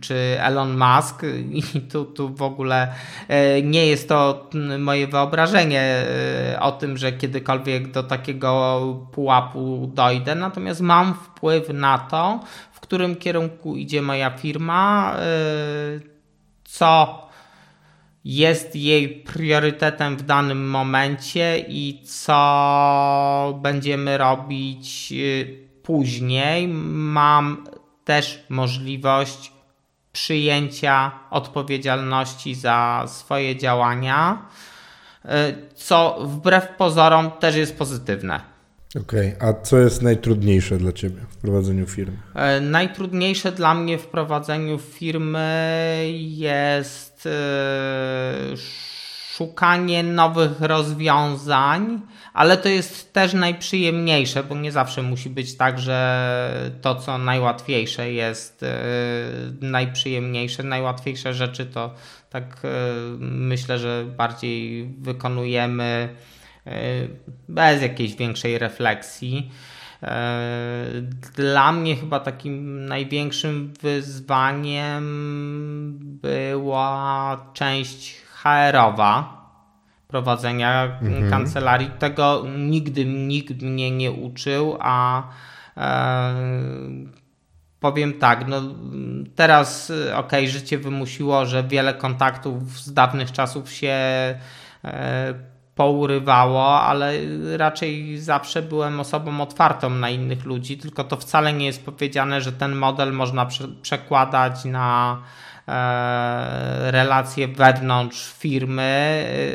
czy 0.00 0.14
Elon 0.40 0.78
Musk 0.78 1.22
i 1.52 1.80
tu, 1.80 2.04
tu 2.04 2.34
w 2.34 2.42
ogóle 2.42 2.94
yy, 3.28 3.62
nie 3.62 3.86
jest 3.86 4.08
to 4.08 4.48
moje 4.78 5.06
wyobrażenie 5.06 6.04
yy, 6.52 6.60
o 6.60 6.72
tym, 6.72 6.96
że 6.96 7.12
kiedykolwiek 7.12 7.90
do 7.90 8.02
takiego 8.02 8.80
pułapu 9.12 9.90
dojdę, 9.94 10.34
natomiast 10.34 10.80
mam 10.80 11.14
wpływ 11.14 11.68
na 11.68 11.98
to, 11.98 12.40
w 12.72 12.80
którym 12.80 13.16
kierunku 13.16 13.76
idzie 13.76 14.02
moja 14.02 14.30
firma, 14.30 15.14
yy, 15.94 16.00
co 16.64 17.29
jest 18.24 18.76
jej 18.76 19.08
priorytetem 19.08 20.16
w 20.16 20.22
danym 20.22 20.70
momencie 20.70 21.64
i 21.68 22.02
co 22.04 23.58
będziemy 23.62 24.18
robić 24.18 25.12
y, 25.12 25.68
później. 25.82 26.68
Mam 26.68 27.66
też 28.04 28.44
możliwość 28.48 29.52
przyjęcia 30.12 31.12
odpowiedzialności 31.30 32.54
za 32.54 33.04
swoje 33.06 33.56
działania, 33.56 34.46
y, 35.24 35.28
co 35.74 36.18
wbrew 36.20 36.68
pozorom 36.68 37.30
też 37.30 37.56
jest 37.56 37.78
pozytywne. 37.78 38.49
Okej, 38.90 39.34
okay. 39.36 39.48
a 39.48 39.62
co 39.62 39.78
jest 39.78 40.02
najtrudniejsze 40.02 40.76
dla 40.76 40.92
Ciebie 40.92 41.20
w 41.30 41.36
prowadzeniu 41.36 41.86
firmy? 41.86 42.16
E, 42.34 42.60
najtrudniejsze 42.60 43.52
dla 43.52 43.74
mnie 43.74 43.98
w 43.98 44.06
prowadzeniu 44.06 44.78
firmy 44.78 46.06
jest 46.18 47.26
e, 47.26 48.56
szukanie 49.36 50.02
nowych 50.02 50.60
rozwiązań, 50.60 52.00
ale 52.32 52.56
to 52.56 52.68
jest 52.68 53.12
też 53.12 53.34
najprzyjemniejsze, 53.34 54.42
bo 54.44 54.54
nie 54.54 54.72
zawsze 54.72 55.02
musi 55.02 55.30
być 55.30 55.56
tak, 55.56 55.78
że 55.78 56.70
to, 56.82 56.94
co 56.94 57.18
najłatwiejsze 57.18 58.12
jest 58.12 58.62
e, 58.62 58.76
najprzyjemniejsze. 59.60 60.62
Najłatwiejsze 60.62 61.34
rzeczy 61.34 61.66
to 61.66 61.94
tak 62.30 62.60
myślę, 63.18 63.78
że 63.78 64.04
bardziej 64.16 64.86
wykonujemy 64.98 66.08
bez 67.48 67.82
jakiejś 67.82 68.16
większej 68.16 68.58
refleksji. 68.58 69.50
E, 70.02 70.86
dla 71.36 71.72
mnie 71.72 71.96
chyba 71.96 72.20
takim 72.20 72.86
największym 72.86 73.72
wyzwaniem 73.80 75.04
była 76.00 77.36
część 77.52 78.20
HR-owa 78.20 79.40
prowadzenia 80.08 80.98
mhm. 81.02 81.30
kancelarii. 81.30 81.90
Tego 81.98 82.44
nigdy 82.56 83.04
nikt 83.04 83.62
mnie 83.62 83.90
nie 83.90 84.12
uczył, 84.12 84.76
a 84.80 85.22
e, 85.76 86.34
powiem 87.80 88.12
tak, 88.12 88.48
no 88.48 88.62
teraz 89.34 89.92
ok, 90.14 90.32
życie 90.46 90.78
wymusiło, 90.78 91.46
że 91.46 91.64
wiele 91.64 91.94
kontaktów 91.94 92.80
z 92.80 92.92
dawnych 92.92 93.32
czasów 93.32 93.72
się 93.72 93.94
e, 94.84 95.34
pourywało, 95.74 96.80
ale 96.80 97.12
raczej 97.56 98.18
zawsze 98.18 98.62
byłem 98.62 99.00
osobą 99.00 99.40
otwartą 99.40 99.90
na 99.90 100.10
innych 100.10 100.44
ludzi, 100.44 100.78
tylko 100.78 101.04
to 101.04 101.16
wcale 101.16 101.52
nie 101.52 101.66
jest 101.66 101.84
powiedziane, 101.84 102.40
że 102.40 102.52
ten 102.52 102.76
model 102.76 103.12
można 103.12 103.46
prze 103.46 103.68
przekładać 103.68 104.64
na 104.64 105.22
e, 105.68 106.90
relacje 106.90 107.48
wewnątrz 107.48 108.32
firmy, 108.32 108.82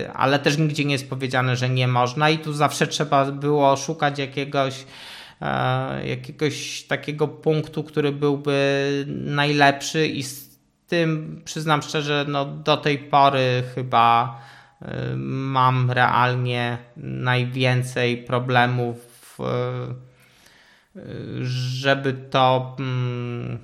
e, 0.08 0.14
ale 0.14 0.40
też 0.40 0.58
nigdzie 0.58 0.86
nie 0.86 0.94
jest 0.94 1.10
powiedziane, 1.10 1.56
że 1.56 1.70
nie 1.70 1.88
można 1.88 2.30
i 2.30 2.38
tu 2.38 2.54
zawsze 2.54 2.88
trzeba 2.88 3.26
było 3.32 3.78
szukać 3.78 4.20
jakiegoś 4.20 4.86
e, 5.42 6.08
jakiegoś 6.08 6.84
takiego 6.84 7.28
punktu, 7.28 7.84
który 7.84 8.12
byłby 8.12 9.06
najlepszy 9.08 10.08
i 10.08 10.24
z 10.24 10.60
tym 10.88 11.42
przyznam 11.46 11.82
szczerze, 11.82 12.26
no 12.28 12.46
do 12.46 12.78
tej 12.78 12.98
pory 12.98 13.64
chyba 13.76 14.40
mam 15.18 15.92
realnie 15.92 16.78
najwięcej 16.98 18.18
problemów, 18.18 19.38
żeby 21.42 22.14
to 22.14 22.76
mm, 22.80 23.58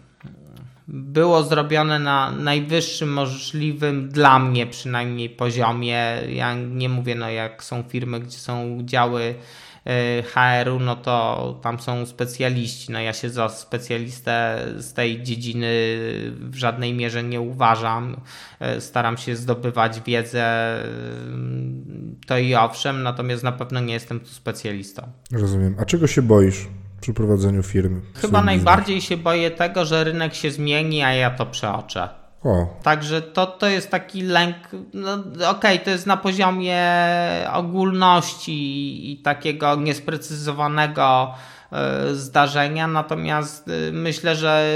było 0.88 1.44
zrobione 1.44 2.00
na 2.00 2.32
najwyższym 2.32 3.14
możliwym 3.14 4.10
dla 4.10 4.40
mnie 4.40 4.68
przynajmniej 4.68 5.30
poziomie. 5.30 6.22
Ja 6.30 6.54
nie 6.54 6.90
mówię, 6.90 7.16
no 7.16 7.30
jak 7.30 7.64
są 7.64 7.84
firmy, 7.84 8.20
gdzie 8.20 8.38
są 8.38 8.80
działy 8.82 9.36
HR-u, 10.24 10.80
no 10.80 10.96
to 10.96 11.60
tam 11.62 11.80
są 11.80 12.06
specjaliści. 12.06 12.92
No 12.92 13.00
ja 13.00 13.14
się 13.14 13.30
za 13.30 13.50
specjalistę 13.50 14.66
z 14.78 14.94
tej 14.94 15.24
dziedziny 15.24 15.68
w 16.40 16.56
żadnej 16.56 16.94
mierze 16.94 17.24
nie 17.24 17.42
uważam. 17.42 18.22
E, 18.60 18.82
staram 18.82 19.18
się 19.18 19.36
zdobywać 19.36 20.02
wiedzę, 20.02 20.44
e, 20.44 20.88
to 22.28 22.38
i 22.38 22.56
owszem, 22.56 23.04
natomiast 23.04 23.44
na 23.44 23.52
pewno 23.52 23.80
nie 23.80 23.94
jestem 23.94 24.20
tu 24.20 24.28
specjalistą. 24.28 25.12
Rozumiem. 25.32 25.76
A 25.80 25.86
czego 25.86 26.08
się 26.08 26.22
boisz? 26.22 26.68
przy 27.02 27.14
prowadzeniu 27.14 27.64
firmy? 27.64 28.02
Chyba 28.14 28.42
najbardziej 28.42 29.02
się 29.02 29.18
boję 29.18 29.52
tego, 29.52 29.86
że 29.86 30.04
rynek 30.04 30.34
się 30.34 30.52
zmieni, 30.52 31.04
a 31.04 31.14
ja 31.14 31.32
to 31.32 31.46
przeoczę. 31.46 32.21
O. 32.44 32.68
Także 32.84 33.22
to, 33.22 33.46
to 33.48 33.68
jest 33.68 33.90
taki 33.90 34.22
lęk, 34.22 34.56
no 34.94 35.14
okej, 35.14 35.48
okay, 35.48 35.80
to 35.80 35.90
jest 35.90 36.08
na 36.08 36.18
poziomie 36.18 36.84
ogólności 37.54 39.12
i 39.12 39.18
takiego 39.18 39.76
niesprecyzowanego 39.76 41.34
e, 41.72 42.16
zdarzenia, 42.16 42.88
natomiast 42.88 43.68
e, 43.68 43.92
myślę, 43.92 44.36
że 44.36 44.76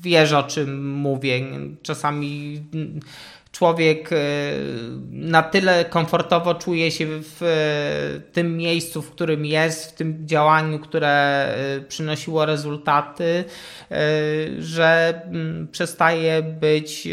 wiesz 0.00 0.32
o 0.32 0.42
czym 0.42 0.92
mówię. 0.94 1.40
Czasami 1.82 2.62
człowiek 3.54 4.12
e, 4.12 4.16
na 5.10 5.42
tyle 5.42 5.84
komfortowo 5.84 6.54
czuje 6.54 6.90
się 6.90 7.06
w 7.06 7.42
e, 7.42 8.20
tym 8.32 8.56
miejscu, 8.56 9.02
w 9.02 9.10
którym 9.10 9.46
jest, 9.46 9.90
w 9.90 9.92
tym 9.92 10.28
działaniu, 10.28 10.78
które 10.78 11.08
e, 11.08 11.80
przynosiło 11.80 12.46
rezultaty, 12.46 13.44
że 14.58 15.20
mm, 15.24 15.68
przestaje 15.72 16.42
być 16.42 17.08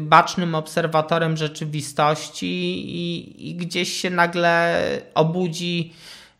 bacznym 0.00 0.54
obserwatorem 0.54 1.36
rzeczywistości 1.36 2.46
i, 2.86 3.50
i 3.50 3.54
gdzieś 3.54 3.92
się 3.92 4.10
nagle 4.10 4.82
obudzi 5.14 5.92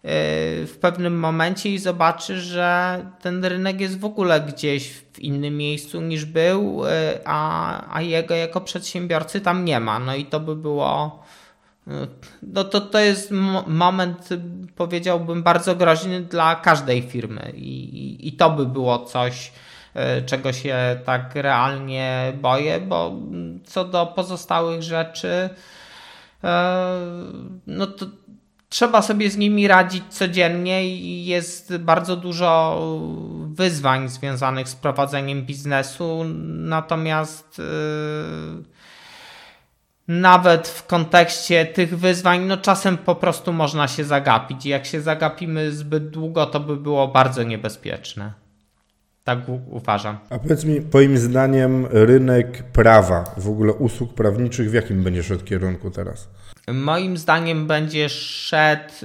w 0.05 0.79
pewnym 0.81 1.19
momencie 1.19 1.71
i 1.71 1.79
zobaczy, 1.79 2.41
że 2.41 3.01
ten 3.21 3.45
rynek 3.45 3.81
jest 3.81 4.01
w 4.01 4.05
ogóle 4.05 4.41
gdzieś 4.41 4.91
w 5.13 5.19
innym 5.19 5.57
miejscu 5.57 6.01
niż 6.01 6.25
był, 6.25 6.87
e, 6.87 7.21
a, 7.25 7.95
a 7.95 8.03
jego 8.03 8.35
jako 8.35 8.61
przedsiębiorcy 8.61 9.41
tam 9.41 9.65
nie 9.65 9.81
ma. 9.81 9.99
No 9.99 10.15
i 10.15 10.25
to 10.25 10.41
by 10.41 10.57
było. 10.57 11.23
E, 11.89 12.07
no 12.43 12.65
to, 12.65 12.81
to 12.81 12.99
jest 12.99 13.31
moment, 13.67 14.29
powiedziałbym, 14.77 15.43
bardzo 15.43 15.77
groźny 15.77 16.21
dla 16.21 16.55
każdej 16.55 17.03
firmy, 17.03 17.53
i, 17.57 17.85
i, 17.85 18.29
i 18.29 18.33
to 18.33 18.51
by 18.51 18.67
było 18.67 18.99
coś, 18.99 19.53
czego 20.27 20.53
się 20.53 20.77
tak 21.05 21.31
realnie 21.35 22.33
boję, 22.43 22.81
bo 22.81 23.13
co 23.65 23.85
do 23.85 24.07
pozostałych 24.07 24.83
rzeczy, 24.83 25.51
no 27.67 27.87
to 27.87 28.07
trzeba 28.73 29.03
sobie 29.03 29.31
z 29.31 29.37
nimi 29.37 29.69
radzić 29.69 30.05
codziennie 30.09 30.89
i 30.89 31.27
jest 31.27 31.77
bardzo 31.77 32.17
dużo 32.17 32.81
wyzwań 33.47 34.09
związanych 34.09 34.69
z 34.69 34.75
prowadzeniem 34.75 35.43
biznesu. 35.43 36.25
Natomiast 36.47 37.59
yy, 37.59 37.65
nawet 40.09 40.69
w 40.69 40.87
kontekście 40.87 41.67
tych 41.67 41.99
wyzwań, 41.99 42.45
no 42.45 42.57
czasem 42.57 42.99
po 42.99 43.15
prostu 43.15 43.53
można 43.53 43.89
się 43.89 44.05
zagapić. 44.05 44.67
Jak 44.67 44.87
się 44.87 45.01
zagapimy 45.01 45.73
zbyt 45.73 46.11
długo, 46.11 46.47
to 46.47 46.61
by 46.61 46.77
było 46.77 47.09
bardzo 47.09 47.43
niebezpieczne. 47.43 48.33
Tak 49.25 49.39
uważam. 49.71 50.19
A 50.31 50.39
powiedz 50.39 50.65
mi, 50.65 50.83
Twoim 50.89 51.19
zdaniem, 51.19 51.87
rynek 51.91 52.63
prawa, 52.63 53.35
w 53.37 53.49
ogóle 53.49 53.73
usług 53.73 54.15
prawniczych, 54.15 54.71
w 54.71 54.75
jakim 54.75 55.05
będzie 55.05 55.23
szedł 55.23 55.45
kierunku 55.45 55.91
teraz? 55.91 56.29
Moim 56.69 57.17
zdaniem 57.17 57.67
będzie 57.67 58.09
szedł 58.09 58.93
y, 58.93 58.99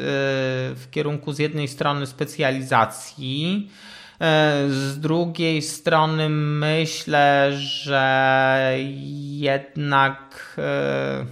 w 0.75 0.87
kierunku 0.91 1.33
z 1.33 1.39
jednej 1.39 1.67
strony 1.67 2.05
specjalizacji, 2.07 3.69
y, 4.13 4.17
z 4.73 4.99
drugiej 4.99 5.61
strony 5.61 6.29
myślę, 6.29 7.51
że 7.57 8.73
jednak 9.37 10.55
y, 10.57 11.25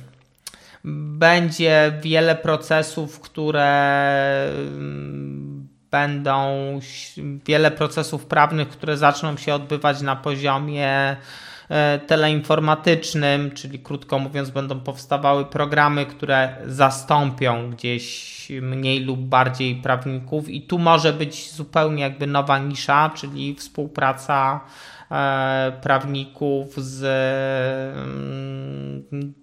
będzie 1.18 2.00
wiele 2.02 2.36
procesów, 2.36 3.20
które 3.20 4.52
będą, 5.92 6.80
wiele 7.46 7.72
procesów 7.72 8.26
prawnych, 8.26 8.70
które 8.70 8.98
zaczną 8.98 9.38
się 9.38 9.54
odbywać 9.54 10.02
na 10.02 10.16
poziomie 10.16 11.18
E, 11.18 11.18
teleinformatycznym, 12.08 13.52
czyli 13.52 13.80
krótko 13.80 14.20
mówiąc, 14.20 14.50
będą 14.50 14.80
powstawały 14.80 15.46
programy, 15.46 16.06
które 16.06 16.56
zastąpią 16.66 17.70
gdzieś 17.70 18.36
mniej 18.62 19.00
lub 19.00 19.20
bardziej 19.20 19.76
prawników, 19.76 20.50
i 20.50 20.62
tu 20.62 20.80
może 20.80 21.14
być 21.14 21.52
zupełnie 21.52 22.04
jakby 22.04 22.28
nowa 22.28 22.60
nisza, 22.60 23.12
czyli 23.16 23.56
współpraca 23.56 24.60
e, 25.12 25.72
prawników 25.82 26.74
z 26.78 27.04
mm, 27.98 29.34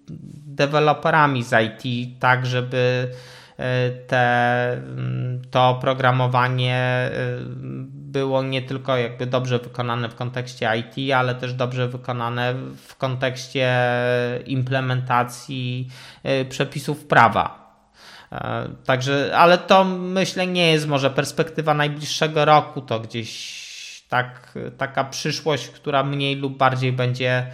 deweloperami 0.47 1.43
z 1.43 1.53
IT, 1.61 2.09
tak 2.19 2.45
żeby 2.45 3.11
e, 3.57 3.89
te, 3.89 4.71
mm, 4.73 5.41
to 5.51 5.69
oprogramowanie 5.69 7.09
było 8.13 8.43
nie 8.43 8.61
tylko 8.61 8.97
jakby 8.97 9.25
dobrze 9.25 9.59
wykonane 9.59 10.09
w 10.09 10.15
kontekście 10.15 10.69
IT, 10.77 11.13
ale 11.13 11.35
też 11.35 11.53
dobrze 11.53 11.87
wykonane 11.87 12.53
w 12.87 12.95
kontekście 12.95 13.73
implementacji 14.45 15.89
y, 16.25 16.45
przepisów 16.45 17.05
prawa. 17.05 17.63
E, 18.31 18.69
także, 18.85 19.31
ale 19.37 19.57
to 19.57 19.83
myślę 19.83 20.47
nie 20.47 20.71
jest 20.71 20.87
może 20.87 21.09
perspektywa 21.09 21.73
najbliższego 21.73 22.45
roku, 22.45 22.81
to 22.81 22.99
gdzieś 22.99 23.63
tak, 24.09 24.57
taka 24.77 25.03
przyszłość, 25.03 25.67
która 25.67 26.03
mniej 26.03 26.35
lub 26.35 26.57
bardziej 26.57 26.93
będzie 26.93 27.47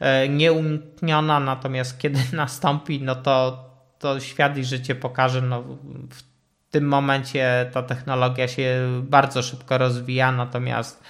e, 0.00 0.28
nieunikniona, 0.28 1.40
natomiast 1.40 1.98
kiedy 1.98 2.20
nastąpi, 2.32 3.02
no 3.02 3.14
to, 3.14 3.64
to 3.98 4.20
świat 4.20 4.56
i 4.56 4.64
życie 4.64 4.94
pokaże, 4.94 5.42
no 5.42 5.62
w 6.10 6.31
tym 6.72 6.84
momencie 6.84 7.70
ta 7.72 7.82
technologia 7.82 8.48
się 8.48 8.80
bardzo 9.02 9.42
szybko 9.42 9.78
rozwija, 9.78 10.32
natomiast 10.32 11.02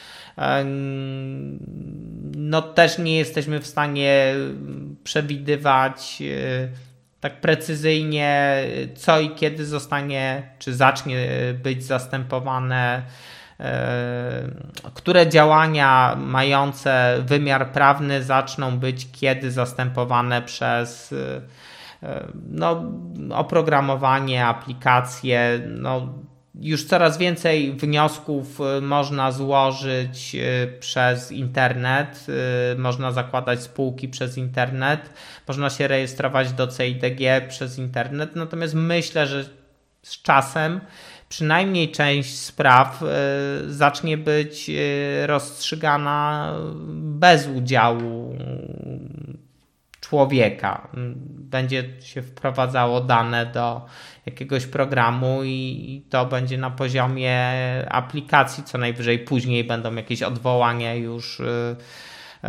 no 2.36 2.62
też 2.62 2.98
nie 2.98 3.18
jesteśmy 3.18 3.60
w 3.60 3.66
stanie 3.66 4.34
przewidywać 5.04 6.22
e, 6.22 6.68
tak 7.20 7.40
precyzyjnie, 7.40 8.64
co 8.94 9.20
i 9.20 9.30
kiedy 9.30 9.66
zostanie, 9.66 10.42
czy 10.58 10.74
zacznie 10.74 11.28
być 11.62 11.84
zastępowane, 11.84 13.02
e, 13.60 14.42
które 14.94 15.28
działania 15.28 16.16
mające 16.18 17.16
wymiar 17.26 17.72
prawny 17.72 18.22
zaczną 18.22 18.78
być 18.78 19.06
kiedy 19.12 19.50
zastępowane 19.50 20.42
przez 20.42 21.14
no, 22.50 22.92
oprogramowanie, 23.30 24.46
aplikacje, 24.46 25.60
no, 25.68 26.08
już 26.54 26.84
coraz 26.84 27.18
więcej 27.18 27.72
wniosków 27.72 28.60
y, 28.60 28.80
można 28.80 29.32
złożyć 29.32 30.34
y, 30.34 30.78
przez 30.80 31.32
internet, 31.32 32.26
y, 32.74 32.78
można 32.78 33.12
zakładać 33.12 33.62
spółki 33.62 34.08
przez 34.08 34.38
internet, 34.38 35.10
można 35.48 35.70
się 35.70 35.88
rejestrować 35.88 36.52
do 36.52 36.66
CIDG 36.66 37.48
przez 37.48 37.78
internet. 37.78 38.36
Natomiast 38.36 38.74
myślę, 38.74 39.26
że 39.26 39.44
z 40.02 40.22
czasem 40.22 40.80
przynajmniej 41.28 41.90
część 41.90 42.38
spraw 42.38 43.04
zacznie 43.66 44.18
być 44.18 44.70
rozstrzygana 45.26 46.52
bez 46.94 47.48
udziału 47.48 48.36
człowieka. 50.12 50.88
Będzie 51.50 51.84
się 52.00 52.22
wprowadzało 52.22 53.00
dane 53.00 53.46
do 53.46 53.86
jakiegoś 54.26 54.66
programu 54.66 55.44
i 55.44 56.02
to 56.10 56.26
będzie 56.26 56.58
na 56.58 56.70
poziomie 56.70 57.38
aplikacji, 57.88 58.64
co 58.64 58.78
najwyżej 58.78 59.18
później 59.18 59.64
będą 59.64 59.94
jakieś 59.94 60.22
odwołania 60.22 60.94
już 60.94 61.40
y, 61.40 61.44
y, 61.44 62.48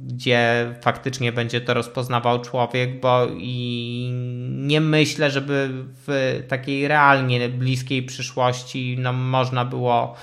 gdzie 0.00 0.74
faktycznie 0.82 1.32
będzie 1.32 1.60
to 1.60 1.74
rozpoznawał 1.74 2.40
człowiek, 2.40 3.00
bo 3.00 3.26
i 3.36 4.08
nie 4.50 4.80
myślę, 4.80 5.30
żeby 5.30 5.70
w 6.06 6.40
takiej 6.48 6.88
realnie 6.88 7.48
bliskiej 7.48 8.02
przyszłości 8.02 8.96
no, 8.98 9.12
można 9.12 9.64
było 9.64 10.16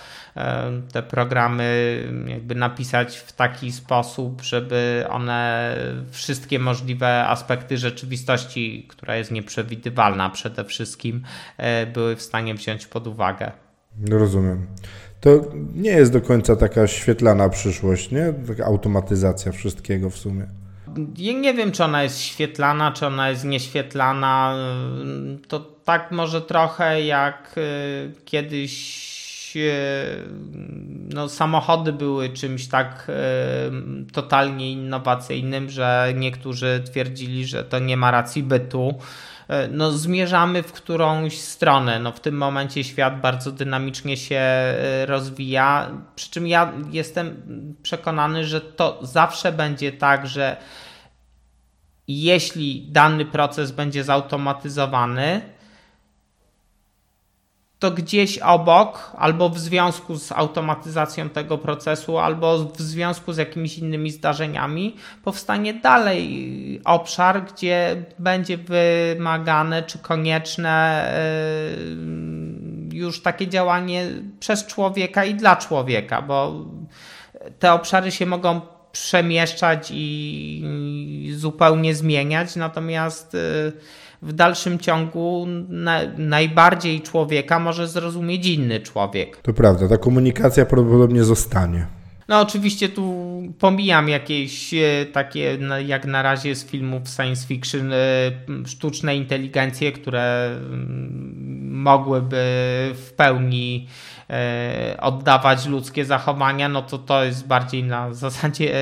te 0.92 1.04
programy 1.04 2.00
jakby 2.28 2.56
napisać 2.56 3.18
w 3.18 3.34
taki 3.34 3.72
sposób, 3.72 4.42
żeby 4.42 5.06
one 5.10 5.76
wszystkie 6.12 6.60
możliwe 6.60 7.28
aspekty 7.28 7.78
rzeczywistości, 7.78 8.86
która 8.90 9.16
jest 9.16 9.32
nieprzewidywalna 9.32 10.30
przede 10.30 10.66
wszystkim, 10.66 11.24
e, 11.58 11.86
były 11.86 12.16
w 12.16 12.22
stanie 12.22 12.56
wziąć 12.56 12.88
pod 12.88 13.08
uwagę. 13.08 13.52
Rozumiem. 14.10 14.68
To 15.22 15.30
nie 15.76 15.92
jest 15.92 16.14
do 16.14 16.22
końca 16.22 16.56
taka 16.56 16.88
świetlana 16.88 17.50
przyszłość, 17.50 18.12
nie? 18.12 18.34
Taka 18.48 18.66
automatyzacja 18.66 19.52
wszystkiego 19.52 20.10
w 20.10 20.18
sumie. 20.18 20.48
Ja 21.18 21.34
nie 21.34 21.54
wiem, 21.54 21.72
czy 21.72 21.84
ona 21.84 22.04
jest 22.04 22.22
świetlana, 22.22 22.92
czy 22.92 23.06
ona 23.06 23.30
jest 23.30 23.46
nieświetlana. 23.46 24.56
To 25.48 25.60
tak 25.60 26.12
może 26.12 26.42
trochę 26.42 27.02
jak 27.02 27.56
e, 27.58 27.62
kiedyś 28.26 29.19
no, 31.14 31.30
samochody 31.30 31.94
były 31.94 32.30
czymś 32.30 32.68
tak 32.68 33.08
e, 33.10 33.14
totalnie 34.14 34.72
innowacyjnym, 34.72 35.70
że 35.70 36.14
niektórzy 36.16 36.84
twierdzili, 36.86 37.46
że 37.46 37.64
to 37.64 37.80
nie 37.80 37.98
ma 37.98 38.12
racji 38.12 38.44
bytu. 38.44 39.00
E, 39.48 39.68
no, 39.68 39.92
zmierzamy 39.92 40.64
w 40.64 40.72
którąś 40.72 41.38
stronę. 41.38 42.00
No, 42.00 42.12
w 42.12 42.20
tym 42.20 42.38
momencie 42.38 42.84
świat 42.84 43.22
bardzo 43.22 43.52
dynamicznie 43.52 44.18
się 44.18 44.42
rozwija. 45.06 45.92
Przy 46.16 46.32
czym 46.32 46.48
ja 46.48 46.74
jestem 46.92 47.44
przekonany, 47.84 48.46
że 48.46 48.62
to 48.62 49.00
zawsze 49.02 49.52
będzie 49.52 49.92
tak, 49.92 50.28
że 50.28 50.58
jeśli 52.08 52.88
dany 52.92 53.26
proces 53.26 53.72
będzie 53.72 54.04
zautomatyzowany, 54.04 55.42
to 57.80 57.92
gdzieś 57.92 58.38
obok, 58.38 59.12
albo 59.18 59.50
w 59.50 59.60
związku 59.60 60.16
z 60.16 60.32
automatyzacją 60.32 61.30
tego 61.30 61.58
procesu, 61.58 62.18
albo 62.18 62.58
w 62.58 62.82
związku 62.82 63.34
z 63.34 63.38
jakimiś 63.38 63.78
innymi 63.78 64.12
zdarzeniami, 64.12 64.96
powstanie 65.24 65.74
dalej 65.74 66.82
obszar, 66.86 67.46
gdzie 67.54 68.04
będzie 68.20 68.58
wymagane 68.58 69.84
czy 69.84 70.00
konieczne 70.00 71.06
yy, 72.92 72.98
już 72.98 73.22
takie 73.22 73.48
działanie 73.48 74.08
przez 74.40 74.66
człowieka 74.66 75.26
i 75.26 75.36
dla 75.36 75.56
człowieka, 75.56 76.22
bo 76.22 76.66
te 77.60 77.74
obszary 77.74 78.12
się 78.12 78.26
mogą 78.26 78.62
przemieszczać 78.92 79.92
i 79.94 81.34
zupełnie 81.36 81.96
zmieniać, 81.96 82.56
natomiast 82.56 83.34
yy, 83.34 83.72
w 84.22 84.34
dalszym 84.34 84.80
ciągu 84.80 85.48
na, 85.70 86.00
najbardziej 86.18 87.02
człowieka 87.02 87.60
może 87.60 87.88
zrozumieć 87.88 88.48
inny 88.48 88.80
człowiek. 88.80 89.38
To 89.38 89.54
prawda, 89.54 89.88
ta 89.88 89.98
komunikacja 89.98 90.66
prawdopodobnie 90.66 91.24
zostanie. 91.24 91.99
No 92.30 92.42
oczywiście 92.42 92.90
tu 92.90 93.26
pomijam 93.60 94.10
jakieś 94.10 94.74
e, 94.74 95.06
takie 95.06 95.58
jak 95.86 96.06
na 96.06 96.22
razie 96.22 96.56
z 96.56 96.66
filmów 96.66 97.10
science 97.10 97.48
fiction 97.48 97.94
e, 97.94 97.98
sztuczne 98.66 99.16
inteligencje, 99.16 99.92
które 99.92 100.46
mm, 100.46 101.72
mogłyby 101.72 102.38
w 102.96 103.14
pełni 103.16 103.88
e, 104.30 104.98
oddawać 105.02 105.66
ludzkie 105.66 106.06
zachowania, 106.06 106.70
no 106.70 106.82
to 106.82 106.98
to 106.98 107.24
jest 107.24 107.48
bardziej 107.48 107.84
na 107.84 108.14
zasadzie 108.14 108.74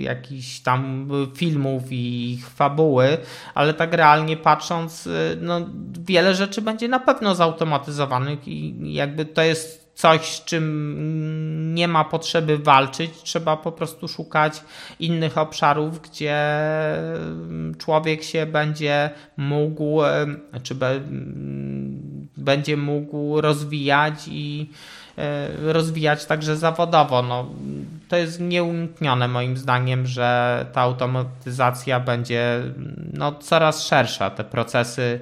jakichś 0.00 0.60
tam 0.60 1.08
filmów 1.34 1.92
i 1.92 2.32
ich 2.32 2.48
fabuły, 2.48 3.18
ale 3.54 3.74
tak 3.74 3.92
realnie 3.92 4.36
patrząc, 4.36 5.08
no 5.40 5.60
wiele 6.06 6.34
rzeczy 6.34 6.62
będzie 6.62 6.88
na 6.88 7.00
pewno 7.00 7.34
zautomatyzowanych 7.34 8.48
i 8.48 8.74
jakby 8.94 9.24
to 9.24 9.42
jest 9.42 9.85
coś, 9.96 10.20
z 10.26 10.44
czym 10.44 11.74
nie 11.74 11.88
ma 11.88 12.04
potrzeby 12.04 12.58
walczyć, 12.58 13.10
trzeba 13.22 13.56
po 13.56 13.72
prostu 13.72 14.08
szukać 14.08 14.62
innych 15.00 15.38
obszarów, 15.38 16.02
gdzie 16.02 16.36
człowiek 17.78 18.22
się 18.22 18.46
będzie 18.46 19.10
mógł, 19.36 20.00
czy 20.62 20.74
be, 20.74 21.00
będzie 22.36 22.76
mógł 22.76 23.40
rozwijać 23.40 24.14
i 24.28 24.70
e, 25.18 25.48
rozwijać 25.72 26.24
także 26.24 26.56
zawodowo. 26.56 27.22
No, 27.22 27.50
to 28.08 28.16
jest 28.16 28.40
nieuniknione 28.40 29.28
moim 29.28 29.56
zdaniem, 29.56 30.06
że 30.06 30.66
ta 30.72 30.80
automatyzacja 30.80 32.00
będzie 32.00 32.62
no, 33.12 33.32
coraz 33.32 33.86
szersza. 33.86 34.30
Te 34.30 34.44
procesy 34.44 35.20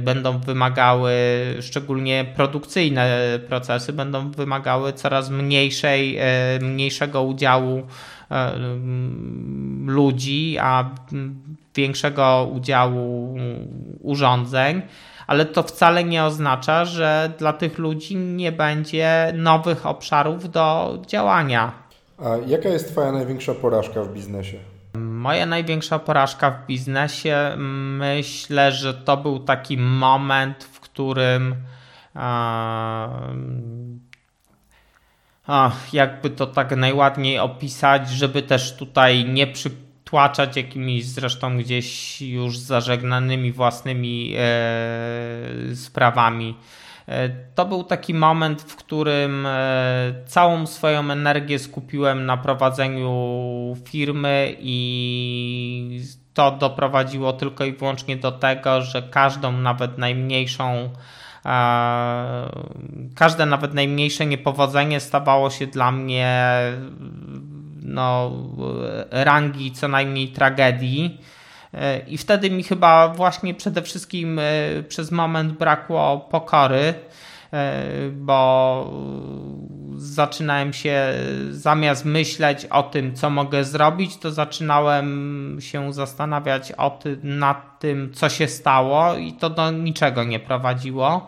będą 0.00 0.38
wymagały, 0.38 1.12
szczególnie 1.60 2.24
produkcyjne 2.36 3.38
procesy, 3.48 3.92
będą 3.92 4.30
wymagały 4.30 4.92
coraz 4.92 5.30
mniejszej, 5.30 6.16
e, 6.16 6.24
mniejszego 6.60 7.22
udziału 7.22 7.82
e, 8.30 8.52
ludzi, 9.86 10.56
a 10.60 10.90
większego 11.74 12.50
udziału 12.54 13.36
urządzeń 14.00 14.82
ale 15.28 15.44
to 15.44 15.62
wcale 15.62 16.04
nie 16.04 16.24
oznacza, 16.24 16.84
że 16.84 17.32
dla 17.38 17.52
tych 17.52 17.78
ludzi 17.78 18.16
nie 18.16 18.52
będzie 18.52 19.32
nowych 19.36 19.86
obszarów 19.86 20.50
do 20.50 20.98
działania. 21.06 21.72
A 22.18 22.36
jaka 22.46 22.68
jest 22.68 22.88
Twoja 22.92 23.12
największa 23.12 23.54
porażka 23.54 24.02
w 24.02 24.12
biznesie? 24.12 24.58
Moja 25.18 25.46
największa 25.46 25.98
porażka 25.98 26.50
w 26.50 26.66
biznesie, 26.66 27.54
myślę, 27.56 28.72
że 28.72 28.94
to 28.94 29.16
był 29.16 29.38
taki 29.38 29.78
moment, 29.78 30.64
w 30.64 30.80
którym 30.80 31.54
jakby 35.92 36.30
to 36.30 36.46
tak 36.46 36.76
najładniej 36.76 37.38
opisać, 37.38 38.10
żeby 38.10 38.42
też 38.42 38.76
tutaj 38.76 39.24
nie 39.24 39.46
przytłaczać 39.46 40.56
jakimiś 40.56 41.06
zresztą 41.06 41.58
gdzieś 41.58 42.22
już 42.22 42.58
zażegnanymi 42.58 43.52
własnymi 43.52 44.34
e, 44.36 45.76
sprawami 45.76 46.54
to 47.54 47.64
był 47.64 47.84
taki 47.84 48.14
moment, 48.14 48.62
w 48.62 48.76
którym 48.76 49.46
e, 49.46 50.14
całą 50.26 50.66
swoją 50.66 51.10
energię 51.10 51.58
skupiłem 51.58 52.26
na 52.26 52.36
prowadzeniu 52.36 53.76
firmy 53.84 54.56
i 54.60 56.00
to 56.34 56.50
doprowadziło 56.50 57.32
tylko 57.32 57.64
i 57.64 57.72
wyłącznie 57.72 58.16
do 58.16 58.32
tego, 58.32 58.82
że 58.82 59.02
każdą 59.02 59.52
nawet 59.52 59.98
najmniejszą 59.98 60.90
e, 61.44 62.48
każde 63.14 63.46
nawet 63.46 63.74
najmniejsze 63.74 64.26
niepowodzenie 64.26 65.00
stawało 65.00 65.50
się 65.50 65.66
dla 65.66 65.92
mnie 65.92 66.52
no, 67.82 68.32
rangi 69.10 69.72
co 69.72 69.88
najmniej 69.88 70.28
tragedii. 70.28 71.20
I 72.06 72.18
wtedy 72.18 72.50
mi 72.50 72.62
chyba 72.62 73.08
właśnie 73.08 73.54
przede 73.54 73.82
wszystkim 73.82 74.38
e, 74.38 74.42
przez 74.88 75.10
moment 75.10 75.52
brakło 75.52 76.18
pokory, 76.30 76.94
e, 77.52 77.84
bo 78.12 78.92
zaczynałem 79.96 80.72
się 80.72 81.14
zamiast 81.50 82.04
myśleć 82.04 82.66
o 82.66 82.82
tym, 82.82 83.14
co 83.14 83.30
mogę 83.30 83.64
zrobić, 83.64 84.16
to 84.16 84.30
zaczynałem 84.30 85.56
się 85.60 85.92
zastanawiać 85.92 86.72
ty, 87.00 87.18
nad 87.22 87.78
tym, 87.80 88.12
co 88.14 88.28
się 88.28 88.48
stało, 88.48 89.16
i 89.16 89.32
to 89.32 89.50
do 89.50 89.70
niczego 89.70 90.24
nie 90.24 90.40
prowadziło. 90.40 91.26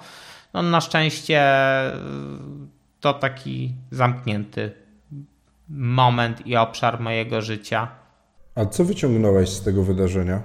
No, 0.55 0.62
na 0.62 0.80
szczęście 0.80 1.45
to 3.01 3.14
taki 3.14 3.74
zamknięty 3.91 4.72
moment 5.68 6.47
i 6.47 6.57
obszar 6.57 7.01
mojego 7.01 7.43
życia. 7.43 7.99
A 8.55 8.66
co 8.66 8.84
wyciągnąłeś 8.84 9.48
z 9.48 9.62
tego 9.62 9.84
wydarzenia 9.84 10.42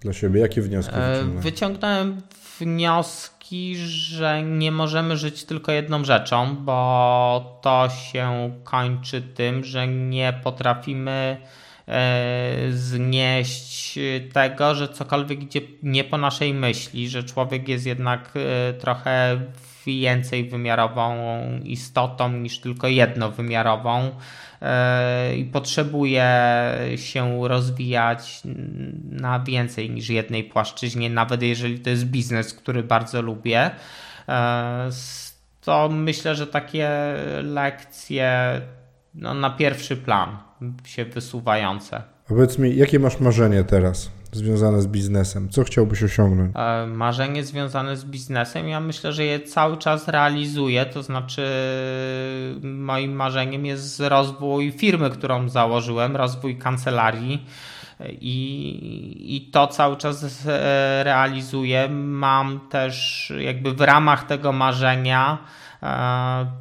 dla 0.00 0.12
siebie? 0.12 0.40
Jakie 0.40 0.62
wnioski 0.62 0.94
e, 0.94 1.12
wyciągnąłeś? 1.12 1.44
Wyciągnąłem 1.44 2.20
wnioski, 2.60 3.76
że 3.76 4.42
nie 4.42 4.72
możemy 4.72 5.16
żyć 5.16 5.44
tylko 5.44 5.72
jedną 5.72 6.04
rzeczą, 6.04 6.56
bo 6.56 7.58
to 7.62 7.88
się 7.88 8.52
kończy 8.64 9.22
tym, 9.22 9.64
że 9.64 9.88
nie 9.88 10.40
potrafimy 10.44 11.36
e, 11.88 12.52
znieść 12.70 13.98
tego, 14.32 14.74
że 14.74 14.88
cokolwiek 14.88 15.42
idzie 15.42 15.60
nie 15.82 16.04
po 16.04 16.18
naszej 16.18 16.54
myśli, 16.54 17.08
że 17.08 17.24
człowiek 17.24 17.68
jest 17.68 17.86
jednak 17.86 18.34
e, 18.36 18.72
trochę 18.72 19.40
więcej 19.86 20.48
wymiarową 20.48 21.16
istotą 21.64 22.32
niż 22.32 22.60
tylko 22.60 22.88
jednowymiarową 22.88 24.10
i 25.36 25.44
potrzebuje 25.44 26.26
się 26.96 27.48
rozwijać 27.48 28.42
na 29.10 29.40
więcej 29.40 29.90
niż 29.90 30.08
jednej 30.08 30.44
płaszczyźnie, 30.44 31.10
nawet 31.10 31.42
jeżeli 31.42 31.78
to 31.78 31.90
jest 31.90 32.04
biznes, 32.04 32.54
który 32.54 32.82
bardzo 32.82 33.22
lubię. 33.22 33.70
E, 34.28 34.90
to 35.60 35.88
myślę, 35.88 36.34
że 36.34 36.46
takie 36.46 36.90
lekcje 37.42 38.60
no, 39.14 39.34
na 39.34 39.50
pierwszy 39.50 39.96
plan 39.96 40.38
się 40.84 41.04
wysuwające. 41.04 42.02
Powiedz 42.28 42.58
mi, 42.58 42.76
jakie 42.76 42.98
masz 42.98 43.20
marzenie 43.20 43.64
teraz? 43.64 44.10
Związane 44.32 44.82
z 44.82 44.86
biznesem? 44.86 45.48
Co 45.48 45.64
chciałbyś 45.64 46.02
osiągnąć? 46.02 46.52
E, 46.54 46.86
marzenie 46.86 47.44
związane 47.44 47.96
z 47.96 48.04
biznesem, 48.04 48.68
ja 48.68 48.80
myślę, 48.80 49.12
że 49.12 49.24
je 49.24 49.40
cały 49.40 49.76
czas 49.76 50.08
realizuję. 50.08 50.86
To 50.86 51.02
znaczy, 51.02 51.46
moim 52.62 53.12
marzeniem 53.12 53.66
jest 53.66 54.00
rozwój 54.00 54.72
firmy, 54.72 55.10
którą 55.10 55.48
założyłem, 55.48 56.16
rozwój 56.16 56.56
kancelarii. 56.56 57.46
I, 58.10 59.36
I 59.36 59.50
to 59.50 59.66
cały 59.66 59.96
czas 59.96 60.46
e, 60.46 61.04
realizuję. 61.04 61.88
Mam 61.92 62.60
też 62.68 63.32
jakby 63.38 63.72
w 63.72 63.80
ramach 63.80 64.26
tego 64.26 64.52
marzenia 64.52 65.38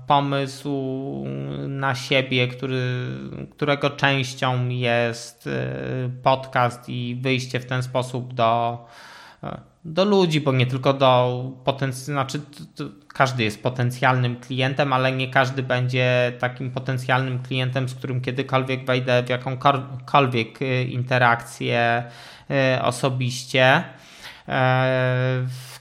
pomysł 0.07 1.25
na 1.67 1.95
siebie, 1.95 2.47
który, 2.47 2.81
którego 3.51 3.89
częścią 3.89 4.69
jest 4.69 5.47
e, 5.47 6.09
podcast 6.23 6.89
i 6.89 7.19
wyjście 7.21 7.59
w 7.59 7.65
ten 7.65 7.83
sposób 7.83 8.33
do, 8.33 8.85
e, 9.43 9.61
do 9.85 10.05
ludzi, 10.05 10.41
bo 10.41 10.51
nie 10.51 10.65
tylko 10.65 10.93
do 10.93 11.43
potencjalnych, 11.63 12.05
znaczy 12.05 12.41
każdy 13.07 13.43
jest 13.43 13.63
potencjalnym 13.63 14.35
klientem, 14.35 14.93
ale 14.93 15.11
nie 15.11 15.29
każdy 15.29 15.63
będzie 15.63 16.33
takim 16.39 16.71
potencjalnym 16.71 17.39
klientem, 17.39 17.89
z 17.89 17.95
którym 17.95 18.21
kiedykolwiek 18.21 18.85
wejdę 18.85 19.23
w 19.23 19.29
jakąkolwiek 19.29 20.59
interakcję 20.89 22.03
osobiście. 22.81 23.83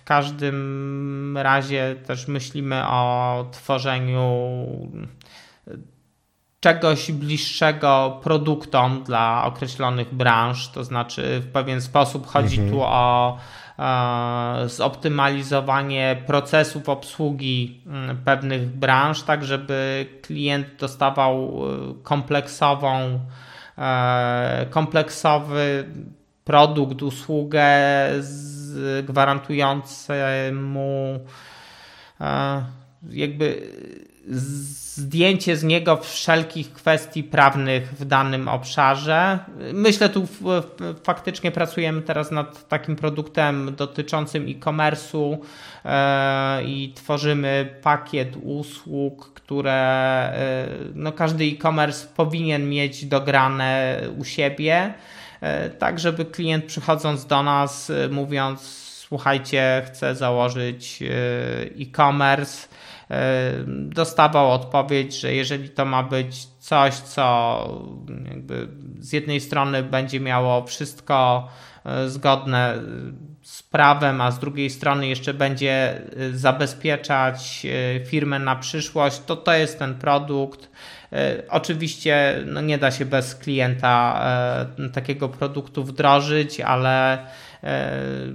Każdym 0.07 1.39
razie 1.39 1.97
też 2.07 2.29
myślimy 2.29 2.87
o 2.87 3.45
tworzeniu 3.53 4.67
czegoś 6.61 7.13
bliższego 7.13 8.21
produktom 8.23 9.05
dla 9.05 9.45
określonych 9.45 10.15
branż, 10.15 10.69
to 10.69 10.85
znaczy 10.85 11.41
w 11.41 11.53
pewien 11.53 11.81
sposób 11.81 12.27
chodzi 12.27 12.61
mhm. 12.61 12.71
tu 12.71 12.83
o 12.83 13.39
e, 13.79 14.69
zoptymalizowanie 14.69 16.23
procesów 16.27 16.89
obsługi 16.89 17.81
mm, 17.87 18.17
pewnych 18.25 18.67
branż, 18.67 19.23
tak 19.23 19.45
żeby 19.45 20.07
klient 20.23 20.67
dostawał 20.79 21.37
e, 21.41 21.95
kompleksową, 22.03 23.21
e, 23.79 24.67
kompleksowy 24.71 25.85
produkt, 26.45 27.03
usługę 27.03 27.67
gwarantującemu 29.03 31.21
e, 32.21 32.63
jakby 33.11 33.69
zdjęcie 34.29 35.57
z 35.57 35.65
niego 35.65 35.97
wszelkich 35.97 36.73
kwestii 36.73 37.25
prawnych 37.25 37.93
w 37.93 38.05
danym 38.05 38.49
obszarze. 38.49 39.39
Myślę 39.73 40.09
tu 40.09 40.27
faktycznie 41.05 41.51
pracujemy 41.51 42.03
teraz 42.03 42.31
nad 42.31 42.69
takim 42.69 42.97
produktem 42.97 43.75
dotyczącym 43.75 44.47
e-commerce'u 44.49 45.39
e, 45.85 46.65
i 46.65 46.93
tworzymy 46.95 47.75
pakiet 47.83 48.37
usług, 48.43 49.33
które 49.35 49.73
e, 49.73 50.69
no 50.95 51.13
każdy 51.13 51.45
e-commerce 51.45 52.07
powinien 52.17 52.69
mieć 52.69 53.07
dograne 53.07 54.01
u 54.19 54.25
siebie. 54.25 54.95
E, 55.47 55.71
tak 55.71 55.99
żeby 55.99 56.25
klient 56.25 56.65
przychodząc 56.65 57.27
do 57.27 57.43
nas, 57.43 57.91
e, 57.91 58.09
mówiąc 58.09 58.87
słuchajcie, 59.09 59.83
chcę 59.87 60.15
założyć 60.15 61.03
e-commerce, 61.81 62.69
dostawał 63.69 64.51
odpowiedź, 64.51 65.21
że 65.21 65.35
jeżeli 65.35 65.69
to 65.69 65.85
ma 65.85 66.03
być 66.03 66.47
coś, 66.59 66.95
co 66.95 67.59
z 68.99 69.13
jednej 69.13 69.41
strony 69.41 69.83
będzie 69.83 70.21
miało 70.21 70.65
wszystko 70.65 71.49
zgodne 72.07 72.75
z 73.43 73.63
prawem, 73.63 74.21
a 74.21 74.31
z 74.31 74.39
drugiej 74.39 74.71
strony 74.71 75.09
jeszcze 75.09 75.35
będzie 75.35 76.03
zabezpieczać 76.33 77.67
firmę 78.07 78.39
na 78.39 78.57
przyszłość, 78.57 79.21
to 79.27 79.37
to 79.37 79.53
jest 79.53 79.79
ten 79.79 79.95
produkt. 79.95 80.71
Y, 81.13 81.51
oczywiście 81.51 82.43
no 82.47 82.61
nie 82.61 82.79
da 82.79 82.91
się 82.91 83.05
bez 83.05 83.35
klienta 83.35 84.25
takiego 84.93 85.29
produktu 85.29 85.85
wdrożyć, 85.85 86.61
ale 86.61 87.19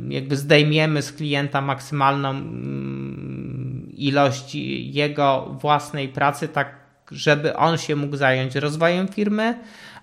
jakby 0.10 0.38
zdejmiemy 0.38 1.02
z 1.02 1.12
klienta 1.14 1.62
maksymalną 1.62 2.30
mm, 2.30 3.92
ilość 3.98 4.56
jego 4.56 5.58
własnej 5.62 6.10
pracy, 6.10 6.48
tak 6.48 6.82
żeby 7.12 7.56
on 7.56 7.78
się 7.78 7.96
mógł 7.96 8.16
zająć 8.16 8.56
rozwojem 8.56 9.08
firmy, 9.08 9.60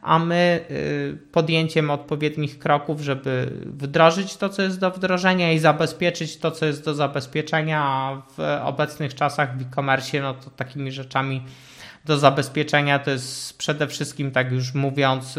a 0.09 0.18
my 0.18 0.61
y, 0.70 1.18
podjęciem 1.32 1.90
odpowiednich 1.90 2.59
kroków, 2.59 3.00
żeby 3.00 3.52
wdrożyć 3.66 4.36
to, 4.36 4.48
co 4.48 4.62
jest 4.62 4.80
do 4.80 4.90
wdrożenia 4.90 5.52
i 5.52 5.59
zabezpieczyć 5.59 6.36
to, 6.36 6.50
co 6.50 6.66
jest 6.66 6.84
do 6.84 6.94
zabezpieczenia, 6.94 7.82
a 7.82 8.22
w 8.36 8.40
obecnych 8.64 9.14
czasach 9.14 9.59
w 9.59 9.62
e-commerce, 9.62 10.20
no 10.20 10.34
to 10.34 10.50
takimi 10.50 10.92
rzeczami 10.92 11.42
do 12.04 12.18
zabezpieczenia 12.18 12.98
to 12.98 13.11
jest 13.11 13.59
przede 13.59 13.86
wszystkim, 13.86 14.30
tak 14.30 14.52
już 14.52 14.74
mówiąc, 14.74 15.38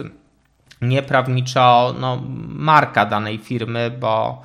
nieprawniczo 0.81 1.95
no, 1.99 2.21
marka 2.47 3.05
danej 3.05 3.37
firmy, 3.37 3.91
bo 3.99 4.41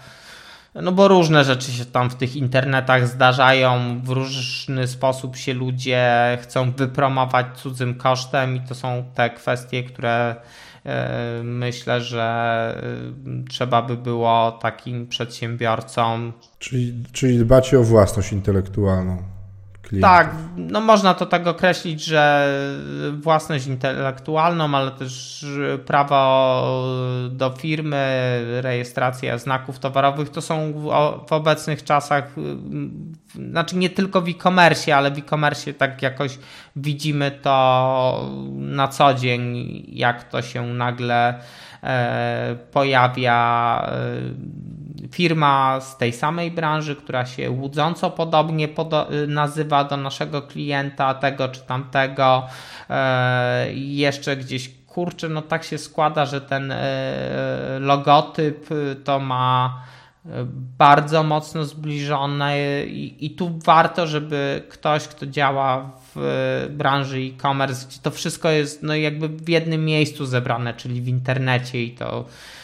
no 0.82 0.92
bo 0.92 1.08
różne 1.08 1.44
rzeczy 1.44 1.72
się 1.72 1.84
tam 1.84 2.10
w 2.10 2.14
tych 2.14 2.36
internetach 2.36 3.08
zdarzają, 3.08 4.00
w 4.04 4.08
różny 4.08 4.86
sposób 4.86 5.36
się 5.36 5.54
ludzie 5.54 6.38
chcą 6.42 6.72
wypromować 6.72 7.46
cudzym 7.56 7.94
kosztem 7.94 8.56
i 8.56 8.60
to 8.60 8.74
są 8.74 9.04
te 9.14 9.30
kwestie, 9.30 9.82
które 9.82 10.36
e, 10.86 11.40
myślę, 11.44 12.00
że 12.00 12.22
e, 13.26 13.48
trzeba 13.48 13.82
by 13.82 13.96
było 13.96 14.58
takim 14.62 15.06
przedsiębiorcom. 15.06 16.32
Czyli, 16.58 17.04
czyli 17.12 17.38
dbacie 17.38 17.78
o 17.78 17.82
własność 17.82 18.32
intelektualną 18.32 19.33
klientów. 19.88 20.10
Tak, 20.10 20.34
no 20.56 20.80
można 20.80 21.14
to 21.14 21.26
tak 21.26 21.46
określić, 21.46 22.04
że 22.04 22.48
własność 23.12 23.66
intelektualną, 23.66 24.74
ale 24.74 24.90
też 24.90 25.46
prawo 25.86 26.78
do 27.30 27.50
firmy, 27.50 28.00
rejestracja 28.60 29.38
znaków 29.38 29.78
towarowych 29.78 30.30
to 30.30 30.42
są 30.42 30.72
w, 31.26 31.32
obecnych 31.32 31.84
czasach, 31.84 32.24
znaczy 33.34 33.76
nie 33.76 33.90
tylko 33.90 34.20
w 34.20 34.28
e-commerce, 34.28 34.96
ale 34.96 35.10
w 35.10 35.18
e-commerce 35.18 35.74
tak 35.74 36.02
jakoś 36.02 36.38
widzimy 36.76 37.30
to 37.30 38.30
na 38.52 38.88
co 38.88 39.14
dzień, 39.14 39.68
jak 39.88 40.24
to 40.24 40.42
się 40.42 40.66
nagle 40.66 41.40
e, 41.82 42.56
pojawia 42.72 43.88
e, 43.88 43.94
firma 45.12 45.80
z 45.80 45.96
tej 45.96 46.12
samej 46.12 46.50
branży, 46.50 46.96
która 46.96 47.26
się 47.26 47.50
łudząco 47.50 48.10
podobnie 48.10 48.68
nazywa 49.28 49.84
do 49.84 49.96
naszego 49.96 50.42
klienta, 50.42 51.14
tego 51.14 51.48
czy 51.48 51.60
tamtego, 51.60 52.46
e, 52.90 53.72
jeszcze 53.74 54.36
gdzieś 54.36 54.70
kurczę, 54.86 55.28
no 55.28 55.42
tak 55.42 55.64
się 55.64 55.78
składa, 55.78 56.26
że 56.26 56.40
ten 56.40 56.72
e, 56.72 57.78
logotyp 57.80 58.68
to 59.04 59.20
ma 59.20 59.82
bardzo 60.78 61.22
mocno 61.22 61.64
zbliżone 61.64 62.58
i, 62.86 63.26
i 63.26 63.30
tu 63.30 63.58
warto, 63.64 64.06
żeby 64.06 64.62
ktoś, 64.68 65.08
kto 65.08 65.26
działa 65.26 65.90
w 66.14 66.66
branży 66.70 67.18
e-commerce, 67.18 67.86
gdzie 67.88 67.98
to 68.02 68.10
wszystko 68.10 68.50
jest 68.50 68.82
no 68.82 68.94
jakby 68.94 69.28
w 69.28 69.48
jednym 69.48 69.84
miejscu 69.84 70.26
zebrane, 70.26 70.74
czyli 70.74 71.00
w 71.00 71.08
internecie 71.08 71.82
i 71.82 71.90
to 71.90 72.24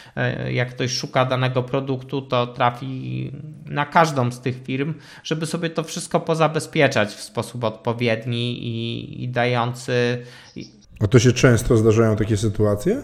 jak 0.51 0.69
ktoś 0.69 0.91
szuka 0.91 1.25
danego 1.25 1.63
produktu, 1.63 2.21
to 2.21 2.47
trafi 2.47 3.31
na 3.65 3.85
każdą 3.85 4.31
z 4.31 4.41
tych 4.41 4.63
firm, 4.63 4.93
żeby 5.23 5.45
sobie 5.45 5.69
to 5.69 5.83
wszystko 5.83 6.19
pozabezpieczać 6.19 7.09
w 7.09 7.21
sposób 7.21 7.63
odpowiedni 7.63 8.67
i, 8.67 9.23
i 9.23 9.29
dający. 9.29 10.25
A 10.99 11.07
to 11.07 11.19
się 11.19 11.31
często 11.31 11.77
zdarzają 11.77 12.15
takie 12.15 12.37
sytuacje? 12.37 13.03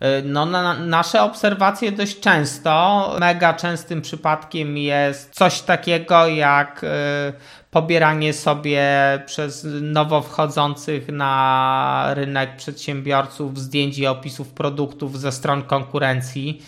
E, 0.00 0.22
no, 0.22 0.46
na, 0.46 0.74
nasze 0.74 1.22
obserwacje 1.22 1.92
dość 1.92 2.20
często. 2.20 3.16
Mega 3.20 3.54
częstym 3.54 4.02
przypadkiem 4.02 4.76
jest 4.76 5.34
coś 5.34 5.62
takiego 5.62 6.26
jak 6.26 6.80
e, 6.84 7.32
pobieranie 7.74 8.32
sobie 8.32 8.82
przez 9.26 9.66
nowo 9.80 10.22
wchodzących 10.22 11.08
na 11.08 12.06
rynek 12.14 12.56
przedsiębiorców 12.56 13.58
zdjęć 13.60 13.98
i 13.98 14.06
opisów 14.06 14.48
produktów 14.48 15.20
ze 15.20 15.32
stron 15.32 15.62
konkurencji. 15.62 16.62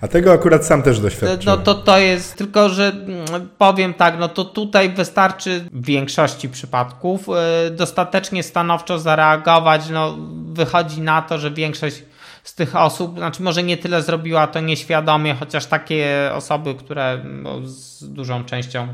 A 0.00 0.08
tego 0.08 0.32
akurat 0.32 0.66
sam 0.66 0.82
też 0.82 1.00
doświadczyłem. 1.00 1.40
No 1.46 1.56
to, 1.56 1.74
to 1.74 1.98
jest, 1.98 2.36
tylko 2.36 2.68
że 2.68 2.88
mm, 2.88 3.48
powiem 3.58 3.94
tak, 3.94 4.18
no 4.18 4.28
to 4.28 4.44
tutaj 4.44 4.90
wystarczy 4.90 5.64
w 5.72 5.86
większości 5.86 6.48
przypadków 6.48 7.28
y, 7.66 7.70
dostatecznie 7.70 8.42
stanowczo 8.42 8.98
zareagować. 8.98 9.88
No, 9.90 10.16
wychodzi 10.52 11.00
na 11.00 11.22
to, 11.22 11.38
że 11.38 11.50
większość 11.50 12.02
z 12.44 12.54
tych 12.54 12.76
osób, 12.76 13.18
znaczy 13.18 13.42
może 13.42 13.62
nie 13.62 13.76
tyle 13.76 14.02
zrobiła 14.02 14.46
to 14.46 14.60
nieświadomie, 14.60 15.34
chociaż 15.34 15.66
takie 15.66 16.30
osoby, 16.34 16.74
które 16.74 17.24
no, 17.24 17.60
z 17.64 18.04
dużą 18.12 18.44
częścią 18.44 18.88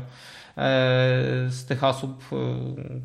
z 1.49 1.65
tych 1.65 1.83
osób, 1.83 2.23
e, 2.31 2.35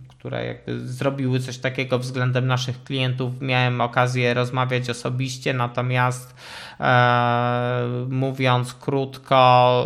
które 0.08 0.46
jakby 0.46 0.88
zrobiły 0.88 1.40
coś 1.40 1.58
takiego 1.58 1.98
względem 1.98 2.46
naszych 2.46 2.84
klientów, 2.84 3.40
miałem 3.40 3.80
okazję 3.80 4.34
rozmawiać 4.34 4.90
osobiście, 4.90 5.54
natomiast 5.54 6.34
e, 6.80 7.86
mówiąc 8.08 8.74
krótko, 8.74 9.84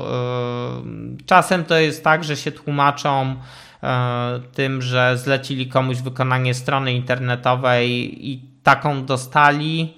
e, 1.20 1.24
czasem 1.26 1.64
to 1.64 1.78
jest 1.78 2.04
tak, 2.04 2.24
że 2.24 2.36
się 2.36 2.52
tłumaczą 2.52 3.36
e, 3.82 4.40
tym, 4.52 4.82
że 4.82 5.18
zlecili 5.18 5.66
komuś 5.66 5.96
wykonanie 5.96 6.54
strony 6.54 6.92
internetowej 6.92 8.28
i 8.30 8.42
taką 8.62 9.06
dostali. 9.06 9.94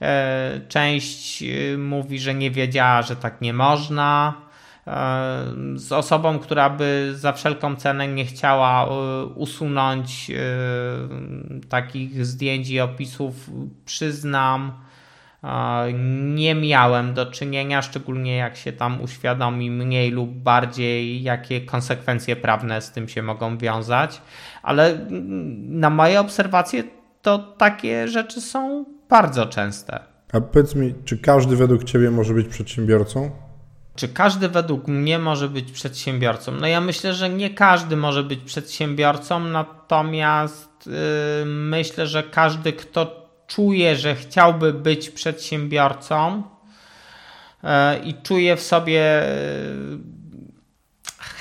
E, 0.00 0.60
część 0.68 1.44
mówi, 1.78 2.18
że 2.18 2.34
nie 2.34 2.50
wiedziała, 2.50 3.02
że 3.02 3.16
tak 3.16 3.40
nie 3.40 3.52
można 3.52 4.34
z 5.74 5.92
osobą, 5.92 6.38
która 6.38 6.70
by 6.70 7.12
za 7.14 7.32
wszelką 7.32 7.76
cenę 7.76 8.08
nie 8.08 8.24
chciała 8.24 8.86
e, 8.86 9.24
usunąć 9.24 10.30
e, 10.30 10.38
takich 11.68 12.26
zdjęć 12.26 12.70
i 12.70 12.80
opisów, 12.80 13.50
przyznam, 13.84 14.72
nie 16.34 16.54
miałem 16.54 17.14
do 17.14 17.26
czynienia, 17.26 17.82
szczególnie 17.82 18.36
jak 18.36 18.56
się 18.56 18.72
tam 18.72 19.00
uświadomi 19.00 19.70
mniej 19.70 20.10
lub 20.10 20.30
bardziej, 20.30 21.22
jakie 21.22 21.60
konsekwencje 21.60 22.36
prawne 22.36 22.82
z 22.82 22.90
tym 22.90 23.08
się 23.08 23.22
mogą 23.22 23.58
wiązać, 23.58 24.22
ale 24.62 25.06
na 25.68 25.90
moje 25.90 26.20
obserwacje 26.20 26.84
to 27.22 27.38
takie 27.38 28.08
rzeczy 28.08 28.40
są 28.40 28.84
bardzo 29.10 29.46
częste. 29.46 30.00
A 30.32 30.40
powiedz 30.40 30.74
mi, 30.74 30.94
czy 31.04 31.18
każdy 31.18 31.56
według 31.56 31.84
Ciebie 31.84 32.10
może 32.10 32.34
być 32.34 32.48
przedsiębiorcą? 32.48 33.30
Czy 33.96 34.08
każdy 34.08 34.48
według 34.48 34.88
mnie 34.88 35.18
może 35.18 35.48
być 35.48 35.72
przedsiębiorcą? 35.72 36.52
No 36.52 36.66
ja 36.66 36.80
myślę, 36.80 37.14
że 37.14 37.30
nie 37.30 37.50
każdy 37.50 37.96
może 37.96 38.22
być 38.22 38.40
przedsiębiorcą, 38.40 39.40
natomiast 39.40 40.86
yy, 40.86 41.46
myślę, 41.46 42.06
że 42.06 42.22
każdy, 42.22 42.72
kto 42.72 43.30
czuje, 43.46 43.96
że 43.96 44.14
chciałby 44.14 44.72
być 44.72 45.10
przedsiębiorcą 45.10 46.42
yy, 47.62 47.70
i 48.04 48.14
czuje 48.14 48.56
w 48.56 48.62
sobie 48.62 49.22
yy, 49.90 50.11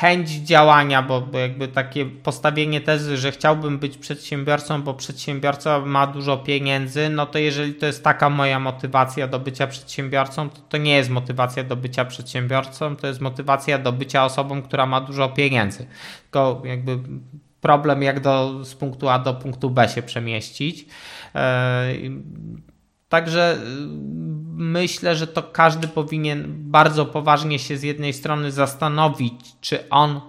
chęć 0.01 0.29
działania, 0.29 1.01
bo, 1.01 1.21
bo 1.21 1.39
jakby 1.39 1.67
takie 1.67 2.05
postawienie 2.05 2.81
tezy, 2.81 3.17
że 3.17 3.31
chciałbym 3.31 3.79
być 3.79 3.97
przedsiębiorcą, 3.97 4.81
bo 4.81 4.93
przedsiębiorca 4.93 5.79
ma 5.79 6.07
dużo 6.07 6.37
pieniędzy, 6.37 7.09
no 7.09 7.25
to 7.25 7.39
jeżeli 7.39 7.73
to 7.73 7.85
jest 7.85 8.03
taka 8.03 8.29
moja 8.29 8.59
motywacja 8.59 9.27
do 9.27 9.39
bycia 9.39 9.67
przedsiębiorcą, 9.67 10.49
to 10.49 10.61
to 10.69 10.77
nie 10.77 10.95
jest 10.95 11.09
motywacja 11.09 11.63
do 11.63 11.75
bycia 11.75 12.05
przedsiębiorcą, 12.05 12.95
to 12.95 13.07
jest 13.07 13.21
motywacja 13.21 13.77
do 13.77 13.91
bycia 13.91 14.25
osobą, 14.25 14.61
która 14.61 14.85
ma 14.85 15.01
dużo 15.01 15.29
pieniędzy. 15.29 15.87
Tylko 16.21 16.61
jakby 16.65 16.99
problem, 17.61 18.01
jak 18.03 18.19
do, 18.19 18.65
z 18.65 18.75
punktu 18.75 19.09
A 19.09 19.19
do 19.19 19.33
punktu 19.33 19.69
B 19.69 19.89
się 19.89 20.01
przemieścić. 20.01 20.85
Także 23.11 23.53
y, 23.53 23.59
myślę, 24.55 25.15
że 25.15 25.27
to 25.27 25.43
każdy 25.43 25.87
powinien 25.87 26.45
bardzo 26.71 27.05
poważnie 27.05 27.59
się 27.59 27.77
z 27.77 27.83
jednej 27.83 28.13
strony 28.13 28.51
zastanowić, 28.51 29.33
czy 29.61 29.89
on 29.89 30.21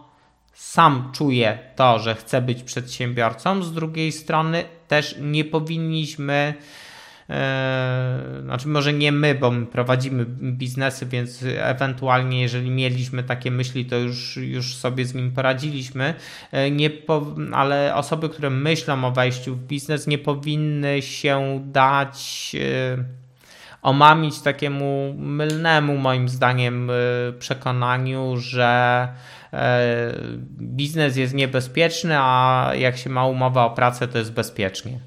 sam 0.52 1.10
czuje 1.14 1.58
to, 1.76 1.98
że 1.98 2.14
chce 2.14 2.42
być 2.42 2.62
przedsiębiorcą, 2.62 3.62
z 3.62 3.72
drugiej 3.72 4.12
strony 4.12 4.64
też 4.88 5.16
nie 5.20 5.44
powinniśmy 5.44 6.54
znaczy 8.42 8.68
może 8.68 8.92
nie 8.92 9.12
my, 9.12 9.34
bo 9.34 9.50
my 9.50 9.66
prowadzimy 9.66 10.24
biznesy, 10.52 11.06
więc 11.06 11.44
ewentualnie 11.56 12.40
jeżeli 12.40 12.70
mieliśmy 12.70 13.22
takie 13.22 13.50
myśli, 13.50 13.86
to 13.86 13.96
już, 13.96 14.36
już 14.36 14.76
sobie 14.76 15.04
z 15.04 15.14
nim 15.14 15.32
poradziliśmy, 15.32 16.14
e, 16.52 16.70
nie 16.70 16.90
po, 16.90 17.26
ale 17.52 17.94
osoby, 17.94 18.28
które 18.28 18.50
myślą 18.50 19.04
o 19.04 19.10
wejściu 19.10 19.54
w 19.54 19.66
biznes 19.66 20.06
nie 20.06 20.18
powinny 20.18 21.02
się 21.02 21.62
dać 21.66 22.52
omamić 23.82 24.40
takiemu 24.40 25.14
mylnemu 25.18 25.96
moim 25.96 26.28
zdaniem 26.28 26.90
przekonaniu, 27.38 28.36
że 28.36 29.08
biznes 30.60 31.16
jest 31.16 31.34
niebezpieczny, 31.34 32.14
a 32.18 32.70
jak 32.74 32.96
się 32.96 33.10
ma 33.10 33.26
umowę 33.26 33.60
o 33.60 33.70
pracę, 33.70 34.08
to 34.08 34.18
jest 34.18 34.32
bezpiecznie. 34.32 35.00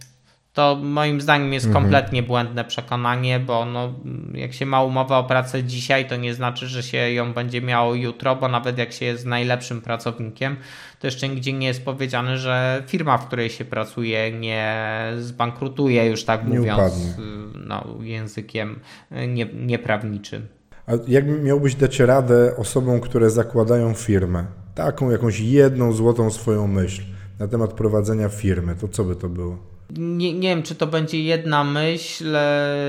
To 0.56 0.76
moim 0.76 1.22
zdaniem 1.22 1.54
jest 1.54 1.66
mhm. 1.66 1.84
kompletnie 1.84 2.24
błędne 2.24 2.66
przekonanie, 2.66 3.40
bo 3.40 3.66
no, 3.66 3.94
jak 4.34 4.54
się 4.54 4.66
ma 4.66 4.84
umowę 4.84 5.16
o 5.16 5.24
pracę 5.24 5.64
dzisiaj, 5.64 6.08
to 6.08 6.16
nie 6.16 6.34
znaczy, 6.34 6.68
że 6.68 6.84
się 6.84 6.98
ją 6.98 7.34
będzie 7.34 7.62
miało 7.62 7.96
jutro, 7.96 8.36
bo 8.36 8.48
nawet 8.48 8.78
jak 8.78 8.94
się 8.94 9.06
jest 9.06 9.26
najlepszym 9.26 9.82
pracownikiem, 9.82 10.56
to 11.00 11.08
jeszcze 11.08 11.30
nigdzie 11.30 11.54
nie 11.54 11.68
jest 11.68 11.86
powiedziane, 11.86 12.38
że 12.38 12.84
firma, 12.88 13.18
w 13.18 13.28
której 13.28 13.50
się 13.50 13.66
pracuje, 13.66 14.32
nie 14.32 14.84
zbankrutuje, 15.20 16.06
już 16.06 16.24
tak 16.24 16.48
nie 16.48 16.60
mówiąc 16.60 17.18
no, 17.56 17.86
językiem 18.02 18.80
nie, 19.28 19.46
nieprawniczym. 19.46 20.48
A 20.88 20.92
jak 21.08 21.26
miałbyś 21.44 21.76
dać 21.76 22.00
radę 22.00 22.54
osobom, 22.58 23.00
które 23.00 23.30
zakładają 23.30 23.94
firmę? 23.94 24.46
Taką 24.76 25.12
jakąś 25.12 25.40
jedną 25.40 25.94
złotą 25.94 26.32
swoją 26.32 26.68
myśl 26.68 27.04
na 27.40 27.48
temat 27.48 27.74
prowadzenia 27.74 28.30
firmy, 28.30 28.76
to 28.76 28.88
co 28.88 29.04
by 29.04 29.16
to 29.16 29.30
było? 29.30 29.75
Nie, 29.90 30.34
nie 30.34 30.50
wiem, 30.50 30.64
czy 30.64 30.76
to 30.76 30.88
będzie 30.88 31.24
jedna 31.24 31.64
myśl, 31.64 32.38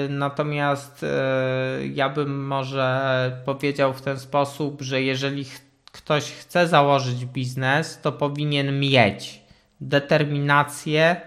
natomiast 0.09 1.03
e, 1.05 1.87
ja 1.95 2.09
bym 2.09 2.47
może 2.47 3.43
powiedział 3.45 3.93
w 3.93 4.03
ten 4.03 4.19
sposób, 4.19 4.83
że 4.83 5.03
jeżeli 5.03 5.45
ktoś 5.93 6.33
chce 6.33 6.69
założyć 6.69 7.27
biznes, 7.27 8.01
to 8.03 8.13
powinien 8.13 8.81
mieć 8.81 9.43
determinację, 9.81 11.21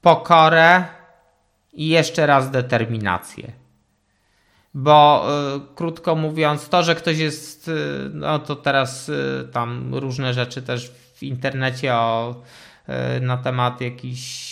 pokorę 0.00 0.84
i 1.72 1.88
jeszcze 1.88 2.26
raz 2.26 2.50
determinację. 2.50 3.52
Bo 4.74 5.26
y, 5.56 5.74
krótko 5.74 6.14
mówiąc, 6.14 6.68
to, 6.68 6.82
że 6.82 6.94
ktoś 6.94 7.18
jest, 7.18 7.68
y, 7.68 8.10
no 8.12 8.38
to 8.38 8.56
teraz 8.56 9.08
y, 9.08 9.48
tam 9.52 9.94
różne 9.94 10.34
rzeczy 10.34 10.62
też 10.62 10.90
w 11.14 11.22
internecie 11.22 11.94
o, 11.94 12.34
na 13.20 13.36
temat 13.36 13.80
jakichś 13.80 14.51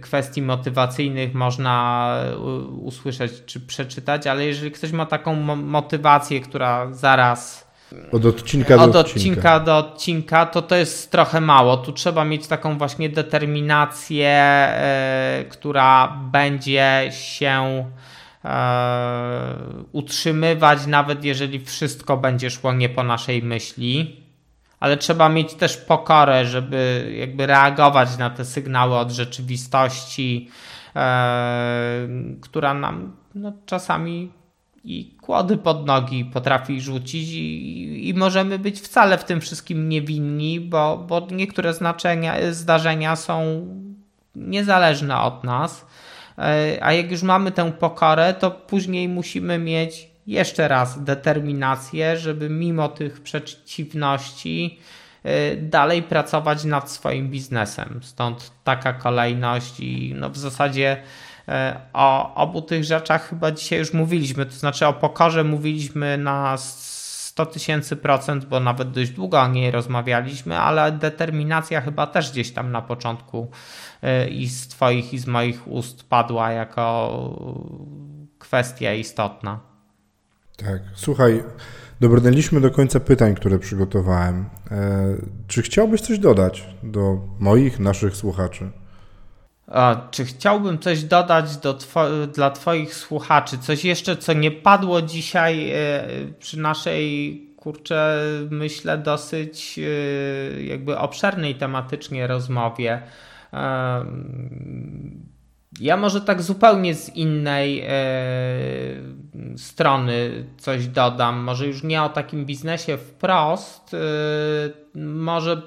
kwestii 0.00 0.42
motywacyjnych 0.42 1.34
można 1.34 2.06
e, 2.22 2.36
usłyszeć 2.68 3.32
czy 3.46 3.60
przeczytać, 3.60 4.26
ale 4.26 4.44
jeżeli 4.44 4.70
ktoś 4.70 4.92
ma 4.92 5.06
taką 5.06 5.34
motywację, 5.56 6.40
która 6.40 6.92
zaraz 6.92 7.70
od 8.12 8.24
odcinka 8.24 8.76
do 8.76 8.82
od 8.82 8.96
odcinka. 8.96 9.60
do 9.60 9.76
odcinka, 9.78 10.46
to 10.46 10.62
to 10.62 10.76
jest 10.76 11.10
trochę 11.10 11.40
mało. 11.40 11.76
Tu 11.76 11.92
trzeba 11.92 12.24
mieć 12.24 12.46
taką 12.46 12.78
właśnie 12.78 13.08
determinację, 13.08 14.28
e, 14.28 15.44
która 15.50 16.18
będzie 16.32 17.08
się 17.10 17.84
utrzymywać, 19.92 20.86
nawet 20.86 21.24
jeżeli 21.24 21.64
wszystko 21.64 22.16
będzie 22.16 22.50
szło 22.50 22.72
nie 22.72 22.88
po 22.88 23.02
naszej 23.02 23.42
myśli 23.42 24.19
ale 24.80 24.96
trzeba 24.96 25.28
mieć 25.28 25.54
też 25.54 25.76
pokorę, 25.76 26.46
żeby 26.46 27.12
jakby 27.18 27.46
reagować 27.46 28.18
na 28.18 28.30
te 28.30 28.44
sygnały 28.44 28.96
od 28.96 29.10
rzeczywistości, 29.10 30.48
e, 30.96 32.08
która 32.40 32.74
nam 32.74 33.16
no, 33.34 33.52
czasami 33.66 34.32
i 34.84 35.16
kłody 35.20 35.56
pod 35.56 35.86
nogi 35.86 36.24
potrafi 36.24 36.80
rzucić 36.80 37.32
i, 37.32 38.08
i, 38.08 38.14
możemy 38.14 38.58
być 38.58 38.80
wcale 38.80 39.18
w 39.18 39.24
tym 39.24 39.40
wszystkim 39.40 39.88
niewinni, 39.88 40.60
bo, 40.60 40.98
bo 41.08 41.26
niektóre 41.30 41.74
znaczenia, 41.74 42.34
zdarzenia 42.50 43.16
są 43.16 43.66
niezależne 44.34 45.20
od 45.20 45.44
nas. 45.44 45.86
E, 46.38 46.78
a 46.80 46.92
jak 46.92 47.10
już 47.10 47.22
mamy 47.22 47.52
tę 47.52 47.72
pokorę, 47.72 48.34
to 48.34 48.50
później 48.50 49.08
musimy 49.08 49.58
mieć 49.58 50.09
jeszcze 50.30 50.68
raz 50.68 51.04
determinację, 51.04 52.16
żeby 52.16 52.50
mimo 52.50 52.88
tych 52.88 53.20
przeciwności 53.20 54.78
y, 55.26 55.56
dalej 55.56 56.02
pracować 56.02 56.64
nad 56.64 56.90
swoim 56.90 57.30
biznesem. 57.30 58.00
Stąd 58.02 58.52
taka 58.64 58.92
kolejność 58.92 59.80
i 59.80 60.14
no 60.16 60.30
w 60.30 60.36
zasadzie 60.36 61.02
y, 61.48 61.52
o 61.92 62.34
obu 62.34 62.62
tych 62.62 62.84
rzeczach 62.84 63.28
chyba 63.28 63.50
dzisiaj 63.50 63.78
już 63.78 63.92
mówiliśmy, 63.92 64.46
to 64.46 64.52
znaczy 64.52 64.86
o 64.86 64.92
pokorze 64.92 65.44
mówiliśmy 65.44 66.18
na 66.18 66.56
100 66.56 67.46
tysięcy 67.46 67.96
procent, 67.96 68.44
bo 68.44 68.60
nawet 68.60 68.90
dość 68.90 69.10
długo 69.10 69.40
o 69.40 69.48
niej 69.48 69.70
rozmawialiśmy, 69.70 70.58
ale 70.58 70.92
determinacja 70.92 71.80
chyba 71.80 72.06
też 72.06 72.30
gdzieś 72.30 72.52
tam 72.52 72.72
na 72.72 72.82
początku 72.82 73.50
y, 74.04 74.28
i 74.28 74.48
z 74.48 74.68
Twoich 74.68 75.12
i 75.12 75.18
z 75.18 75.26
moich 75.26 75.68
ust 75.68 76.08
padła 76.08 76.52
jako 76.52 77.10
kwestia 78.38 78.94
istotna. 78.94 79.69
Tak, 80.64 80.82
słuchaj, 80.94 81.42
dobrnęliśmy 82.00 82.60
do 82.60 82.70
końca 82.70 83.00
pytań, 83.00 83.34
które 83.34 83.58
przygotowałem. 83.58 84.44
E, 84.70 85.14
czy 85.48 85.62
chciałbyś 85.62 86.00
coś 86.00 86.18
dodać 86.18 86.64
do 86.82 87.18
moich, 87.38 87.78
naszych 87.78 88.16
słuchaczy? 88.16 88.70
A, 89.66 90.08
czy 90.10 90.24
chciałbym 90.24 90.78
coś 90.78 91.04
dodać 91.04 91.56
do 91.56 91.74
two 91.74 92.26
dla 92.34 92.50
Twoich 92.50 92.94
słuchaczy? 92.94 93.58
Coś 93.58 93.84
jeszcze, 93.84 94.16
co 94.16 94.32
nie 94.32 94.50
padło 94.50 95.02
dzisiaj 95.02 95.70
e, 95.70 95.76
przy 96.38 96.58
naszej, 96.58 97.54
kurczę, 97.56 98.18
myślę, 98.50 98.98
dosyć 98.98 99.78
e, 99.78 100.62
jakby 100.62 100.98
obszernej 100.98 101.54
tematycznie 101.54 102.26
rozmowie. 102.26 103.02
Ja 105.78 105.96
może 105.96 106.20
tak 106.20 106.42
zupełnie 106.42 106.94
z 106.94 107.16
innej 107.16 107.80
e, 107.80 107.90
strony 109.56 110.44
coś 110.58 110.86
dodam. 110.86 111.38
Może 111.38 111.66
już 111.66 111.82
nie 111.82 112.02
o 112.02 112.08
takim 112.08 112.46
biznesie 112.46 112.96
wprost. 112.96 113.94
E, 113.94 113.98
może 114.98 115.62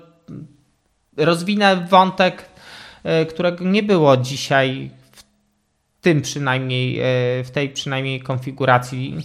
rozwinę 1.18 1.88
wątek, 1.90 2.46
e, 3.04 3.26
którego 3.26 3.66
nie 3.66 3.84
było 3.84 4.18
dzisiaj 4.18 4.92
w 5.12 5.24
tym 6.02 6.22
przynajmniej, 6.22 7.00
e, 7.00 7.04
w 7.44 7.52
tej 7.54 7.70
przynajmniej 7.70 8.22
konfiguracji. 8.22 9.18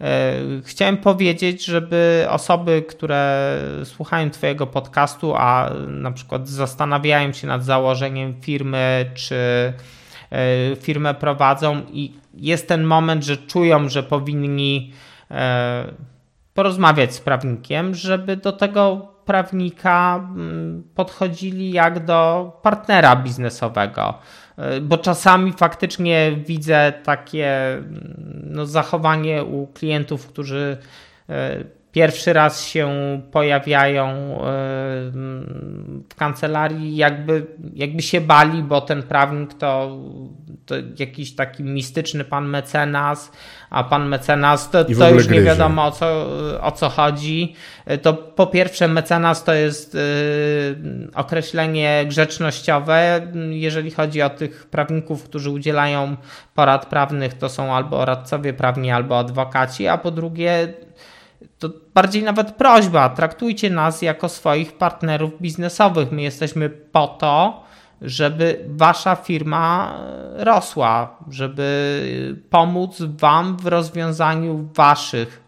E, 0.00 0.34
chciałem 0.64 0.96
powiedzieć, 0.96 1.64
żeby 1.64 2.26
osoby, 2.28 2.84
które 2.88 3.58
słuchają 3.84 4.30
Twojego 4.30 4.66
podcastu, 4.66 5.34
a 5.36 5.70
na 5.88 6.10
przykład 6.10 6.48
zastanawiają 6.48 7.32
się 7.32 7.46
nad 7.46 7.64
założeniem 7.64 8.40
firmy, 8.40 9.10
czy 9.14 9.72
firmę 10.80 11.14
prowadzą 11.14 11.82
i 11.92 12.12
jest 12.34 12.68
ten 12.68 12.84
moment, 12.84 13.24
że 13.24 13.36
czują, 13.36 13.88
że 13.88 14.02
powinni 14.02 14.92
e, 15.30 15.84
porozmawiać 16.54 17.14
z 17.14 17.20
prawnikiem, 17.20 17.94
żeby 17.94 18.36
do 18.36 18.52
tego 18.52 19.08
prawnika 19.24 20.16
mm, 20.16 20.82
podchodzili 20.94 21.72
jak 21.72 22.04
do 22.04 22.52
partnera 22.62 23.16
biznesowego. 23.16 24.14
E, 24.58 24.80
bo 24.80 24.98
czasami 24.98 25.52
faktycznie 25.52 26.32
widzę 26.46 26.92
takie 27.04 27.72
mm, 27.72 28.42
no, 28.44 28.66
zachowanie 28.66 29.44
u 29.44 29.66
klientów, 29.66 30.26
którzy 30.26 30.76
pierwszy 31.96 32.32
raz 32.32 32.64
się 32.64 32.88
pojawiają 33.32 34.08
e, 34.08 34.42
w 36.08 36.14
kancelarii, 36.16 36.96
jakby, 36.96 37.46
jakby 37.74 38.02
się 38.02 38.20
bali, 38.20 38.62
bo 38.62 38.80
ten 38.80 39.02
prawnik 39.02 39.54
to, 39.54 39.98
to 40.66 40.74
jakiś 40.98 41.34
taki 41.34 41.62
mistyczny 41.62 42.24
pan 42.24 42.48
mecenas, 42.48 43.32
a 43.70 43.84
pan 43.84 44.08
mecenas 44.08 44.70
to, 44.70 44.84
to 44.84 45.10
już 45.10 45.28
nie 45.28 45.40
wiadomo 45.40 45.84
o 45.84 45.90
co, 45.90 46.26
o 46.62 46.72
co 46.72 46.88
chodzi. 46.88 47.54
To 48.02 48.14
po 48.14 48.46
pierwsze, 48.46 48.88
mecenas 48.88 49.44
to 49.44 49.54
jest 49.54 49.94
e, 49.94 49.98
określenie 51.14 52.04
grzecznościowe. 52.08 53.20
Jeżeli 53.50 53.90
chodzi 53.90 54.22
o 54.22 54.30
tych 54.30 54.66
prawników, 54.66 55.24
którzy 55.24 55.50
udzielają 55.50 56.16
porad 56.54 56.86
prawnych, 56.86 57.34
to 57.34 57.48
są 57.48 57.74
albo 57.74 58.04
radcowie 58.04 58.52
prawni, 58.52 58.90
albo 58.90 59.18
adwokaci, 59.18 59.88
a 59.88 59.98
po 59.98 60.10
drugie, 60.10 60.74
to 61.58 61.70
bardziej 61.94 62.22
nawet 62.22 62.52
prośba, 62.52 63.08
traktujcie 63.08 63.70
nas 63.70 64.02
jako 64.02 64.28
swoich 64.28 64.72
partnerów 64.72 65.40
biznesowych. 65.40 66.12
My 66.12 66.22
jesteśmy 66.22 66.70
po 66.70 67.06
to, 67.06 67.64
żeby 68.02 68.64
wasza 68.68 69.16
firma 69.16 69.98
rosła, 70.34 71.16
żeby 71.30 72.36
pomóc 72.50 73.02
wam 73.02 73.56
w 73.56 73.66
rozwiązaniu 73.66 74.68
waszych 74.74 75.46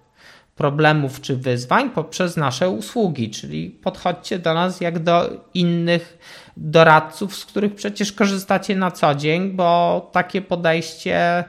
problemów 0.56 1.20
czy 1.20 1.36
wyzwań 1.36 1.90
poprzez 1.90 2.36
nasze 2.36 2.68
usługi, 2.68 3.30
czyli 3.30 3.70
podchodźcie 3.70 4.38
do 4.38 4.54
nas 4.54 4.80
jak 4.80 4.98
do 4.98 5.30
innych 5.54 6.18
doradców, 6.56 7.36
z 7.36 7.46
których 7.46 7.74
przecież 7.74 8.12
korzystacie 8.12 8.76
na 8.76 8.90
co 8.90 9.14
dzień, 9.14 9.50
bo 9.50 10.10
takie 10.12 10.42
podejście 10.42 11.44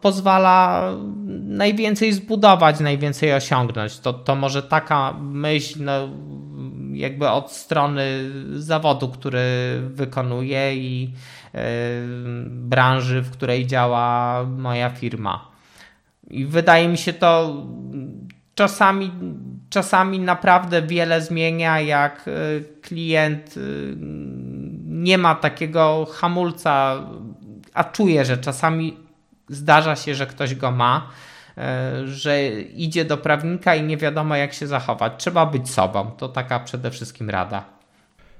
pozwala 0.00 0.90
najwięcej 1.42 2.12
zbudować, 2.12 2.80
najwięcej 2.80 3.34
osiągnąć. 3.34 3.98
To, 3.98 4.12
to 4.12 4.34
może 4.34 4.62
taka 4.62 5.12
myśl, 5.20 5.84
no, 5.84 6.08
jakby 6.92 7.28
od 7.28 7.52
strony 7.52 8.30
zawodu, 8.56 9.08
który 9.08 9.40
wykonuję 9.90 10.76
i 10.76 11.02
yy, 11.02 11.60
branży, 12.48 13.22
w 13.22 13.30
której 13.30 13.66
działa 13.66 14.44
moja 14.44 14.90
firma. 14.90 15.50
I 16.30 16.46
wydaje 16.46 16.88
mi 16.88 16.98
się 16.98 17.12
to 17.12 17.62
czasami, 18.54 19.12
czasami 19.70 20.18
naprawdę 20.18 20.82
wiele 20.82 21.20
zmienia, 21.20 21.80
jak 21.80 22.28
e, 22.28 22.32
klient 22.82 23.54
e, 23.56 23.60
nie 24.86 25.18
ma 25.18 25.34
takiego 25.34 26.06
hamulca, 26.12 27.02
a 27.74 27.84
czuje, 27.84 28.24
że 28.24 28.38
czasami 28.38 29.05
zdarza 29.48 29.96
się, 29.96 30.14
że 30.14 30.26
ktoś 30.26 30.54
go 30.54 30.70
ma, 30.70 31.08
e, 31.58 32.06
że 32.06 32.48
idzie 32.60 33.04
do 33.04 33.18
prawnika 33.18 33.74
i 33.74 33.82
nie 33.82 33.96
wiadomo 33.96 34.36
jak 34.36 34.52
się 34.52 34.66
zachować. 34.66 35.12
Trzeba 35.18 35.46
być 35.46 35.70
sobą. 35.70 36.10
To 36.10 36.28
taka 36.28 36.60
przede 36.60 36.90
wszystkim 36.90 37.30
rada. 37.30 37.76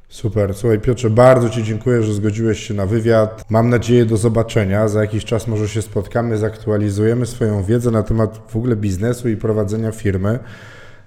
Super. 0.09 0.55
Słuchaj 0.55 0.81
Piotrze, 0.81 1.11
bardzo 1.11 1.51
Ci 1.51 1.63
dziękuję, 1.63 2.03
że 2.03 2.15
zgodziłeś 2.15 2.69
się 2.69 2.75
na 2.75 2.87
wywiad. 2.87 3.45
Mam 3.51 3.71
nadzieję 3.71 4.05
do 4.05 4.17
zobaczenia. 4.17 4.89
Za 4.89 5.01
jakiś 5.01 5.25
czas 5.25 5.49
może 5.49 5.69
się 5.69 5.83
spotkamy, 5.83 6.39
zaktualizujemy 6.39 7.27
swoją 7.27 7.63
wiedzę 7.63 7.91
na 7.91 8.03
temat 8.03 8.41
w 8.49 8.57
ogóle 8.57 8.77
biznesu 8.77 9.29
i 9.29 9.37
prowadzenia 9.37 9.93
firmy. 9.93 10.39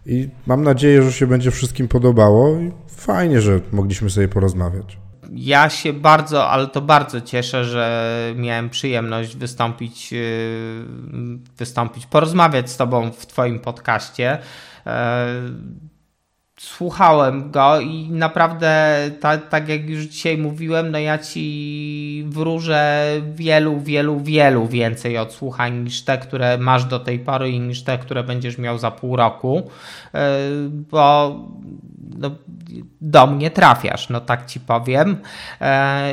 I 0.06 0.30
mam 0.48 0.64
nadzieję, 0.64 1.04
że 1.04 1.12
się 1.12 1.28
będzie 1.28 1.52
wszystkim 1.52 1.88
podobało 1.88 2.58
fajnie, 2.88 3.42
że 3.42 3.60
mogliśmy 3.72 4.10
sobie 4.10 4.28
porozmawiać. 4.28 4.98
Ja 5.32 5.70
się 5.70 5.94
bardzo, 5.94 6.50
ale 6.50 6.68
to 6.68 6.82
bardzo 6.82 7.22
cieszę, 7.22 7.66
że 7.66 8.34
miałem 8.36 8.70
przyjemność 8.70 9.36
wystąpić, 9.36 10.12
yy, 10.12 10.20
wystąpić, 11.58 12.06
porozmawiać 12.06 12.70
z 12.70 12.78
Tobą 12.78 13.12
w 13.12 13.26
Twoim 13.26 13.60
podcaście. 13.60 14.38
Słuchałem 16.62 17.52
go 17.52 17.80
i 17.80 18.10
naprawdę, 18.10 18.96
tak, 19.20 19.50
tak 19.50 19.70
jak 19.70 19.90
już 19.90 20.04
dzisiaj 20.04 20.38
mówiłem, 20.38 20.92
no 20.92 21.00
ja 21.00 21.18
ci 21.18 22.26
wróżę 22.28 23.06
wielu, 23.34 23.80
wielu, 23.80 24.20
wielu 24.20 24.68
więcej 24.68 25.18
odsłuchań 25.18 25.84
niż 25.84 26.02
te, 26.02 26.18
które 26.18 26.58
masz 26.58 26.86
do 26.86 27.00
tej 27.00 27.20
pory 27.20 27.50
i 27.50 27.60
niż 27.60 27.84
te, 27.84 27.98
które 27.98 28.24
będziesz 28.24 28.58
miał 28.58 28.78
za 28.78 28.92
pół 28.92 29.16
roku, 29.16 29.70
yy, 30.14 30.20
bo 30.70 31.36
no, 32.18 32.32
do 33.02 33.28
mnie 33.28 33.52
trafiasz, 33.52 34.10
no 34.10 34.22
tak 34.22 34.46
ci 34.46 34.60
powiem. 34.60 35.18
Yy, 35.62 35.68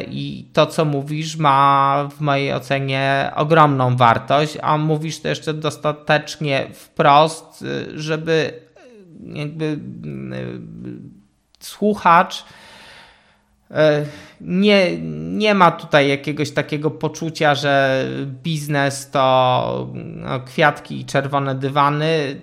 I 0.09 0.49
to, 0.53 0.67
co 0.67 0.85
mówisz, 0.85 1.37
ma 1.37 2.09
w 2.17 2.21
mojej 2.21 2.53
ocenie 2.53 3.31
ogromną 3.37 3.97
wartość, 3.97 4.59
a 4.63 4.79
mówisz 4.79 5.21
to 5.21 5.29
jeszcze 5.29 5.55
dostatecznie 5.55 6.67
wprost, 6.73 7.63
yy, 7.63 8.01
żeby 8.01 8.66
jakby 9.35 9.65
y, 9.65 9.79
słuchacz 11.61 12.45
e, 13.71 14.05
nie, 14.41 14.99
nie 15.37 15.55
ma 15.55 15.71
tutaj 15.71 16.09
jakiegoś 16.09 16.51
takiego 16.51 16.91
poczucia, 16.91 17.55
że 17.55 18.05
biznes 18.43 19.11
to 19.11 19.89
no, 19.95 20.41
kwiatki 20.41 21.01
i 21.01 21.05
czerwone 21.05 21.55
dywany. 21.55 22.41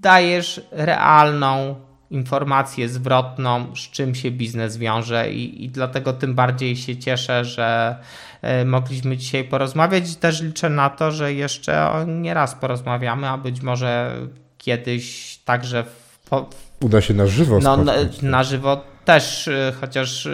Dajesz 0.00 0.60
realną 0.70 1.74
informację 2.10 2.88
zwrotną, 2.88 3.76
z 3.76 3.78
czym 3.78 4.14
się 4.14 4.30
biznes 4.30 4.76
wiąże, 4.76 5.32
i, 5.32 5.64
i 5.64 5.68
dlatego 5.68 6.12
tym 6.12 6.34
bardziej 6.34 6.76
się 6.76 6.96
cieszę, 6.96 7.44
że 7.44 7.96
e, 8.42 8.64
mogliśmy 8.64 9.16
dzisiaj 9.16 9.44
porozmawiać 9.44 10.16
też 10.16 10.42
liczę 10.42 10.70
na 10.70 10.90
to, 10.90 11.10
że 11.10 11.34
jeszcze 11.34 12.04
nie 12.06 12.34
raz 12.34 12.54
porozmawiamy, 12.54 13.28
a 13.28 13.38
być 13.38 13.62
może 13.62 14.16
kiedyś 14.60 15.38
także 15.44 15.84
w, 15.84 16.28
po, 16.30 16.48
Uda 16.80 17.00
się 17.00 17.14
na 17.14 17.26
żywo 17.26 17.58
no, 17.62 17.76
na, 17.76 17.92
na 18.22 18.44
żywo 18.44 18.84
też, 19.04 19.48
y, 19.48 19.72
chociaż 19.80 20.26
y, 20.26 20.30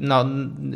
no, 0.00 0.24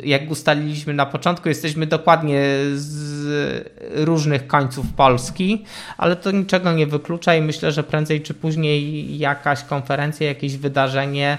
jak 0.04 0.30
ustaliliśmy 0.30 0.94
na 0.94 1.06
początku, 1.06 1.48
jesteśmy 1.48 1.86
dokładnie 1.86 2.42
z 2.74 3.76
różnych 3.94 4.46
końców 4.46 4.86
Polski, 4.96 5.64
ale 5.98 6.16
to 6.16 6.30
niczego 6.30 6.72
nie 6.72 6.86
wyklucza 6.86 7.34
i 7.34 7.42
myślę, 7.42 7.72
że 7.72 7.82
prędzej 7.82 8.22
czy 8.22 8.34
później 8.34 9.18
jakaś 9.18 9.64
konferencja, 9.64 10.28
jakieś 10.28 10.56
wydarzenie 10.56 11.38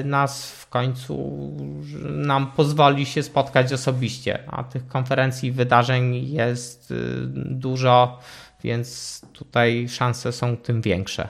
y, 0.00 0.04
nas 0.04 0.50
w 0.50 0.66
końcu 0.68 1.32
nam 2.04 2.52
pozwoli 2.56 3.06
się 3.06 3.22
spotkać 3.22 3.72
osobiście, 3.72 4.38
a 4.46 4.64
tych 4.64 4.88
konferencji 4.88 5.52
wydarzeń 5.52 6.28
jest 6.28 6.94
dużo 7.34 8.18
więc 8.64 9.20
tutaj 9.32 9.88
szanse 9.88 10.32
są 10.32 10.56
tym 10.56 10.82
większe. 10.82 11.28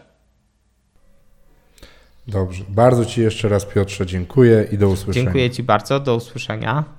Dobrze. 2.29 2.65
Bardzo 2.69 3.05
Ci 3.05 3.21
jeszcze 3.21 3.49
raz, 3.49 3.65
Piotrze, 3.65 4.07
dziękuję 4.07 4.69
i 4.73 4.79
do 4.79 4.89
usłyszenia. 4.89 5.25
Dziękuję 5.25 5.51
Ci 5.51 5.63
bardzo. 5.63 6.01
Do 6.01 6.15
usłyszenia. 6.17 6.98